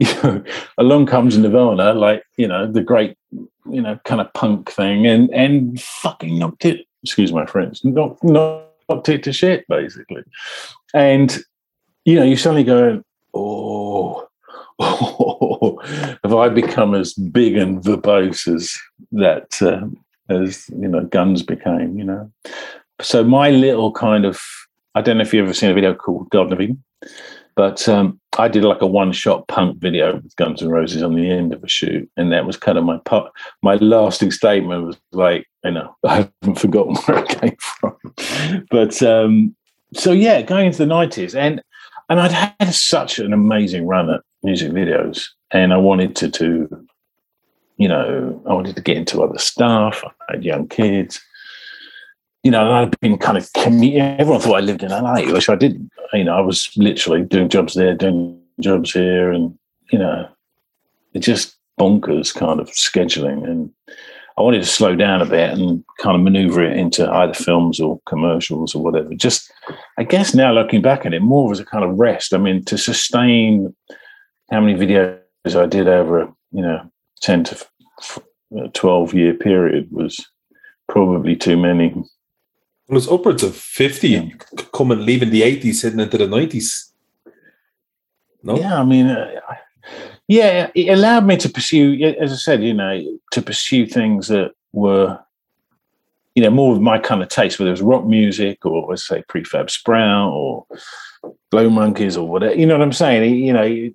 You 0.02 0.22
know, 0.22 0.44
along 0.78 1.06
comes 1.06 1.38
Nirvana, 1.38 1.94
like 1.94 2.24
you 2.36 2.48
know, 2.48 2.70
the 2.70 2.82
great, 2.82 3.16
you 3.30 3.80
know, 3.80 4.00
kind 4.04 4.20
of 4.20 4.32
punk 4.32 4.70
thing, 4.70 5.06
and 5.06 5.32
and 5.32 5.80
fucking 5.80 6.38
knocked 6.38 6.64
it. 6.64 6.86
Excuse 7.04 7.32
my 7.32 7.46
French, 7.46 7.84
knocked 7.84 8.24
knocked 8.24 9.08
it 9.08 9.22
to 9.24 9.32
shit, 9.32 9.66
basically. 9.68 10.24
And 10.92 11.38
you 12.04 12.16
know, 12.16 12.24
you 12.24 12.36
suddenly 12.36 12.64
go, 12.64 13.04
oh, 13.32 14.28
oh, 14.80 15.78
have 16.24 16.34
I 16.34 16.48
become 16.48 16.94
as 16.94 17.14
big 17.14 17.56
and 17.56 17.80
verbose 17.80 18.52
as 18.52 18.76
that 19.12 19.62
um, 19.62 20.02
as 20.28 20.68
you 20.70 20.88
know 20.88 21.04
guns 21.04 21.42
became 21.42 21.98
you 21.98 22.04
know 22.04 22.30
so 23.00 23.24
my 23.24 23.50
little 23.50 23.92
kind 23.92 24.24
of 24.24 24.40
i 24.94 25.00
don't 25.00 25.18
know 25.18 25.22
if 25.22 25.32
you've 25.32 25.44
ever 25.44 25.54
seen 25.54 25.70
a 25.70 25.74
video 25.74 25.94
called 25.94 26.30
garden 26.30 26.52
of 26.52 26.60
eden 26.60 26.82
but 27.54 27.88
um, 27.88 28.20
i 28.38 28.48
did 28.48 28.64
like 28.64 28.82
a 28.82 28.86
one 28.86 29.12
shot 29.12 29.46
punk 29.48 29.78
video 29.78 30.16
with 30.16 30.34
guns 30.36 30.62
and 30.62 30.70
roses 30.70 31.02
on 31.02 31.14
the 31.14 31.30
end 31.30 31.52
of 31.52 31.62
a 31.62 31.68
shoot 31.68 32.08
and 32.16 32.32
that 32.32 32.46
was 32.46 32.56
kind 32.56 32.78
of 32.78 32.84
my 32.84 33.00
my 33.62 33.76
lasting 33.76 34.30
statement 34.30 34.86
was 34.86 34.96
like 35.12 35.46
you 35.64 35.70
know 35.70 35.94
i 36.06 36.28
haven't 36.42 36.58
forgotten 36.58 36.94
where 36.96 37.24
it 37.24 37.40
came 37.40 37.56
from 37.58 37.96
but 38.70 39.02
um 39.02 39.54
so 39.94 40.12
yeah 40.12 40.42
going 40.42 40.66
into 40.66 40.78
the 40.78 40.92
90s 40.92 41.34
and 41.34 41.62
and 42.08 42.20
i'd 42.20 42.32
had 42.32 42.74
such 42.74 43.18
an 43.18 43.32
amazing 43.32 43.86
run 43.86 44.10
at 44.10 44.20
music 44.42 44.72
videos 44.72 45.26
and 45.50 45.72
i 45.72 45.76
wanted 45.76 46.16
to 46.16 46.28
do 46.28 46.86
you 47.82 47.88
know, 47.88 48.40
I 48.48 48.52
wanted 48.52 48.76
to 48.76 48.82
get 48.82 48.96
into 48.96 49.22
other 49.22 49.38
stuff. 49.38 50.04
I 50.04 50.34
had 50.34 50.44
young 50.44 50.68
kids. 50.68 51.20
You 52.42 52.50
know, 52.50 52.66
and 52.66 52.74
I'd 52.74 53.00
been 53.00 53.18
kind 53.18 53.38
of 53.38 53.52
commuting. 53.52 54.00
Everyone 54.00 54.40
thought 54.40 54.56
I 54.56 54.60
lived 54.60 54.82
in 54.82 54.90
LA, 54.90 55.32
which 55.32 55.48
I 55.48 55.54
didn't. 55.54 55.90
You 56.12 56.24
know, 56.24 56.36
I 56.36 56.40
was 56.40 56.70
literally 56.76 57.22
doing 57.22 57.48
jobs 57.48 57.74
there, 57.74 57.94
doing 57.94 58.40
jobs 58.60 58.92
here, 58.92 59.30
and 59.30 59.56
you 59.90 59.98
know, 59.98 60.28
it's 61.14 61.26
just 61.26 61.56
bonkers 61.78 62.34
kind 62.34 62.60
of 62.60 62.68
scheduling. 62.68 63.48
And 63.48 63.70
I 64.38 64.42
wanted 64.42 64.60
to 64.60 64.66
slow 64.66 64.96
down 64.96 65.20
a 65.20 65.26
bit 65.26 65.50
and 65.50 65.84
kind 66.00 66.16
of 66.16 66.22
maneuver 66.22 66.62
it 66.64 66.76
into 66.76 67.10
either 67.10 67.34
films 67.34 67.78
or 67.78 68.00
commercials 68.06 68.74
or 68.74 68.82
whatever. 68.82 69.14
Just, 69.14 69.52
I 69.98 70.04
guess 70.04 70.34
now 70.34 70.52
looking 70.52 70.80
back 70.80 71.04
at 71.04 71.12
it, 71.14 71.20
more 71.20 71.52
as 71.52 71.60
a 71.60 71.64
kind 71.64 71.84
of 71.84 71.98
rest. 71.98 72.32
I 72.32 72.38
mean, 72.38 72.64
to 72.64 72.78
sustain 72.78 73.74
how 74.50 74.60
many 74.60 74.74
videos 74.74 75.20
I 75.54 75.66
did 75.66 75.86
over, 75.88 76.32
you 76.50 76.62
know, 76.62 76.90
10 77.20 77.44
to 77.44 77.66
12 78.72 79.14
year 79.14 79.34
period 79.34 79.88
was 79.90 80.24
probably 80.88 81.36
too 81.36 81.56
many. 81.56 81.94
It 82.92 82.96
was 82.96 83.08
upwards 83.08 83.42
of 83.42 83.56
50 83.56 84.34
coming, 84.74 85.06
leaving 85.06 85.30
the 85.30 85.40
80s, 85.40 85.82
heading 85.82 86.00
into 86.00 86.18
the 86.18 86.26
90s. 86.26 86.90
No? 88.42 88.58
Yeah, 88.58 88.78
I 88.78 88.84
mean, 88.84 89.06
uh, 89.06 89.40
yeah, 90.28 90.70
it 90.74 90.90
allowed 90.90 91.24
me 91.24 91.38
to 91.38 91.48
pursue, 91.48 92.14
as 92.20 92.32
I 92.32 92.36
said, 92.36 92.62
you 92.62 92.74
know, 92.74 93.18
to 93.30 93.40
pursue 93.40 93.86
things 93.86 94.28
that 94.28 94.50
were, 94.72 95.18
you 96.34 96.42
know, 96.42 96.50
more 96.50 96.74
of 96.74 96.82
my 96.82 96.98
kind 96.98 97.22
of 97.22 97.30
taste, 97.30 97.58
whether 97.58 97.70
it 97.70 97.72
was 97.72 97.80
rock 97.80 98.04
music 98.04 98.66
or, 98.66 98.90
let's 98.90 99.08
say, 99.08 99.22
Prefab 99.26 99.70
Sprout 99.70 100.30
or 100.30 100.66
Blow 101.50 101.70
Monkeys 101.70 102.18
or 102.18 102.28
whatever. 102.28 102.54
You 102.54 102.66
know 102.66 102.74
what 102.74 102.82
I'm 102.82 102.92
saying? 102.92 103.36
You 103.36 103.54
know, 103.54 103.90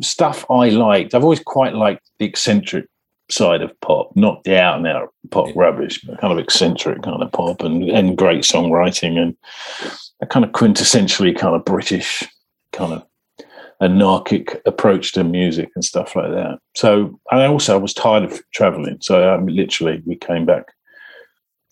stuff 0.00 0.50
I 0.50 0.70
liked. 0.70 1.14
I've 1.14 1.22
always 1.22 1.40
quite 1.40 1.74
liked 1.74 2.10
the 2.18 2.24
eccentric 2.24 2.86
side 3.30 3.62
of 3.62 3.78
pop, 3.80 4.10
not 4.16 4.42
the 4.44 4.60
out 4.60 4.78
and 4.78 4.86
out 4.86 5.12
pop 5.30 5.48
rubbish, 5.54 6.00
but 6.00 6.20
kind 6.20 6.32
of 6.32 6.38
eccentric 6.38 7.02
kind 7.02 7.22
of 7.22 7.32
pop 7.32 7.62
and, 7.62 7.84
and 7.90 8.16
great 8.16 8.42
songwriting 8.42 9.18
and 9.18 9.36
a 10.20 10.26
kind 10.26 10.44
of 10.44 10.52
quintessentially 10.52 11.36
kind 11.36 11.54
of 11.54 11.64
British 11.64 12.24
kind 12.72 12.92
of 12.92 13.04
anarchic 13.80 14.60
approach 14.66 15.12
to 15.12 15.22
music 15.22 15.70
and 15.74 15.84
stuff 15.84 16.16
like 16.16 16.30
that. 16.30 16.58
So 16.74 17.18
I 17.30 17.44
also 17.44 17.74
I 17.74 17.78
was 17.78 17.94
tired 17.94 18.24
of 18.24 18.40
traveling. 18.52 18.98
So 19.00 19.22
I 19.22 19.40
literally 19.40 20.02
we 20.04 20.16
came 20.16 20.46
back 20.46 20.72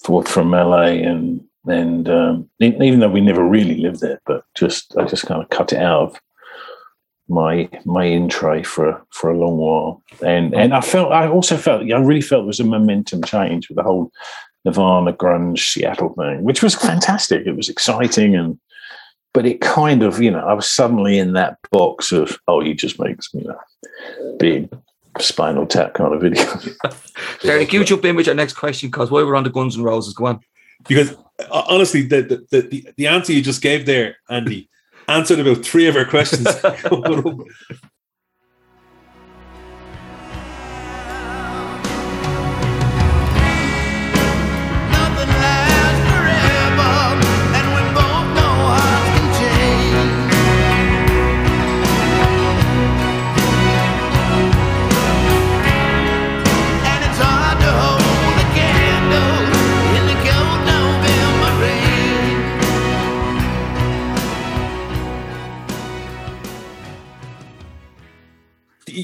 forth 0.04 0.28
from 0.28 0.50
LA 0.50 0.82
and 0.82 1.42
and 1.66 2.08
um, 2.08 2.48
even 2.60 3.00
though 3.00 3.10
we 3.10 3.20
never 3.20 3.44
really 3.44 3.78
lived 3.78 4.00
there, 4.00 4.20
but 4.24 4.44
just 4.54 4.96
I 4.96 5.04
just 5.04 5.26
kind 5.26 5.42
of 5.42 5.50
cut 5.50 5.72
it 5.72 5.80
out 5.80 6.02
of 6.02 6.20
my 7.28 7.68
my 7.84 8.04
in 8.04 8.28
tray 8.28 8.62
for 8.62 9.02
for 9.10 9.30
a 9.30 9.38
long 9.38 9.56
while, 9.56 10.02
and 10.24 10.54
and 10.54 10.74
I 10.74 10.80
felt 10.80 11.12
I 11.12 11.28
also 11.28 11.56
felt 11.56 11.90
I 11.90 11.98
really 11.98 12.20
felt 12.20 12.42
there 12.42 12.46
was 12.46 12.60
a 12.60 12.64
momentum 12.64 13.22
change 13.24 13.68
with 13.68 13.76
the 13.76 13.82
whole 13.82 14.12
Nirvana 14.64 15.12
grunge 15.12 15.72
Seattle 15.72 16.14
thing, 16.14 16.42
which 16.42 16.62
was 16.62 16.74
fantastic. 16.74 17.46
It 17.46 17.56
was 17.56 17.68
exciting 17.68 18.34
and. 18.36 18.58
But 19.34 19.44
it 19.44 19.60
kind 19.60 20.02
of, 20.02 20.18
you 20.18 20.30
know, 20.30 20.38
I 20.38 20.54
was 20.54 20.66
suddenly 20.66 21.18
in 21.18 21.34
that 21.34 21.58
box 21.70 22.10
of, 22.10 22.38
oh, 22.48 22.62
he 22.62 22.72
just 22.72 22.98
makes, 22.98 23.28
you 23.34 23.44
know, 23.44 23.58
big 24.38 24.66
spinal 25.20 25.66
tap 25.66 25.94
kind 25.94 26.14
of 26.14 26.20
video. 26.20 26.42
Derek, 27.42 27.72
you 27.72 27.84
jump 27.84 28.04
in 28.06 28.16
with 28.16 28.26
your 28.26 28.34
next 28.34 28.54
question 28.54 28.88
because 28.88 29.10
while 29.10 29.26
we're 29.26 29.36
on 29.36 29.44
the 29.44 29.50
Guns 29.50 29.76
and 29.76 29.84
Roses, 29.84 30.14
go 30.14 30.26
on. 30.26 30.40
Because 30.88 31.14
uh, 31.50 31.62
honestly, 31.68 32.02
the, 32.02 32.22
the, 32.22 32.46
the, 32.50 32.68
the, 32.68 32.88
the 32.96 33.06
answer 33.06 33.32
you 33.32 33.42
just 33.42 33.62
gave 33.62 33.86
there, 33.86 34.16
Andy, 34.28 34.68
answered 35.08 35.40
about 35.40 35.64
three 35.64 35.86
of 35.86 35.96
our 35.96 36.04
questions. 36.04 36.46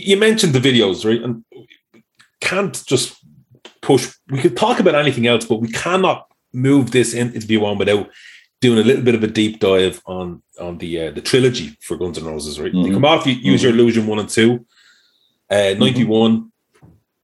you 0.08 0.16
mentioned 0.16 0.52
the 0.54 0.60
videos, 0.70 1.04
right? 1.04 1.22
And 1.22 1.44
can't 2.40 2.84
just 2.86 3.16
push. 3.80 4.12
We 4.30 4.38
could 4.40 4.56
talk 4.56 4.80
about 4.80 4.94
anything 4.94 5.26
else, 5.26 5.44
but 5.44 5.60
we 5.60 5.68
cannot 5.68 6.26
move 6.52 6.90
this 6.90 7.14
interview 7.14 7.64
on 7.64 7.78
without 7.78 8.08
doing 8.60 8.78
a 8.78 8.82
little 8.84 9.02
bit 9.02 9.14
of 9.14 9.22
a 9.24 9.26
deep 9.26 9.58
dive 9.60 10.00
on 10.06 10.42
on 10.60 10.78
the 10.78 10.90
uh, 11.00 11.10
the 11.10 11.20
trilogy 11.20 11.76
for 11.80 11.96
Guns 11.96 12.18
N' 12.18 12.24
Roses. 12.24 12.58
Right, 12.60 12.72
they 12.72 12.78
Mhm. 12.90 12.94
come 12.94 13.04
off. 13.04 13.26
You 13.26 13.34
use 13.52 13.62
your 13.62 13.72
illusion 13.72 14.06
one 14.06 14.18
and 14.18 14.28
two. 14.28 14.64
Uh, 15.50 15.74
Ninety 15.78 16.04
one. 16.04 16.52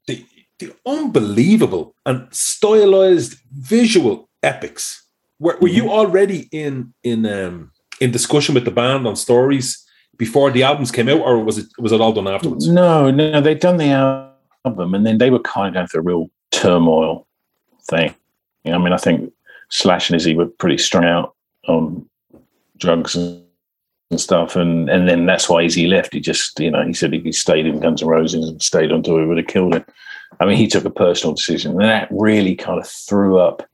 The 0.06 0.24
the 0.58 0.72
unbelievable 0.86 1.94
and 2.06 2.26
stylized 2.32 3.36
visual 3.52 4.28
epics. 4.42 5.04
Were, 5.38 5.56
were 5.60 5.68
you 5.78 5.90
already 5.90 6.48
in 6.50 6.94
in 7.02 7.24
um 7.26 7.70
in 8.00 8.10
discussion 8.10 8.54
with 8.54 8.64
the 8.64 8.70
band 8.80 9.06
on 9.06 9.16
stories 9.16 9.84
before 10.18 10.50
the 10.50 10.64
albums 10.64 10.90
came 10.90 11.08
out, 11.08 11.20
or 11.20 11.42
was 11.42 11.58
it 11.58 11.66
was 11.78 11.92
it 11.92 12.00
all 12.00 12.12
done 12.12 12.28
afterwards? 12.28 12.68
No, 12.68 13.10
no, 13.10 13.40
they'd 13.40 13.60
done 13.60 13.78
the 13.78 13.90
album 13.90 14.94
and 14.94 15.06
then 15.06 15.18
they 15.18 15.30
were 15.30 15.40
kind 15.40 15.68
of 15.68 15.74
going 15.74 15.86
through 15.86 16.00
a 16.00 16.04
real 16.04 16.30
turmoil 16.50 17.26
thing. 17.88 18.14
I 18.66 18.78
mean, 18.78 18.92
I 18.92 18.98
think 18.98 19.32
Slash 19.70 20.10
and 20.10 20.16
Izzy 20.16 20.34
were 20.34 20.46
pretty 20.46 20.78
strung 20.78 21.04
out 21.04 21.34
on 21.66 22.08
drugs 22.76 23.14
and, 23.14 23.44
stuff. 24.16 24.56
And, 24.56 24.88
and 24.88 25.06
then 25.06 25.26
that's 25.26 25.50
why 25.50 25.62
Izzy 25.62 25.86
left. 25.86 26.14
He 26.14 26.20
just, 26.20 26.58
you 26.58 26.70
know, 26.70 26.82
he 26.82 26.94
said 26.94 27.12
if 27.12 27.24
he 27.24 27.32
stayed 27.32 27.66
in 27.66 27.80
Guns 27.80 28.02
N' 28.02 28.08
Roses 28.08 28.48
and 28.48 28.62
stayed 28.62 28.88
tour, 29.04 29.22
it 29.22 29.26
would 29.26 29.36
have 29.36 29.46
killed 29.46 29.74
him. 29.74 29.84
I 30.40 30.46
mean, 30.46 30.56
he 30.56 30.66
took 30.66 30.86
a 30.86 30.90
personal 30.90 31.34
decision 31.34 31.72
and 31.72 31.80
that 31.82 32.08
really 32.10 32.54
kind 32.54 32.80
of 32.80 32.88
threw 32.88 33.38
up 33.38 33.68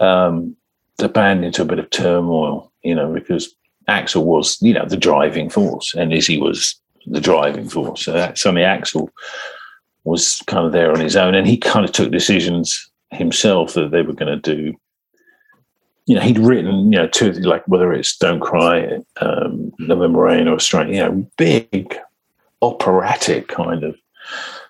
um, 0.00 0.56
the 0.98 1.08
band 1.08 1.44
into 1.44 1.62
a 1.62 1.66
bit 1.66 1.78
of 1.78 1.90
turmoil, 1.90 2.72
you 2.82 2.94
know, 2.94 3.12
because 3.12 3.54
Axl 3.88 4.24
was, 4.24 4.60
you 4.60 4.72
know, 4.72 4.84
the 4.84 4.96
driving 4.96 5.48
force 5.48 5.94
and 5.94 6.12
Izzy 6.12 6.40
was 6.40 6.74
the 7.06 7.20
driving 7.20 7.68
force. 7.68 8.04
So 8.04 8.12
that 8.12 8.38
suddenly 8.38 8.62
Axl 8.62 9.08
was 10.04 10.42
kind 10.46 10.66
of 10.66 10.72
there 10.72 10.92
on 10.92 11.00
his 11.00 11.16
own, 11.16 11.34
and 11.34 11.46
he 11.46 11.56
kind 11.56 11.84
of 11.84 11.92
took 11.92 12.10
decisions 12.10 12.90
himself 13.10 13.74
that 13.74 13.90
they 13.90 14.02
were 14.02 14.12
going 14.12 14.40
to 14.40 14.54
do. 14.54 14.74
You 16.06 16.14
know, 16.14 16.20
he'd 16.20 16.38
written, 16.38 16.92
you 16.92 16.98
know, 16.98 17.08
two 17.08 17.32
like 17.32 17.66
whether 17.66 17.92
it's 17.92 18.16
"Don't 18.16 18.40
Cry," 18.40 18.98
um, 19.20 19.72
"November 19.78 20.20
Rain," 20.20 20.46
or 20.46 20.54
"Australia," 20.54 20.94
you 20.94 21.00
know, 21.00 21.30
big 21.36 21.96
operatic 22.62 23.48
kind 23.48 23.82
of 23.82 23.96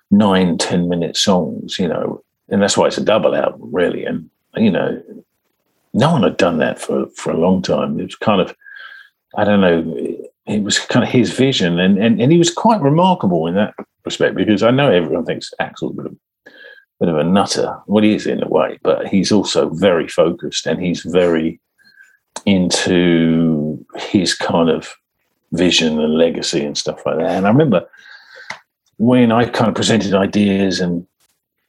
nine, 0.09 0.57
ten 0.57 0.89
minute 0.89 1.15
songs. 1.15 1.77
You 1.77 1.87
know, 1.87 2.23
and 2.49 2.61
that's 2.61 2.77
why 2.77 2.87
it's 2.87 2.97
a 2.97 3.03
double 3.03 3.35
album, 3.35 3.69
really. 3.71 4.05
And 4.05 4.29
you 4.55 4.71
know, 4.71 5.01
no 5.93 6.11
one 6.11 6.23
had 6.23 6.37
done 6.37 6.57
that 6.57 6.79
for 6.79 7.05
for 7.15 7.31
a 7.31 7.37
long 7.37 7.61
time. 7.61 7.99
It 7.99 8.05
was 8.05 8.15
kind 8.15 8.41
of, 8.41 8.55
I 9.37 9.43
don't 9.43 9.61
know, 9.61 10.17
it 10.47 10.63
was 10.63 10.79
kind 10.79 11.03
of 11.05 11.11
his 11.11 11.31
vision, 11.31 11.79
and 11.79 11.97
and, 11.97 12.21
and 12.21 12.31
he 12.31 12.37
was 12.37 12.53
quite 12.53 12.81
remarkable 12.81 13.47
in 13.47 13.55
that 13.55 13.73
respect 14.03 14.35
because 14.35 14.63
I 14.63 14.71
know 14.71 14.91
everyone 14.91 15.25
thinks 15.25 15.53
Axl's 15.61 15.91
a 15.91 16.01
bit 16.01 16.05
of, 16.07 16.17
bit 16.99 17.09
of 17.09 17.17
a 17.17 17.23
nutter. 17.23 17.79
Well, 17.87 18.03
he 18.03 18.15
is 18.15 18.25
in 18.25 18.43
a 18.43 18.47
way, 18.47 18.79
but 18.83 19.07
he's 19.07 19.31
also 19.31 19.69
very 19.69 20.07
focused 20.07 20.65
and 20.65 20.81
he's 20.81 21.01
very 21.03 21.59
into 22.45 23.85
his 23.95 24.33
kind 24.33 24.69
of 24.69 24.93
vision 25.51 25.99
and 25.99 26.17
legacy 26.17 26.65
and 26.65 26.77
stuff 26.77 27.05
like 27.05 27.17
that. 27.17 27.31
And 27.31 27.45
I 27.45 27.49
remember 27.49 27.85
when 28.97 29.31
I 29.31 29.45
kind 29.45 29.69
of 29.69 29.75
presented 29.75 30.13
ideas 30.13 30.79
and 30.79 31.05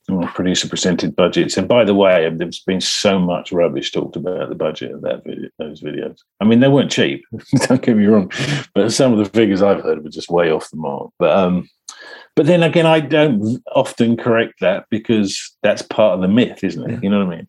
producer 0.09 0.69
presented 0.69 1.15
budgets. 1.15 1.57
And 1.57 1.69
by 1.69 1.85
the 1.85 1.95
way, 1.95 2.29
there's 2.31 2.61
been 2.61 2.81
so 2.81 3.19
much 3.19 3.53
rubbish 3.53 3.93
talked 3.93 4.17
about 4.17 4.49
the 4.49 4.55
budget 4.55 4.93
of 4.93 5.03
that 5.03 5.25
video, 5.25 5.51
those 5.59 5.83
videos. 5.83 6.19
I 6.41 6.45
mean, 6.45 6.61
they 6.61 6.69
weren't 6.69 6.91
cheap. 6.91 7.25
don't 7.67 7.83
get 7.83 7.97
me 7.97 8.07
wrong, 8.07 8.31
but 8.75 8.93
some 8.93 9.13
of 9.13 9.19
the 9.19 9.27
figures 9.27 9.63
I've 9.63 9.83
heard 9.83 10.03
were 10.03 10.11
just 10.11 10.31
way 10.31 10.51
off 10.51 10.71
the 10.71 10.77
mark. 10.77 11.11
But 11.19 11.37
um, 11.37 11.69
but 12.39 12.47
then 12.47 12.63
again, 12.63 12.87
I 12.87 13.01
don't 13.01 13.61
often 13.75 14.17
correct 14.17 14.61
that 14.61 14.87
because 14.91 15.57
that's 15.63 15.83
part 15.83 16.15
of 16.15 16.21
the 16.21 16.29
myth, 16.29 16.63
isn't 16.63 16.89
it? 16.89 17.03
You 17.03 17.11
know 17.11 17.25
what 17.25 17.35
I 17.35 17.37
mean? 17.37 17.49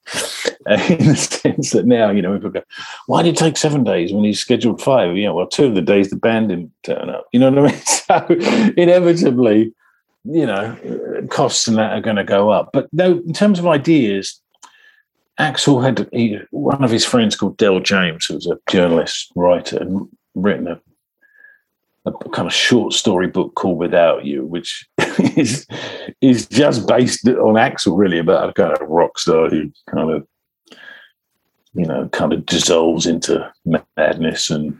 In 0.99 1.07
the 1.09 1.15
sense 1.15 1.71
that 1.71 1.85
now, 1.85 2.09
you 2.09 2.21
know, 2.21 2.33
people 2.33 2.49
go, 2.49 2.63
"Why 3.05 3.21
did 3.21 3.35
it 3.35 3.37
take 3.37 3.55
seven 3.55 3.83
days 3.83 4.11
when 4.11 4.23
he's 4.23 4.39
scheduled 4.39 4.81
five? 4.81 5.15
You 5.15 5.25
know, 5.25 5.35
well, 5.35 5.47
two 5.47 5.65
of 5.65 5.75
the 5.75 5.81
days 5.81 6.09
the 6.09 6.15
band 6.15 6.49
didn't 6.49 6.71
turn 6.83 7.09
up. 7.09 7.27
You 7.31 7.39
know 7.39 7.51
what 7.51 7.59
I 7.59 7.71
mean? 7.71 7.81
So 8.09 8.25
inevitably, 8.75 9.71
you 10.23 10.45
know, 10.45 10.75
costs 11.29 11.67
and 11.67 11.77
that 11.77 11.93
are 11.93 12.01
going 12.01 12.15
to 12.15 12.23
go 12.23 12.49
up. 12.49 12.69
But 12.73 12.87
no, 12.91 13.19
in 13.25 13.33
terms 13.33 13.59
of 13.59 13.67
ideas, 13.67 14.41
Axl 15.39 15.83
had 15.83 16.07
he, 16.11 16.37
one 16.51 16.83
of 16.83 16.91
his 16.91 17.05
friends 17.05 17.35
called 17.35 17.57
Del 17.57 17.79
James, 17.79 18.25
who 18.25 18.35
was 18.35 18.47
a 18.47 18.57
journalist, 18.69 19.31
writer, 19.35 19.77
and 19.77 20.07
written 20.35 20.67
a, 20.67 20.81
a 22.05 22.29
kind 22.29 22.47
of 22.47 22.53
short 22.53 22.93
story 22.93 23.27
book 23.27 23.55
called 23.55 23.77
Without 23.77 24.25
You, 24.25 24.45
which 24.45 24.87
is 25.37 25.65
is 26.21 26.45
just 26.47 26.87
based 26.87 27.27
on 27.27 27.55
Axl, 27.55 27.97
really, 27.97 28.19
about 28.19 28.49
a 28.49 28.53
kind 28.53 28.73
of 28.73 28.87
rock 28.89 29.17
star 29.17 29.49
who 29.49 29.71
kind 29.89 30.11
of, 30.11 30.27
you 31.73 31.85
know, 31.85 32.09
kind 32.09 32.33
of 32.33 32.45
dissolves 32.45 33.05
into 33.05 33.49
madness 33.95 34.49
and 34.49 34.77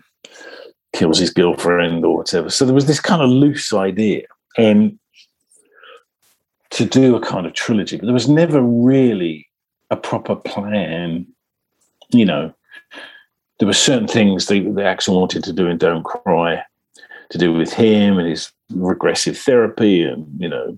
kills 0.94 1.20
his 1.20 1.30
girlfriend 1.30 2.04
or 2.04 2.18
whatever. 2.18 2.50
So 2.50 2.66
there 2.66 2.76
was 2.76 2.88
this 2.88 3.00
kind 3.00 3.22
of 3.22 3.30
loose 3.30 3.72
idea. 3.72 4.24
And 4.58 5.00
to 6.72 6.86
do 6.86 7.16
a 7.16 7.22
kind 7.22 7.46
of 7.46 7.54
trilogy, 7.54 7.98
but 7.98 8.06
there 8.06 8.14
was 8.14 8.30
never 8.30 8.62
really 8.62 9.48
a 9.90 9.98
proper 9.98 10.36
plan. 10.36 11.26
You 12.10 12.26
know, 12.26 12.54
there 13.58 13.68
were 13.68 13.74
certain 13.74 14.08
things 14.08 14.48
that, 14.48 14.76
that 14.76 14.98
Axl 14.98 15.20
wanted 15.20 15.44
to 15.44 15.54
do 15.54 15.68
in 15.68 15.78
Don't 15.78 16.04
Cry 16.04 16.64
to 17.30 17.38
do 17.38 17.54
with 17.54 17.74
him 17.74 18.18
and 18.18 18.28
his 18.28 18.52
regressive 18.74 19.38
therapy 19.38 20.04
and, 20.04 20.28
you 20.40 20.50
know, 20.50 20.78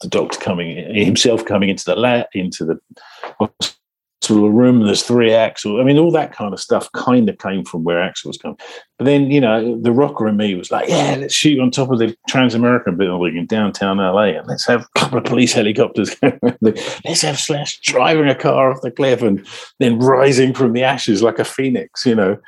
the 0.00 0.08
doctor 0.08 0.38
coming 0.38 0.94
himself 0.94 1.44
coming 1.44 1.68
into 1.68 1.84
the 1.84 1.94
lab 1.94 2.26
into 2.32 2.64
the 2.64 2.80
hospital 4.28 4.50
room. 4.50 4.80
And 4.80 4.88
there's 4.88 5.02
three 5.02 5.30
Axl. 5.30 5.80
I 5.80 5.84
mean, 5.84 5.98
all 5.98 6.10
that 6.12 6.32
kind 6.32 6.52
of 6.52 6.60
stuff 6.60 6.90
kind 6.92 7.28
of 7.28 7.38
came 7.38 7.64
from 7.64 7.84
where 7.84 7.98
Axl 7.98 8.26
was 8.26 8.38
coming. 8.38 8.58
But 8.98 9.04
then, 9.04 9.30
you 9.30 9.40
know, 9.40 9.80
the 9.80 9.92
rocker 9.92 10.28
in 10.28 10.36
me 10.36 10.54
was 10.54 10.70
like, 10.70 10.88
yeah, 10.88 11.16
let's 11.18 11.34
shoot 11.34 11.60
on 11.60 11.70
top 11.70 11.90
of 11.90 11.98
the 11.98 12.16
Trans-American 12.28 12.96
building 12.96 13.36
in 13.36 13.46
downtown 13.46 13.98
LA 13.98 14.38
and 14.38 14.46
let's 14.46 14.66
have 14.66 14.82
a 14.82 14.98
couple 14.98 15.18
of 15.18 15.24
police 15.24 15.52
helicopters. 15.52 16.14
let's 16.60 17.22
have 17.22 17.38
Slash 17.38 17.80
driving 17.80 18.28
a 18.28 18.34
car 18.34 18.70
off 18.70 18.82
the 18.82 18.90
cliff 18.90 19.22
and 19.22 19.46
then 19.78 19.98
rising 19.98 20.52
from 20.52 20.72
the 20.72 20.82
ashes 20.82 21.22
like 21.22 21.38
a 21.38 21.44
phoenix, 21.44 22.04
you 22.04 22.14
know. 22.14 22.38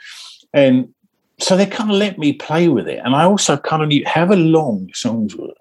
And 0.52 0.92
so 1.38 1.56
they 1.56 1.66
kind 1.66 1.90
of 1.90 1.96
let 1.96 2.18
me 2.18 2.32
play 2.32 2.68
with 2.68 2.88
it. 2.88 3.00
And 3.04 3.14
I 3.14 3.24
also 3.24 3.56
kind 3.56 3.82
of 3.82 3.88
knew 3.88 4.04
however 4.04 4.36
long 4.36 4.90
songs 4.92 5.36
were, 5.36 5.54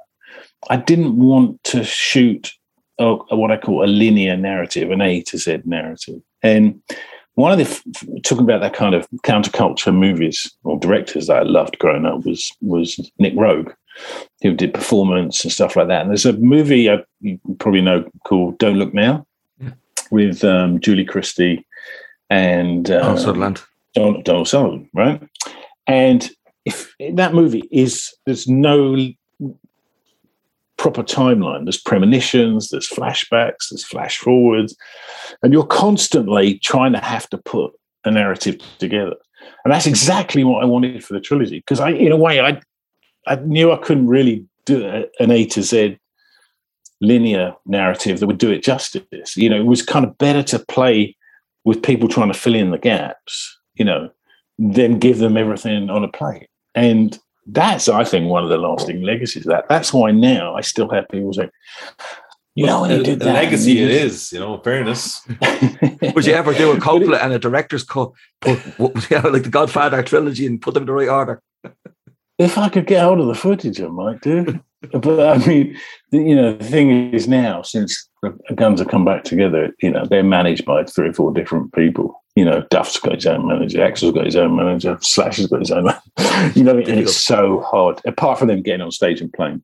I 0.69 0.75
didn't 0.77 1.17
want 1.17 1.63
to 1.65 1.83
shoot 1.83 2.51
a, 2.51 2.51
a- 2.51 2.58
what 2.99 3.51
I 3.51 3.57
call 3.57 3.83
a 3.83 3.87
linear 3.87 4.35
narrative, 4.37 4.91
an 4.91 5.01
A 5.01 5.21
to 5.23 5.37
Z 5.37 5.61
narrative. 5.65 6.21
And 6.43 6.81
one 7.35 7.51
of 7.51 7.57
the 7.57 8.21
talking 8.23 8.43
about 8.43 8.61
that 8.61 8.73
kind 8.73 8.93
of 8.93 9.07
counterculture 9.23 9.95
movies 9.95 10.51
or 10.63 10.77
directors 10.79 11.27
that 11.27 11.37
I 11.37 11.43
loved 11.43 11.79
growing 11.79 12.05
up 12.05 12.25
was 12.25 12.51
was 12.61 12.99
Nick 13.17 13.33
Rogue, 13.37 13.71
who 14.41 14.53
did 14.53 14.73
performance 14.73 15.43
and 15.43 15.51
stuff 15.51 15.75
like 15.75 15.87
that. 15.87 16.01
And 16.01 16.09
there's 16.09 16.25
a 16.25 16.33
movie 16.33 16.89
I, 16.89 17.03
you 17.21 17.39
probably 17.59 17.81
know 17.81 18.09
called 18.25 18.57
Don't 18.57 18.77
Look 18.77 18.93
Now, 18.93 19.25
Yeah. 19.61 19.71
with 20.11 20.43
um, 20.43 20.79
Julie 20.81 21.05
Christie 21.05 21.65
and 22.29 22.91
Oh, 22.91 22.99
uh, 22.99 23.17
Sutherland. 23.17 23.61
Donald, 23.95 24.23
Donald 24.25 24.47
Sullivan, 24.47 24.89
right? 24.93 25.21
And 25.87 26.29
if 26.65 26.93
that 27.13 27.33
movie 27.33 27.67
is 27.71 28.13
there's 28.25 28.47
no 28.47 28.95
proper 30.79 31.03
timeline. 31.03 31.65
There's 31.65 31.79
premonitions, 31.79 32.69
there's 32.69 32.89
flashbacks, 32.89 33.69
there's 33.69 33.85
flash 33.85 34.17
forwards, 34.17 34.75
and 35.43 35.53
you're 35.53 35.65
constantly 35.65 36.57
trying 36.59 36.93
to 36.93 36.99
have 36.99 37.29
to 37.29 37.37
put 37.37 37.73
a 38.05 38.11
narrative 38.11 38.59
together. 38.79 39.15
And 39.63 39.73
that's 39.73 39.85
exactly 39.85 40.43
what 40.43 40.63
I 40.63 40.65
wanted 40.65 41.03
for 41.03 41.13
the 41.13 41.19
trilogy 41.19 41.59
because 41.59 41.79
I, 41.79 41.91
in 41.91 42.11
a 42.11 42.17
way, 42.17 42.39
I 42.39 42.59
I 43.27 43.35
knew 43.35 43.71
I 43.71 43.77
couldn't 43.77 44.07
really 44.07 44.45
do 44.65 45.05
an 45.19 45.31
A 45.31 45.45
to 45.45 45.61
Z 45.61 45.99
linear 47.01 47.55
narrative 47.65 48.19
that 48.19 48.27
would 48.27 48.37
do 48.37 48.51
it 48.51 48.63
justice. 48.63 49.37
You 49.37 49.49
know, 49.49 49.59
it 49.59 49.65
was 49.65 49.81
kind 49.81 50.05
of 50.05 50.17
better 50.17 50.43
to 50.43 50.59
play 50.59 51.15
with 51.65 51.83
people 51.83 52.09
trying 52.09 52.31
to 52.31 52.39
fill 52.39 52.55
in 52.55 52.71
the 52.71 52.77
gaps, 52.77 53.57
you 53.75 53.85
know, 53.85 54.09
than 54.57 54.99
give 54.99 55.19
them 55.19 55.37
everything 55.37 55.89
on 55.89 56.03
a 56.03 56.07
plate. 56.07 56.47
And 56.73 57.17
that's, 57.51 57.89
I 57.89 58.03
think, 58.03 58.29
one 58.29 58.43
of 58.43 58.49
the 58.49 58.57
lasting 58.57 59.01
legacies 59.01 59.45
of 59.45 59.51
that. 59.51 59.67
That's 59.69 59.93
why 59.93 60.11
now 60.11 60.55
I 60.55 60.61
still 60.61 60.89
have 60.89 61.07
people 61.09 61.33
say, 61.33 61.49
you 62.55 62.65
know, 62.65 62.81
when 62.81 62.91
a, 62.91 62.97
you 62.97 63.03
did 63.03 63.21
a 63.21 63.25
that. 63.25 63.33
legacy 63.33 63.81
and 63.81 63.89
it 63.91 64.31
you 64.31 64.39
know, 64.39 64.57
fairness. 64.59 65.21
Would 66.01 66.25
you 66.25 66.33
ever 66.33 66.53
do 66.53 66.71
a 66.71 66.73
But 66.73 66.77
it- 66.77 66.83
Coppola 66.83 67.23
and 67.23 67.33
a 67.33 67.39
director's 67.39 67.83
cut, 67.83 68.11
put 68.41 68.57
what- 68.77 69.09
yeah, 69.11 69.21
like 69.21 69.43
the 69.43 69.49
Godfather 69.49 70.01
trilogy, 70.03 70.45
and 70.45 70.61
put 70.61 70.73
them 70.73 70.83
in 70.83 70.87
the 70.87 70.93
right 70.93 71.09
order? 71.09 71.41
If 72.37 72.57
I 72.57 72.69
could 72.69 72.87
get 72.87 73.03
hold 73.03 73.19
of 73.19 73.27
the 73.27 73.35
footage, 73.35 73.81
I 73.81 73.87
might 73.87 74.21
do. 74.21 74.59
but 74.91 75.19
I 75.27 75.45
mean, 75.45 75.77
the, 76.11 76.17
you 76.19 76.35
know, 76.35 76.53
the 76.53 76.63
thing 76.63 77.13
is 77.13 77.27
now, 77.27 77.61
since 77.61 78.07
the 78.21 78.37
Guns 78.55 78.79
have 78.79 78.89
come 78.89 79.05
back 79.05 79.23
together, 79.23 79.73
you 79.81 79.91
know, 79.91 80.05
they're 80.05 80.23
managed 80.23 80.65
by 80.65 80.83
three 80.83 81.09
or 81.09 81.13
four 81.13 81.33
different 81.33 81.73
people. 81.73 82.23
You 82.35 82.45
know, 82.45 82.65
Duff's 82.69 82.99
got 82.99 83.15
his 83.15 83.25
own 83.25 83.47
manager, 83.47 83.79
Axl's 83.79 84.13
got 84.13 84.25
his 84.25 84.35
own 84.35 84.55
manager, 84.55 84.97
Slash 85.01 85.37
has 85.37 85.47
got 85.47 85.59
his 85.59 85.71
own. 85.71 85.85
Man- 85.85 86.51
you 86.55 86.63
know, 86.63 86.77
and 86.77 86.87
it's 86.87 87.17
so 87.17 87.61
hard. 87.61 87.99
Apart 88.05 88.39
from 88.39 88.47
them 88.47 88.61
getting 88.61 88.81
on 88.81 88.91
stage 88.91 89.19
and 89.19 89.33
playing, 89.33 89.61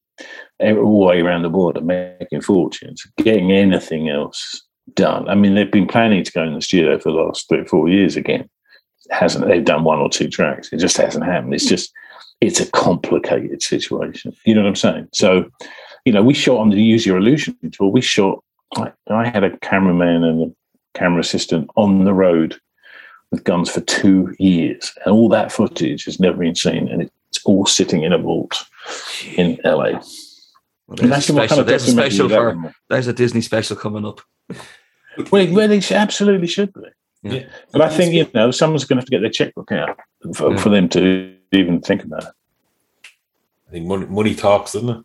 all 0.61 0.99
the 0.99 1.05
way 1.05 1.22
around 1.22 1.43
the 1.43 1.49
world 1.49 1.78
and 1.78 1.88
making 1.88 2.41
fortunes, 2.41 3.05
getting 3.18 3.51
anything 3.51 4.09
else 4.09 4.61
done. 4.93 5.28
I 5.30 5.36
mean, 5.36 5.55
they've 5.55 5.72
been 5.72 5.88
planning 5.88 6.24
to 6.24 6.32
go 6.32 6.43
in 6.43 6.53
the 6.53 6.61
studio 6.61 6.99
for 6.99 7.11
the 7.11 7.18
last 7.18 7.47
three 7.47 7.59
or 7.59 7.66
four 7.66 7.89
years 7.89 8.16
again. 8.16 8.49
Hasn't 9.11 9.47
they've 9.47 9.63
done 9.63 9.84
one 9.84 9.99
or 9.99 10.09
two 10.09 10.30
tracks? 10.30 10.72
It 10.74 10.78
just 10.78 10.97
hasn't 10.97 11.26
happened. 11.26 11.53
It's 11.53 11.68
just 11.68 11.91
it's 12.41 12.59
a 12.59 12.70
complicated 12.72 13.61
situation. 13.61 14.36
You 14.45 14.55
know 14.55 14.61
what 14.61 14.70
I'm 14.70 14.76
saying? 14.76 15.09
So, 15.13 15.49
you 16.05 16.13
know, 16.13 16.24
we 16.24 16.34
shot 16.34 16.59
on 16.59 16.70
the 16.70 16.82
Use 16.82 17.05
Your 17.05 17.18
Illusion 17.18 17.57
tour. 17.72 17.89
We 17.89 18.01
shot. 18.01 18.43
I, 18.76 18.91
I 19.09 19.28
had 19.30 19.43
a 19.43 19.57
cameraman 19.57 20.24
and 20.24 20.51
a 20.51 20.97
camera 20.97 21.22
assistant 21.22 21.70
on 21.76 22.03
the 22.03 22.13
road 22.13 22.59
with 23.32 23.43
guns 23.43 23.70
for 23.70 23.82
two 23.82 24.36
years, 24.39 24.93
and 25.03 25.13
all 25.13 25.30
that 25.30 25.51
footage 25.51 26.05
has 26.05 26.20
never 26.20 26.38
been 26.38 26.55
seen, 26.55 26.88
and 26.88 27.01
it's 27.01 27.43
all 27.45 27.66
sitting 27.66 28.03
in 28.03 28.13
a 28.13 28.18
vault 28.18 28.63
in 29.36 29.59
LA. 29.63 30.01
Well, 30.88 30.97
there's, 30.97 31.01
a 31.01 31.05
Imagine 31.05 31.36
what 31.36 31.49
special, 31.49 31.63
there's 31.63 31.88
a 31.88 31.91
special 31.91 32.30
for 32.30 32.74
there's 32.89 33.07
a 33.07 33.13
Disney 33.13 33.41
special 33.41 33.76
coming 33.76 34.05
up. 34.05 34.22
Well, 35.32 35.51
well, 35.51 35.68
they 35.68 35.82
absolutely 35.91 36.47
should 36.47 36.74
be. 36.74 36.82
Yeah. 37.24 37.45
But 37.72 37.82
I 37.82 37.89
think 37.89 38.13
you 38.13 38.30
know 38.36 38.51
someone's 38.51 38.86
going 38.86 38.97
to 38.97 39.01
have 39.01 39.05
to 39.05 39.11
get 39.11 39.22
their 39.22 39.32
checkbook 39.32 39.72
out 39.72 39.99
for, 40.36 40.51
Yeah. 40.51 40.57
for 40.57 40.70
them 40.70 40.88
to 40.89 41.34
even 41.52 41.82
think 41.82 42.04
about 42.04 42.24
it. 42.24 42.34
I 43.68 43.72
think 43.72 43.88
money, 43.88 44.06
money 44.06 44.36
talks, 44.36 44.74
doesn't 44.74 44.89
it? 44.89 45.04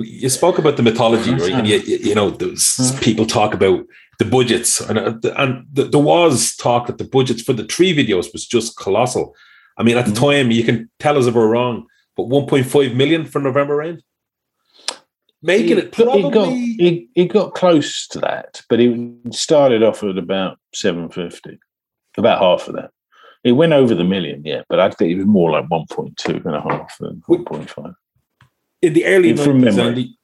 You 0.00 0.28
spoke 0.28 0.58
about 0.58 0.76
the 0.76 0.82
mythology, 0.82 1.32
right? 1.34 1.52
And 1.52 1.66
you, 1.66 1.78
you 1.78 1.98
you 1.98 2.14
know, 2.14 2.30
there's 2.30 2.98
people 3.00 3.26
talk 3.26 3.52
about 3.52 3.84
the 4.18 4.24
budgets, 4.24 4.80
and 4.80 4.98
uh, 4.98 5.14
and 5.36 5.66
th- 5.74 5.90
there 5.90 6.00
was 6.00 6.56
talk 6.56 6.86
that 6.86 6.98
the 6.98 7.04
budgets 7.04 7.42
for 7.42 7.52
the 7.52 7.64
three 7.64 7.94
videos 7.94 8.32
was 8.32 8.46
just 8.46 8.78
colossal. 8.78 9.34
I 9.76 9.82
mean, 9.82 9.96
at 9.96 10.06
the 10.06 10.14
time, 10.14 10.50
you 10.50 10.64
can 10.64 10.90
tell 10.98 11.18
us 11.18 11.26
if 11.26 11.34
we're 11.34 11.48
wrong, 11.48 11.86
but 12.16 12.24
1.5 12.24 12.96
million 12.96 13.24
for 13.24 13.40
November 13.40 13.76
Rain, 13.76 14.02
making 15.42 15.78
it 15.78 15.92
probably. 15.92 16.22
It 16.22 16.32
got 16.32 16.48
it, 16.52 17.08
it 17.14 17.24
got 17.26 17.54
close 17.54 18.08
to 18.08 18.18
that, 18.20 18.62
but 18.68 18.80
it 18.80 19.34
started 19.34 19.82
off 19.82 20.02
at 20.02 20.18
about 20.18 20.58
seven 20.74 21.10
fifty, 21.10 21.58
about 22.16 22.40
half 22.40 22.68
of 22.68 22.74
that. 22.74 22.90
It 23.48 23.52
went 23.52 23.72
over 23.72 23.94
the 23.94 24.04
million, 24.04 24.42
yeah, 24.44 24.62
but 24.68 24.78
I 24.80 24.90
think 24.90 25.10
it 25.12 25.16
was 25.16 25.26
more 25.26 25.50
like 25.50 25.66
1.2 25.68 26.44
and 26.44 26.54
a 26.54 26.60
half 26.60 26.96
than 26.98 27.22
1.5. 27.28 27.94
in 28.82 28.92
the 28.92 29.04
early 29.06 29.34
From 29.36 29.60
90s, 29.60 29.64
memory. 29.64 29.82
Andy, 29.88 30.14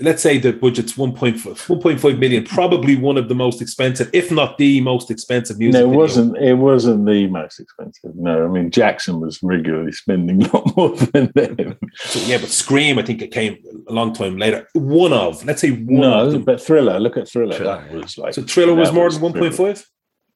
let's 0.00 0.22
say 0.22 0.36
the 0.38 0.52
budget's 0.52 0.92
1.5, 0.92 1.40
1.5 1.40 2.18
million, 2.18 2.44
probably 2.44 2.96
one 2.96 3.16
of 3.16 3.28
the 3.30 3.34
most 3.34 3.62
expensive, 3.62 4.10
if 4.12 4.30
not 4.30 4.58
the 4.58 4.80
most 4.82 5.10
expensive 5.10 5.58
music. 5.58 5.80
No, 5.80 5.84
it 5.86 5.88
video. 5.88 5.98
wasn't. 5.98 6.36
It 6.36 6.54
wasn't 6.54 7.06
the 7.06 7.26
most 7.28 7.58
expensive. 7.58 8.14
No, 8.14 8.44
I 8.44 8.48
mean 8.48 8.70
Jackson 8.70 9.20
was 9.20 9.42
regularly 9.42 9.92
spending 9.92 10.42
a 10.46 10.56
lot 10.56 10.76
more 10.76 10.94
than 10.96 11.32
them. 11.34 11.78
So, 11.94 12.20
yeah, 12.26 12.38
but 12.38 12.50
Scream, 12.50 12.98
I 12.98 13.02
think 13.02 13.22
it 13.22 13.32
came 13.32 13.56
a 13.88 13.92
long 13.92 14.12
time 14.12 14.36
later. 14.36 14.68
One 14.74 15.14
of, 15.14 15.42
let's 15.46 15.62
say 15.62 15.70
one 15.70 16.00
No, 16.02 16.30
them. 16.30 16.44
but 16.44 16.60
Thriller. 16.60 17.00
Look 17.00 17.16
at 17.16 17.26
Thriller. 17.28 17.54
Thriller. 17.56 17.80
That 17.88 17.92
was 17.92 18.18
like 18.18 18.34
So 18.34 18.42
Thriller 18.42 18.74
was 18.74 18.92
more 18.92 19.06
was 19.06 19.18
than 19.18 19.32
1.5? 19.32 19.86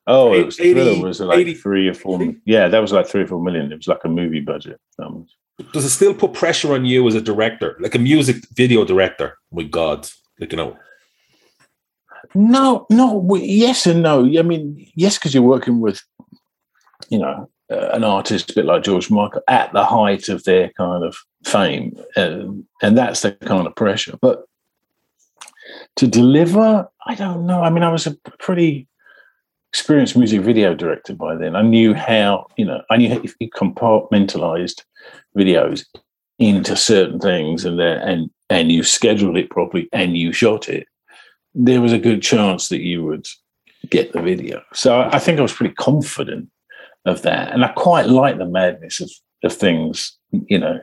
Oh, 0.07 0.32
it 0.32 0.46
was, 0.46 0.59
80 0.59 0.72
Thriller 0.72 1.07
was 1.07 1.20
like 1.20 1.38
80 1.38 1.55
three 1.55 1.88
or 1.88 1.94
four. 1.94 2.34
Yeah, 2.44 2.68
that 2.68 2.80
was 2.80 2.92
like 2.92 3.07
three 3.07 3.22
or 3.22 3.26
four 3.26 3.42
million. 3.42 3.70
It 3.70 3.76
was 3.76 3.86
like 3.86 4.05
a 4.05 4.09
movie 4.09 4.40
budget. 4.40 4.80
Um, 4.98 5.26
Does 5.72 5.84
it 5.84 5.90
still 5.90 6.14
put 6.14 6.32
pressure 6.32 6.72
on 6.74 6.84
you 6.84 7.07
as 7.07 7.14
a 7.14 7.20
director, 7.20 7.76
like 7.80 7.94
a 7.94 7.98
music 7.98 8.36
video 8.55 8.84
director? 8.84 9.38
My 9.53 9.62
God, 9.62 10.09
like, 10.40 10.53
you 10.53 10.57
know, 10.57 10.76
no, 12.34 12.86
no. 12.90 13.34
Yes 13.36 13.86
and 13.86 14.03
no. 14.03 14.24
I 14.24 14.42
mean, 14.42 14.86
yes, 14.94 15.18
because 15.18 15.34
you're 15.34 15.42
working 15.42 15.80
with, 15.80 16.03
you 17.09 17.18
know, 17.18 17.51
uh, 17.70 17.90
an 17.92 18.05
artist 18.05 18.51
a 18.51 18.55
bit 18.55 18.64
like 18.64 18.82
George 18.82 19.11
Michael 19.11 19.42
at 19.48 19.72
the 19.72 19.84
height 19.84 20.28
of 20.28 20.44
their 20.44 20.70
kind 20.76 21.05
of 21.05 21.16
fame, 21.44 21.96
um, 22.16 22.66
and 22.82 22.96
that's 22.96 23.22
the 23.22 23.32
kind 23.32 23.66
of 23.66 23.74
pressure. 23.74 24.16
But 24.20 24.44
to 25.96 26.07
deliver, 26.07 26.88
I 27.07 27.14
don't 27.14 27.46
know. 27.46 27.62
I 27.62 27.70
mean, 27.70 27.82
I 27.82 27.92
was 27.92 28.07
a 28.07 28.16
pretty 28.38 28.88
experienced 29.72 30.16
music 30.16 30.40
video 30.40 30.74
director 30.74 31.14
by 31.14 31.36
then. 31.36 31.54
I 31.54 31.62
knew 31.62 31.94
how, 31.94 32.46
you 32.56 32.64
know, 32.64 32.82
I 32.90 32.96
knew 32.96 33.20
if 33.22 33.34
you 33.38 33.48
compartmentalized 33.50 34.82
videos 35.36 35.84
into 36.38 36.74
certain 36.74 37.20
things 37.20 37.64
and 37.64 37.78
there 37.78 37.98
and 37.98 38.30
and 38.48 38.72
you 38.72 38.82
scheduled 38.82 39.36
it 39.36 39.50
properly 39.50 39.88
and 39.92 40.16
you 40.16 40.32
shot 40.32 40.68
it, 40.68 40.88
there 41.54 41.80
was 41.80 41.92
a 41.92 41.98
good 41.98 42.20
chance 42.20 42.68
that 42.68 42.80
you 42.80 43.04
would 43.04 43.26
get 43.88 44.12
the 44.12 44.20
video. 44.20 44.62
So 44.74 45.08
I 45.12 45.20
think 45.20 45.38
I 45.38 45.42
was 45.42 45.52
pretty 45.52 45.74
confident 45.74 46.50
of 47.04 47.22
that. 47.22 47.52
And 47.52 47.64
I 47.64 47.68
quite 47.68 48.06
like 48.06 48.38
the 48.38 48.46
madness 48.46 49.00
of, 49.00 49.10
of 49.44 49.52
things, 49.52 50.18
you 50.32 50.58
know, 50.58 50.80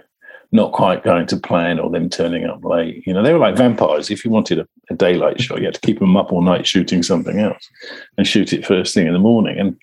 not 0.52 0.72
quite 0.72 1.04
going 1.04 1.28
to 1.28 1.38
plan 1.38 1.80
or 1.80 1.90
them 1.90 2.10
turning 2.10 2.46
up 2.46 2.64
late. 2.64 3.06
You 3.06 3.14
know, 3.14 3.22
they 3.22 3.34
were 3.34 3.40
like 3.40 3.58
vampires. 3.58 4.10
If 4.10 4.24
you 4.24 4.32
wanted 4.32 4.60
a, 4.60 4.68
a 4.90 4.96
daylight 4.96 5.38
mm. 5.38 5.42
shot, 5.42 5.60
you 5.60 5.66
had 5.66 5.74
to 5.74 5.82
keep 5.82 6.00
them 6.00 6.16
up 6.16 6.32
all 6.32 6.42
night 6.42 6.66
shooting 6.66 7.04
something 7.04 7.40
else 7.40 7.70
and 8.18 8.28
shoot 8.28 8.54
it 8.54 8.66
first 8.66 8.94
thing 8.94 9.08
in 9.08 9.14
the 9.14 9.20
morning. 9.20 9.60
And 9.60 9.78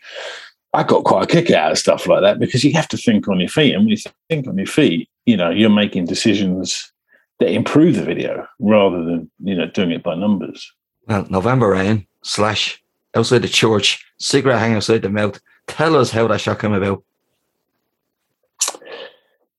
I 0.72 0.82
got 0.82 1.04
quite 1.04 1.24
a 1.24 1.26
kick 1.26 1.50
out 1.50 1.72
of 1.72 1.78
stuff 1.78 2.06
like 2.06 2.22
that 2.22 2.38
because 2.38 2.64
you 2.64 2.72
have 2.72 2.88
to 2.88 2.96
think 2.96 3.28
on 3.28 3.40
your 3.40 3.48
feet. 3.48 3.74
And 3.74 3.84
when 3.84 3.90
you 3.90 3.96
think 4.28 4.48
on 4.48 4.56
your 4.56 4.66
feet, 4.66 5.08
you 5.26 5.36
know, 5.36 5.50
you're 5.50 5.70
making 5.70 6.06
decisions 6.06 6.92
that 7.38 7.52
improve 7.52 7.96
the 7.96 8.02
video 8.02 8.46
rather 8.58 9.04
than, 9.04 9.30
you 9.40 9.54
know, 9.54 9.66
doing 9.66 9.90
it 9.90 10.02
by 10.02 10.14
numbers. 10.14 10.72
Well, 11.06 11.26
November 11.28 11.70
Rain 11.70 12.06
slash 12.22 12.82
outside 13.14 13.42
the 13.42 13.48
church, 13.48 14.04
cigarette 14.18 14.58
hanging 14.58 14.76
outside 14.76 15.02
the 15.02 15.10
mouth. 15.10 15.40
Tell 15.66 15.96
us 15.96 16.10
how 16.10 16.26
that 16.28 16.40
shot 16.40 16.60
came 16.60 16.72
about. 16.72 17.04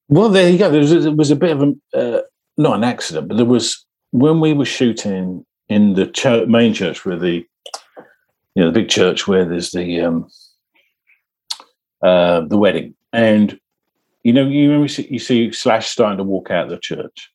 Well, 0.07 0.29
there 0.29 0.49
you 0.49 0.57
go. 0.57 0.69
There 0.69 0.81
was, 0.81 0.91
there 0.91 1.11
was 1.11 1.31
a 1.31 1.35
bit 1.35 1.51
of 1.51 1.63
a, 1.63 1.97
uh, 1.97 2.21
not 2.57 2.77
an 2.77 2.83
accident, 2.83 3.27
but 3.27 3.37
there 3.37 3.45
was, 3.45 3.85
when 4.11 4.39
we 4.39 4.53
were 4.53 4.65
shooting 4.65 5.45
in 5.67 5.93
the 5.93 6.07
church, 6.07 6.47
main 6.47 6.73
church 6.73 7.05
where 7.05 7.17
the, 7.17 7.45
you 8.53 8.63
know, 8.63 8.67
the 8.67 8.79
big 8.79 8.89
church 8.89 9.27
where 9.27 9.45
there's 9.45 9.71
the, 9.71 10.01
um, 10.01 10.27
uh, 12.01 12.41
the 12.41 12.57
wedding. 12.57 12.93
And, 13.11 13.59
you 14.23 14.31
know, 14.31 14.47
you 14.47 14.71
remember, 14.71 14.91
you 15.01 15.19
see- 15.19 15.51
Slash 15.51 15.87
starting 15.87 16.17
to 16.17 16.23
walk 16.23 16.51
out 16.51 16.65
of 16.65 16.69
the 16.69 16.77
church. 16.77 17.31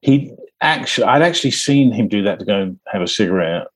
He 0.00 0.32
actually, 0.60 1.04
I'd 1.04 1.22
actually 1.22 1.52
seen 1.52 1.92
him 1.92 2.08
do 2.08 2.22
that 2.22 2.38
to 2.38 2.44
go 2.44 2.60
and 2.60 2.80
have 2.88 3.02
a 3.02 3.06
cigarette. 3.06 3.68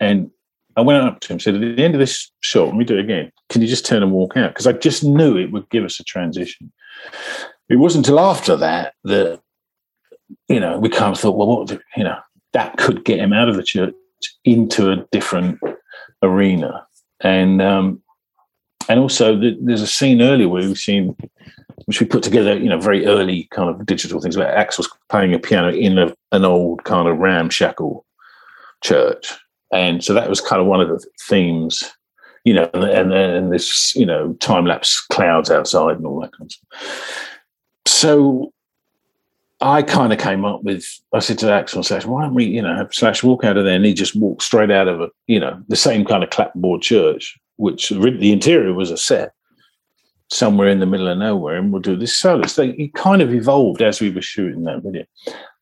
And 0.00 0.30
I 0.76 0.82
went 0.82 1.02
up 1.02 1.20
to 1.20 1.28
him 1.28 1.34
and 1.34 1.42
said, 1.42 1.54
at 1.54 1.60
the 1.60 1.84
end 1.84 1.94
of 1.94 2.00
this 2.00 2.30
shot, 2.40 2.66
let 2.66 2.76
me 2.76 2.84
do 2.84 2.98
it 2.98 3.04
again, 3.04 3.32
can 3.48 3.62
you 3.62 3.68
just 3.68 3.86
turn 3.86 4.02
and 4.02 4.12
walk 4.12 4.36
out? 4.36 4.50
Because 4.50 4.66
I 4.66 4.72
just 4.72 5.04
knew 5.04 5.36
it 5.36 5.52
would 5.52 5.68
give 5.70 5.84
us 5.84 6.00
a 6.00 6.04
transition. 6.04 6.72
It 7.70 7.76
wasn't 7.76 8.06
until 8.06 8.20
after 8.20 8.56
that 8.56 8.94
that, 9.04 9.40
you 10.48 10.60
know, 10.60 10.78
we 10.78 10.88
kind 10.88 11.14
of 11.14 11.20
thought, 11.20 11.36
well, 11.36 11.48
what, 11.48 11.68
the- 11.68 11.80
you 11.96 12.04
know, 12.04 12.18
that 12.52 12.76
could 12.76 13.04
get 13.04 13.20
him 13.20 13.32
out 13.32 13.48
of 13.48 13.56
the 13.56 13.62
church 13.62 13.94
into 14.44 14.90
a 14.90 15.06
different 15.12 15.58
arena. 16.22 16.86
And, 17.20 17.62
um, 17.62 18.02
and 18.88 18.98
also 18.98 19.38
th- 19.40 19.58
there's 19.62 19.82
a 19.82 19.86
scene 19.86 20.20
earlier 20.20 20.48
where 20.48 20.62
we've 20.66 20.76
seen, 20.76 21.16
which 21.86 22.00
we 22.00 22.06
put 22.06 22.22
together, 22.22 22.58
you 22.58 22.68
know, 22.68 22.80
very 22.80 23.06
early 23.06 23.46
kind 23.52 23.70
of 23.70 23.86
digital 23.86 24.20
things 24.20 24.36
where 24.36 24.52
Axl's 24.54 24.90
playing 25.08 25.32
a 25.32 25.38
piano 25.38 25.70
in 25.72 25.98
a, 25.98 26.12
an 26.32 26.44
old 26.44 26.84
kind 26.84 27.08
of 27.08 27.18
ramshackle 27.18 28.04
church. 28.82 29.32
And 29.72 30.02
so 30.02 30.12
that 30.14 30.28
was 30.28 30.40
kind 30.40 30.60
of 30.60 30.66
one 30.66 30.80
of 30.80 30.88
the 30.88 31.04
themes, 31.28 31.84
you 32.44 32.52
know, 32.52 32.68
and, 32.74 33.12
and, 33.12 33.12
and 33.12 33.52
this, 33.52 33.94
you 33.94 34.04
know, 34.04 34.32
time 34.40 34.66
lapse 34.66 35.00
clouds 35.00 35.50
outside 35.50 35.96
and 35.96 36.06
all 36.06 36.20
that 36.20 36.32
kind 36.32 36.46
of 36.46 36.52
stuff. 36.52 37.26
So 37.90 38.52
I 39.60 39.82
kind 39.82 40.12
of 40.12 40.20
came 40.20 40.44
up 40.44 40.62
with, 40.62 40.86
I 41.12 41.18
said 41.18 41.38
to 41.40 41.46
Axl 41.46 41.84
Slash, 41.84 42.06
why 42.06 42.22
don't 42.22 42.34
we, 42.34 42.44
you 42.44 42.62
know, 42.62 42.74
have 42.76 42.94
Slash 42.94 43.24
walk 43.24 43.42
out 43.42 43.56
of 43.56 43.64
there 43.64 43.74
and 43.74 43.84
he 43.84 43.92
just 43.92 44.14
walked 44.14 44.44
straight 44.44 44.70
out 44.70 44.86
of 44.86 45.00
a, 45.00 45.08
you 45.26 45.40
know, 45.40 45.60
the 45.66 45.76
same 45.76 46.04
kind 46.04 46.22
of 46.22 46.30
clapboard 46.30 46.82
church, 46.82 47.36
which 47.56 47.88
the 47.90 48.32
interior 48.32 48.72
was 48.72 48.92
a 48.92 48.96
set 48.96 49.32
somewhere 50.28 50.68
in 50.68 50.78
the 50.78 50.86
middle 50.86 51.08
of 51.08 51.18
nowhere 51.18 51.56
and 51.56 51.72
we'll 51.72 51.82
do 51.82 51.96
this 51.96 52.16
solo. 52.16 52.46
So 52.46 52.62
it 52.62 52.94
kind 52.94 53.20
of 53.20 53.34
evolved 53.34 53.82
as 53.82 54.00
we 54.00 54.10
were 54.10 54.22
shooting 54.22 54.62
that 54.62 54.84
video. 54.84 55.04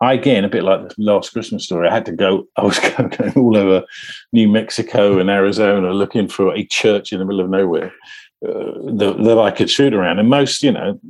I, 0.02 0.12
again, 0.12 0.44
a 0.44 0.50
bit 0.50 0.64
like 0.64 0.90
the 0.90 0.94
last 0.98 1.32
Christmas 1.32 1.64
story, 1.64 1.88
I 1.88 1.94
had 1.94 2.04
to 2.06 2.12
go, 2.12 2.46
I 2.58 2.64
was 2.64 2.78
going 2.78 3.32
all 3.36 3.56
over 3.56 3.86
New 4.34 4.48
Mexico 4.48 5.18
and 5.18 5.30
Arizona 5.30 5.92
looking 5.92 6.28
for 6.28 6.54
a 6.54 6.66
church 6.66 7.10
in 7.10 7.20
the 7.20 7.24
middle 7.24 7.40
of 7.40 7.48
nowhere 7.48 7.90
uh, 8.46 8.92
that, 8.98 9.16
that 9.24 9.38
I 9.38 9.50
could 9.50 9.70
shoot 9.70 9.94
around. 9.94 10.18
And 10.18 10.28
most, 10.28 10.62
you 10.62 10.72
know, 10.72 11.00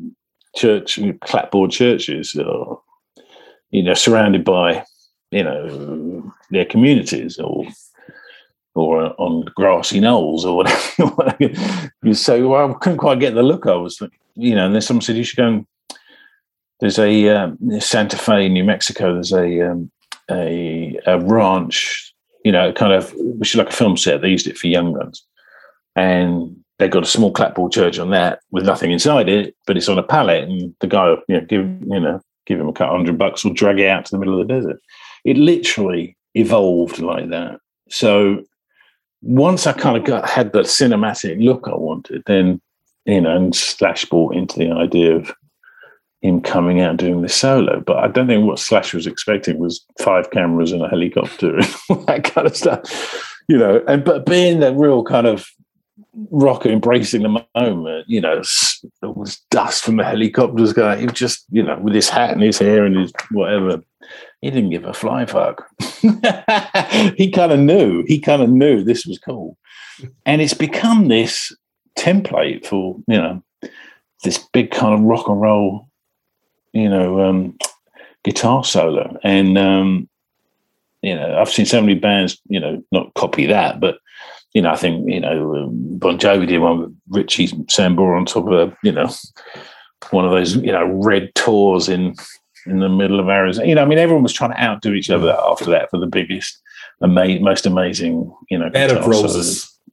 church, 0.58 0.98
clapboard 1.20 1.70
churches 1.70 2.34
you 3.70 3.82
know, 3.82 3.94
surrounded 3.94 4.44
by, 4.44 4.84
you 5.30 5.44
know, 5.44 6.32
their 6.50 6.64
communities 6.64 7.38
or 7.38 7.66
or 8.74 9.12
on 9.20 9.44
grassy 9.56 9.98
knolls 9.98 10.44
or 10.44 10.56
whatever. 10.56 11.36
you 12.02 12.14
say, 12.14 12.42
well, 12.42 12.70
I 12.70 12.74
couldn't 12.74 12.98
quite 12.98 13.18
get 13.18 13.34
the 13.34 13.42
look 13.42 13.66
I 13.66 13.74
was, 13.74 14.00
you 14.34 14.54
know, 14.54 14.66
and 14.66 14.74
then 14.74 14.82
someone 14.82 15.02
said, 15.02 15.16
you 15.16 15.24
should 15.24 15.36
go 15.36 15.48
and 15.48 15.66
there's 16.80 16.98
a 16.98 17.28
um, 17.28 17.58
Santa 17.80 18.16
Fe, 18.16 18.48
New 18.48 18.64
Mexico. 18.64 19.14
There's 19.14 19.32
a 19.32 19.70
um, 19.70 19.90
a, 20.30 20.98
a 21.06 21.18
ranch, 21.18 22.14
you 22.44 22.52
know, 22.52 22.72
kind 22.72 22.92
of 22.92 23.12
which 23.16 23.50
is 23.50 23.56
like 23.56 23.70
a 23.70 23.76
film 23.76 23.96
set. 23.96 24.20
They 24.20 24.28
used 24.28 24.46
it 24.46 24.56
for 24.56 24.68
young 24.68 24.92
guns, 24.92 25.24
and 25.96 26.56
they 26.78 26.88
got 26.88 27.02
a 27.02 27.06
small 27.06 27.32
clapboard 27.32 27.72
church 27.72 27.98
on 27.98 28.10
that 28.10 28.40
with 28.50 28.64
nothing 28.64 28.92
inside 28.92 29.28
it, 29.28 29.54
but 29.66 29.76
it's 29.76 29.88
on 29.88 29.98
a 29.98 30.02
pallet. 30.02 30.44
And 30.44 30.74
the 30.80 30.86
guy, 30.86 31.16
you 31.28 31.40
know, 31.40 31.40
give 31.40 31.66
you 31.66 32.00
know, 32.00 32.20
give 32.46 32.60
him 32.60 32.68
a 32.68 32.72
couple 32.72 32.96
hundred 32.96 33.18
bucks 33.18 33.44
or 33.44 33.52
drag 33.52 33.78
it 33.78 33.88
out 33.88 34.04
to 34.06 34.10
the 34.12 34.18
middle 34.18 34.40
of 34.40 34.46
the 34.46 34.54
desert. 34.54 34.80
It 35.24 35.36
literally 35.36 36.16
evolved 36.34 37.00
like 37.00 37.30
that. 37.30 37.58
So 37.90 38.44
once 39.22 39.66
I 39.66 39.72
kind 39.72 39.96
of 39.96 40.04
got 40.04 40.28
had 40.28 40.52
the 40.52 40.60
cinematic 40.60 41.42
look 41.42 41.66
I 41.66 41.74
wanted, 41.74 42.22
then 42.26 42.60
you 43.06 43.20
know, 43.22 43.34
and 43.34 43.54
Slash 43.54 44.04
bought 44.04 44.34
into 44.34 44.58
the 44.58 44.70
idea 44.70 45.16
of 45.16 45.32
him 46.20 46.40
coming 46.40 46.80
out 46.80 46.96
doing 46.96 47.22
the 47.22 47.28
solo. 47.28 47.80
But 47.80 47.98
I 47.98 48.08
don't 48.08 48.26
think 48.26 48.46
what 48.46 48.58
Slash 48.58 48.92
was 48.92 49.06
expecting 49.06 49.58
was 49.58 49.84
five 50.00 50.30
cameras 50.30 50.72
and 50.72 50.82
a 50.82 50.88
helicopter 50.88 51.56
and 51.56 51.74
all 51.90 51.96
that 52.04 52.24
kind 52.24 52.46
of 52.46 52.56
stuff. 52.56 53.24
You 53.48 53.56
know, 53.56 53.82
and 53.88 54.04
but 54.04 54.26
being 54.26 54.60
the 54.60 54.74
real 54.74 55.02
kind 55.02 55.26
of 55.26 55.48
rocker 56.30 56.68
embracing 56.68 57.22
the 57.22 57.44
moment, 57.54 58.04
you 58.08 58.20
know, 58.20 58.42
there 59.00 59.10
was 59.10 59.38
dust 59.50 59.84
from 59.84 59.96
the 59.96 60.04
helicopters 60.04 60.72
going. 60.72 61.00
He 61.00 61.06
was 61.06 61.14
just, 61.14 61.44
you 61.50 61.62
know, 61.62 61.78
with 61.78 61.94
his 61.94 62.08
hat 62.08 62.30
and 62.30 62.42
his 62.42 62.58
hair 62.58 62.84
and 62.84 62.96
his 62.96 63.12
whatever. 63.30 63.82
He 64.40 64.50
didn't 64.50 64.70
give 64.70 64.84
a 64.84 64.94
fly 64.94 65.26
fuck. 65.26 65.68
he 67.16 67.30
kind 67.30 67.52
of 67.52 67.58
knew. 67.58 68.04
He 68.06 68.20
kind 68.20 68.40
of 68.40 68.48
knew 68.48 68.82
this 68.82 69.04
was 69.04 69.18
cool, 69.18 69.58
and 70.24 70.40
it's 70.40 70.54
become 70.54 71.08
this 71.08 71.54
template 71.98 72.64
for 72.64 72.96
you 73.08 73.16
know 73.16 73.42
this 74.22 74.38
big 74.52 74.70
kind 74.70 74.94
of 74.94 75.00
rock 75.00 75.28
and 75.28 75.40
roll, 75.40 75.88
you 76.72 76.88
know, 76.88 77.20
um, 77.20 77.58
guitar 78.24 78.64
solo. 78.64 79.18
And 79.24 79.58
um, 79.58 80.08
you 81.02 81.14
know, 81.14 81.38
I've 81.38 81.50
seen 81.50 81.66
so 81.66 81.80
many 81.80 81.94
bands, 81.94 82.40
you 82.48 82.60
know, 82.60 82.82
not 82.92 83.12
copy 83.14 83.46
that, 83.46 83.80
but 83.80 83.98
you 84.54 84.62
know, 84.62 84.70
I 84.70 84.76
think 84.76 85.08
you 85.10 85.20
know, 85.20 85.56
um, 85.56 85.98
Bon 85.98 86.18
Jovi 86.18 86.46
did 86.46 86.58
one 86.58 86.80
with 86.80 86.96
Richie 87.08 87.48
Sambora 87.48 88.16
on 88.18 88.24
top 88.26 88.46
of 88.46 88.52
a, 88.52 88.76
you 88.82 88.92
know, 88.92 89.08
one 90.10 90.24
of 90.24 90.30
those, 90.30 90.56
you 90.56 90.72
know, 90.72 90.84
red 90.86 91.34
tours 91.34 91.88
in 91.88 92.14
in 92.66 92.80
the 92.80 92.88
middle 92.88 93.20
of 93.20 93.28
Arizona. 93.28 93.66
You 93.68 93.74
know, 93.74 93.82
I 93.82 93.86
mean, 93.86 93.98
everyone 93.98 94.22
was 94.22 94.32
trying 94.32 94.50
to 94.52 94.60
outdo 94.62 94.92
each 94.94 95.10
other 95.10 95.36
after 95.48 95.66
that 95.66 95.90
for 95.90 95.98
the 95.98 96.06
biggest, 96.06 96.58
ama- 97.02 97.40
most 97.40 97.66
amazing, 97.66 98.32
you 98.50 98.58
know, 98.58 98.70
Bed 98.70 98.90
of 98.90 99.06
roses. 99.06 99.74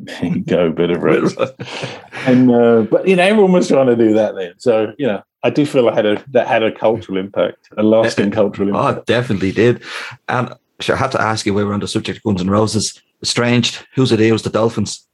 There 0.00 0.24
you 0.26 0.40
go, 0.44 0.70
bit 0.70 0.90
of 0.90 1.02
roses. 1.02 1.50
and 2.26 2.50
uh, 2.52 2.82
but 2.82 3.08
you 3.08 3.16
know, 3.16 3.22
everyone 3.24 3.50
was 3.50 3.66
trying 3.66 3.88
to 3.88 3.96
do 3.96 4.12
that 4.14 4.36
then. 4.36 4.52
So 4.58 4.92
you 4.96 5.08
know, 5.08 5.24
I 5.42 5.50
do 5.50 5.66
feel 5.66 5.88
I 5.88 5.94
had 5.94 6.06
a 6.06 6.22
that 6.30 6.46
had 6.46 6.62
a 6.62 6.70
cultural 6.70 7.18
impact, 7.18 7.68
a 7.76 7.82
lasting 7.82 8.30
cultural 8.30 8.68
Oh, 8.76 8.78
impact. 8.88 8.98
it 8.98 9.12
definitely 9.12 9.50
did. 9.50 9.82
And 10.28 10.54
sure, 10.78 10.94
I 10.94 10.98
have 11.00 11.10
to 11.12 11.20
ask 11.20 11.46
you 11.46 11.52
we 11.54 11.64
were 11.64 11.72
on 11.74 11.80
the 11.80 11.88
subject 11.88 12.18
of 12.18 12.22
Guns 12.22 12.40
and 12.40 12.48
Roses. 12.50 13.02
Estranged. 13.22 13.86
Who's 13.94 14.12
it? 14.12 14.20
It 14.20 14.32
was 14.32 14.42
the 14.42 14.50
Dolphins. 14.50 15.06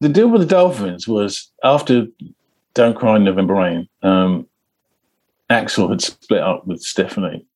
The 0.00 0.08
deal 0.08 0.28
with 0.28 0.42
the 0.42 0.46
Dolphins 0.46 1.08
was 1.08 1.50
after 1.62 2.06
"Don't 2.74 2.96
Cry 2.96 3.16
November 3.18 3.54
Rain." 3.54 3.88
Um, 4.02 4.46
Axl 5.50 5.88
had 5.88 6.02
split 6.02 6.42
up 6.42 6.66
with 6.66 6.80
Stephanie, 6.80 7.46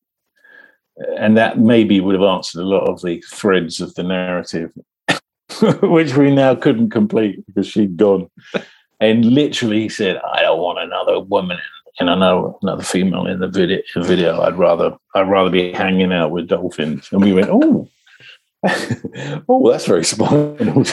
and 1.18 1.36
that 1.36 1.58
maybe 1.58 2.00
would 2.00 2.14
have 2.14 2.24
answered 2.24 2.62
a 2.62 2.66
lot 2.66 2.88
of 2.88 3.02
the 3.02 3.22
threads 3.28 3.80
of 3.80 3.94
the 3.94 4.02
narrative, 4.02 4.72
which 5.82 6.16
we 6.16 6.34
now 6.34 6.54
couldn't 6.54 6.90
complete 6.90 7.44
because 7.46 7.66
she'd 7.66 7.96
gone. 7.96 8.30
And 9.00 9.24
literally, 9.26 9.80
he 9.80 9.88
said, 9.88 10.16
"I 10.18 10.42
don't 10.42 10.60
want 10.60 10.78
another 10.78 11.20
woman 11.20 11.58
and 12.00 12.08
another 12.08 12.52
another 12.62 12.82
female 12.82 13.26
in 13.26 13.40
the 13.40 13.48
video. 13.48 13.80
Video, 13.96 14.40
I'd 14.40 14.56
rather 14.56 14.96
I'd 15.14 15.28
rather 15.28 15.50
be 15.50 15.72
hanging 15.72 16.12
out 16.12 16.30
with 16.30 16.48
dolphins." 16.48 17.08
And 17.12 17.22
we 17.22 17.34
went, 17.34 17.50
"Oh." 17.50 17.88
oh, 19.48 19.70
that's 19.70 19.86
very 19.86 20.04
spinal. 20.04 20.84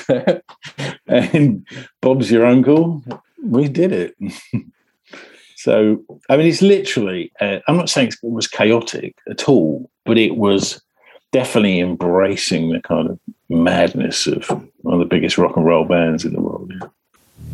and 1.08 1.68
Bob's 2.02 2.32
your 2.32 2.46
uncle. 2.46 3.04
We 3.44 3.68
did 3.68 3.92
it. 3.92 4.16
so, 5.56 6.04
I 6.30 6.38
mean, 6.38 6.48
it's 6.48 6.62
literally, 6.62 7.32
uh, 7.42 7.60
I'm 7.68 7.78
not 7.78 7.90
saying 7.90 8.10
it 8.10 8.18
was 8.22 8.48
chaotic 8.48 9.16
at 9.30 9.50
all, 9.50 9.90
but 10.06 10.18
it 10.18 10.38
was 10.38 10.82
definitely 11.32 11.80
embracing 11.80 12.70
the 12.70 12.82
kind 12.82 13.10
of 13.10 13.20
madness 13.50 14.28
of 14.28 14.48
one 14.82 14.94
of 14.94 15.00
the 15.00 15.06
biggest 15.06 15.38
rock 15.38 15.56
and 15.58 15.66
roll 15.66 15.86
bands 15.86 16.24
in 16.24 16.34
the 16.34 16.42
world. 16.42 16.72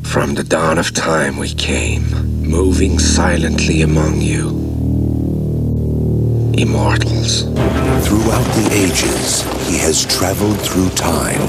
From 0.03 0.35
the 0.35 0.43
dawn 0.43 0.77
of 0.77 0.93
time 0.93 1.37
we 1.37 1.53
came, 1.53 2.03
moving 2.41 2.99
silently 2.99 3.81
among 3.81 4.19
you. 4.19 4.49
Immortals. 6.57 7.43
Throughout 8.03 8.45
the 8.55 8.69
ages, 8.73 9.43
he 9.67 9.77
has 9.77 10.05
traveled 10.05 10.59
through 10.59 10.89
time, 10.89 11.39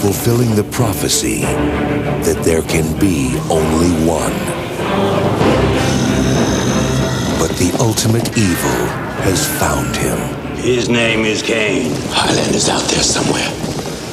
fulfilling 0.00 0.54
the 0.54 0.64
prophecy 0.70 1.40
that 1.40 2.40
there 2.44 2.62
can 2.62 2.98
be 2.98 3.36
only 3.50 3.90
one. 4.06 4.32
But 7.38 7.56
the 7.58 7.76
ultimate 7.80 8.36
evil 8.36 8.86
has 9.24 9.46
found 9.58 9.96
him. 9.96 10.18
His 10.56 10.88
name 10.88 11.24
is 11.24 11.42
Kane. 11.42 11.92
Highlander's 12.10 12.68
out 12.68 12.84
there 12.90 13.02
somewhere, 13.02 13.50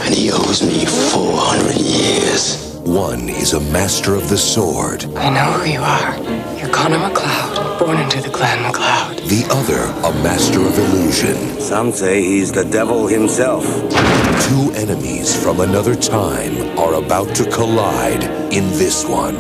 and 0.05 0.13
he 0.13 0.31
owes 0.31 0.61
me 0.61 0.85
400 0.85 1.75
years. 1.77 2.73
One 2.83 3.29
is 3.29 3.53
a 3.53 3.59
master 3.71 4.15
of 4.15 4.29
the 4.29 4.37
sword, 4.37 5.05
I 5.15 5.29
know 5.29 5.51
who 5.59 5.71
you 5.71 5.81
are. 5.81 6.53
You're 6.74 6.82
Connor 6.82 6.97
MacLeod, 6.97 7.78
born 7.80 7.97
into 7.99 8.19
the 8.19 8.30
clan 8.30 8.63
MacLeod. 8.63 9.19
the 9.30 9.45
other 9.51 9.84
a 10.07 10.24
master 10.24 10.59
of 10.59 10.76
illusion. 10.76 11.61
Some 11.61 11.91
say 11.91 12.24
he's 12.24 12.51
the 12.51 12.65
devil 12.65 13.05
himself. 13.05 13.63
Two 14.47 14.71
enemies 14.74 15.36
from 15.36 15.59
another 15.59 15.93
time 15.95 16.57
are 16.80 16.95
about 16.95 17.36
to 17.36 17.49
collide 17.51 18.24
in 18.51 18.67
this 18.71 19.05
one. 19.05 19.36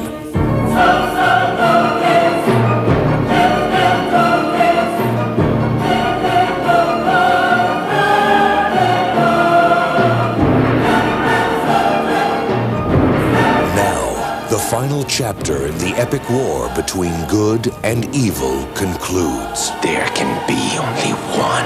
Final 15.03 15.35
chapter 15.35 15.67
in 15.67 15.77
the 15.79 15.93
epic 15.97 16.21
war 16.29 16.69
between 16.75 17.13
good 17.27 17.73
and 17.83 18.13
evil 18.15 18.65
concludes. 18.73 19.71
There 19.81 20.07
can 20.09 20.31
be 20.47 20.77
only 20.77 21.13
one. 21.37 21.65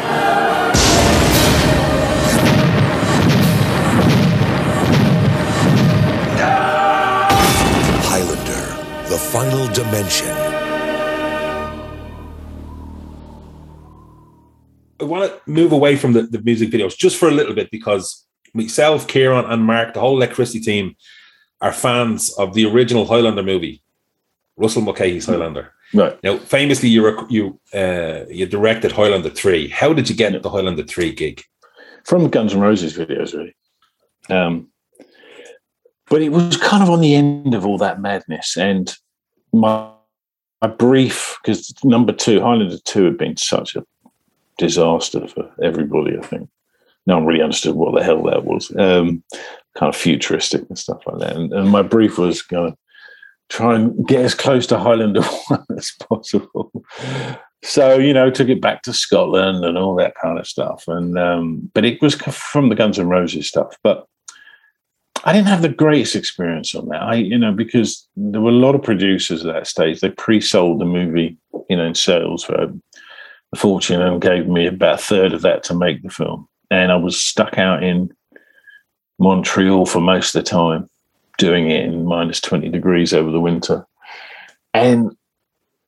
Highlander, 8.05 9.09
the 9.09 9.17
final 9.17 9.67
dimension. 9.73 10.35
I 14.99 15.03
want 15.03 15.31
to 15.31 15.51
move 15.51 15.71
away 15.71 15.95
from 15.95 16.13
the, 16.13 16.23
the 16.23 16.41
music 16.41 16.69
videos 16.69 16.97
just 16.97 17.17
for 17.17 17.27
a 17.27 17.31
little 17.31 17.53
bit 17.53 17.69
because 17.71 18.25
myself, 18.53 19.07
Kieran, 19.07 19.45
and 19.45 19.63
Mark, 19.63 19.93
the 19.93 19.99
whole 19.99 20.17
Electricity 20.17 20.59
team, 20.59 20.95
are 21.61 21.73
fans 21.73 22.31
of 22.37 22.53
the 22.53 22.65
original 22.65 23.05
Highlander 23.05 23.43
movie, 23.43 23.81
Russell 24.57 24.83
Mulcahy's 24.83 25.25
Highlander. 25.25 25.73
Right. 25.93 26.21
Now, 26.23 26.37
famously, 26.37 26.89
you 26.89 27.05
rec- 27.05 27.31
you 27.31 27.59
uh, 27.73 28.25
you 28.29 28.45
directed 28.45 28.91
Highlander 28.91 29.29
three. 29.29 29.69
How 29.69 29.93
did 29.93 30.09
you 30.09 30.15
get 30.15 30.41
the 30.41 30.49
Highlander 30.49 30.83
three 30.83 31.13
gig? 31.13 31.41
From 32.03 32.29
Guns 32.29 32.53
N' 32.53 32.61
Roses 32.61 32.97
videos, 32.97 33.33
really. 33.33 33.55
Um, 34.29 34.69
but 36.09 36.21
it 36.21 36.29
was 36.29 36.57
kind 36.57 36.83
of 36.83 36.89
on 36.89 37.01
the 37.01 37.15
end 37.15 37.53
of 37.53 37.65
all 37.65 37.77
that 37.79 38.01
madness. 38.01 38.57
And 38.57 38.93
my, 39.51 39.89
my 40.61 40.67
brief, 40.67 41.37
because 41.41 41.73
number 41.83 42.13
two, 42.13 42.41
Highlander 42.41 42.77
2 42.85 43.05
had 43.05 43.17
been 43.17 43.37
such 43.37 43.75
a 43.75 43.83
disaster 44.57 45.27
for 45.27 45.51
everybody, 45.61 46.17
I 46.17 46.21
think. 46.21 46.49
No 47.07 47.17
one 47.17 47.25
really 47.25 47.41
understood 47.41 47.75
what 47.75 47.95
the 47.95 48.03
hell 48.03 48.21
that 48.23 48.45
was. 48.45 48.71
Um, 48.77 49.23
kind 49.75 49.93
of 49.93 49.95
futuristic 49.95 50.63
and 50.69 50.77
stuff 50.77 51.01
like 51.05 51.19
that. 51.19 51.35
And, 51.35 51.53
and 51.53 51.69
my 51.69 51.81
brief 51.81 52.17
was 52.17 52.41
going 52.41 52.71
to 52.71 52.77
try 53.49 53.75
and 53.75 54.05
get 54.07 54.25
as 54.25 54.35
close 54.35 54.67
to 54.67 54.77
Highlander 54.77 55.21
1 55.47 55.65
as 55.77 55.91
possible. 56.09 56.71
So, 57.63 57.97
you 57.97 58.13
know, 58.13 58.29
took 58.29 58.49
it 58.49 58.61
back 58.61 58.83
to 58.83 58.93
Scotland 58.93 59.65
and 59.65 59.77
all 59.77 59.95
that 59.95 60.13
kind 60.21 60.37
of 60.37 60.47
stuff. 60.47 60.83
And, 60.87 61.17
um, 61.17 61.71
but 61.73 61.85
it 61.85 62.01
was 62.01 62.15
from 62.15 62.69
the 62.69 62.75
Guns 62.75 62.99
and 62.99 63.09
Roses 63.09 63.47
stuff. 63.47 63.75
But 63.83 64.05
I 65.23 65.33
didn't 65.33 65.47
have 65.47 65.61
the 65.61 65.69
greatest 65.69 66.15
experience 66.15 66.75
on 66.75 66.89
that. 66.89 67.01
I, 67.01 67.15
you 67.15 67.37
know, 67.37 67.51
because 67.51 68.07
there 68.15 68.41
were 68.41 68.51
a 68.51 68.53
lot 68.53 68.75
of 68.75 68.83
producers 68.83 69.45
at 69.45 69.53
that 69.53 69.67
stage. 69.67 69.99
They 69.99 70.09
pre-sold 70.09 70.79
the 70.79 70.85
movie, 70.85 71.37
you 71.69 71.77
know, 71.77 71.85
in 71.85 71.95
sales 71.95 72.43
for 72.43 72.55
a 73.53 73.55
fortune 73.55 74.01
and 74.01 74.21
gave 74.21 74.47
me 74.47 74.67
about 74.67 74.99
a 74.99 75.03
third 75.03 75.33
of 75.33 75.41
that 75.41 75.63
to 75.63 75.73
make 75.73 76.03
the 76.03 76.09
film. 76.09 76.47
And 76.69 76.91
I 76.91 76.95
was 76.95 77.19
stuck 77.19 77.57
out 77.57 77.83
in 77.83 78.11
Montreal 79.19 79.85
for 79.85 80.01
most 80.01 80.35
of 80.35 80.43
the 80.43 80.49
time, 80.49 80.89
doing 81.37 81.69
it 81.69 81.85
in 81.85 82.05
minus 82.05 82.41
20 82.41 82.69
degrees 82.69 83.13
over 83.13 83.31
the 83.31 83.39
winter. 83.39 83.85
And 84.73 85.15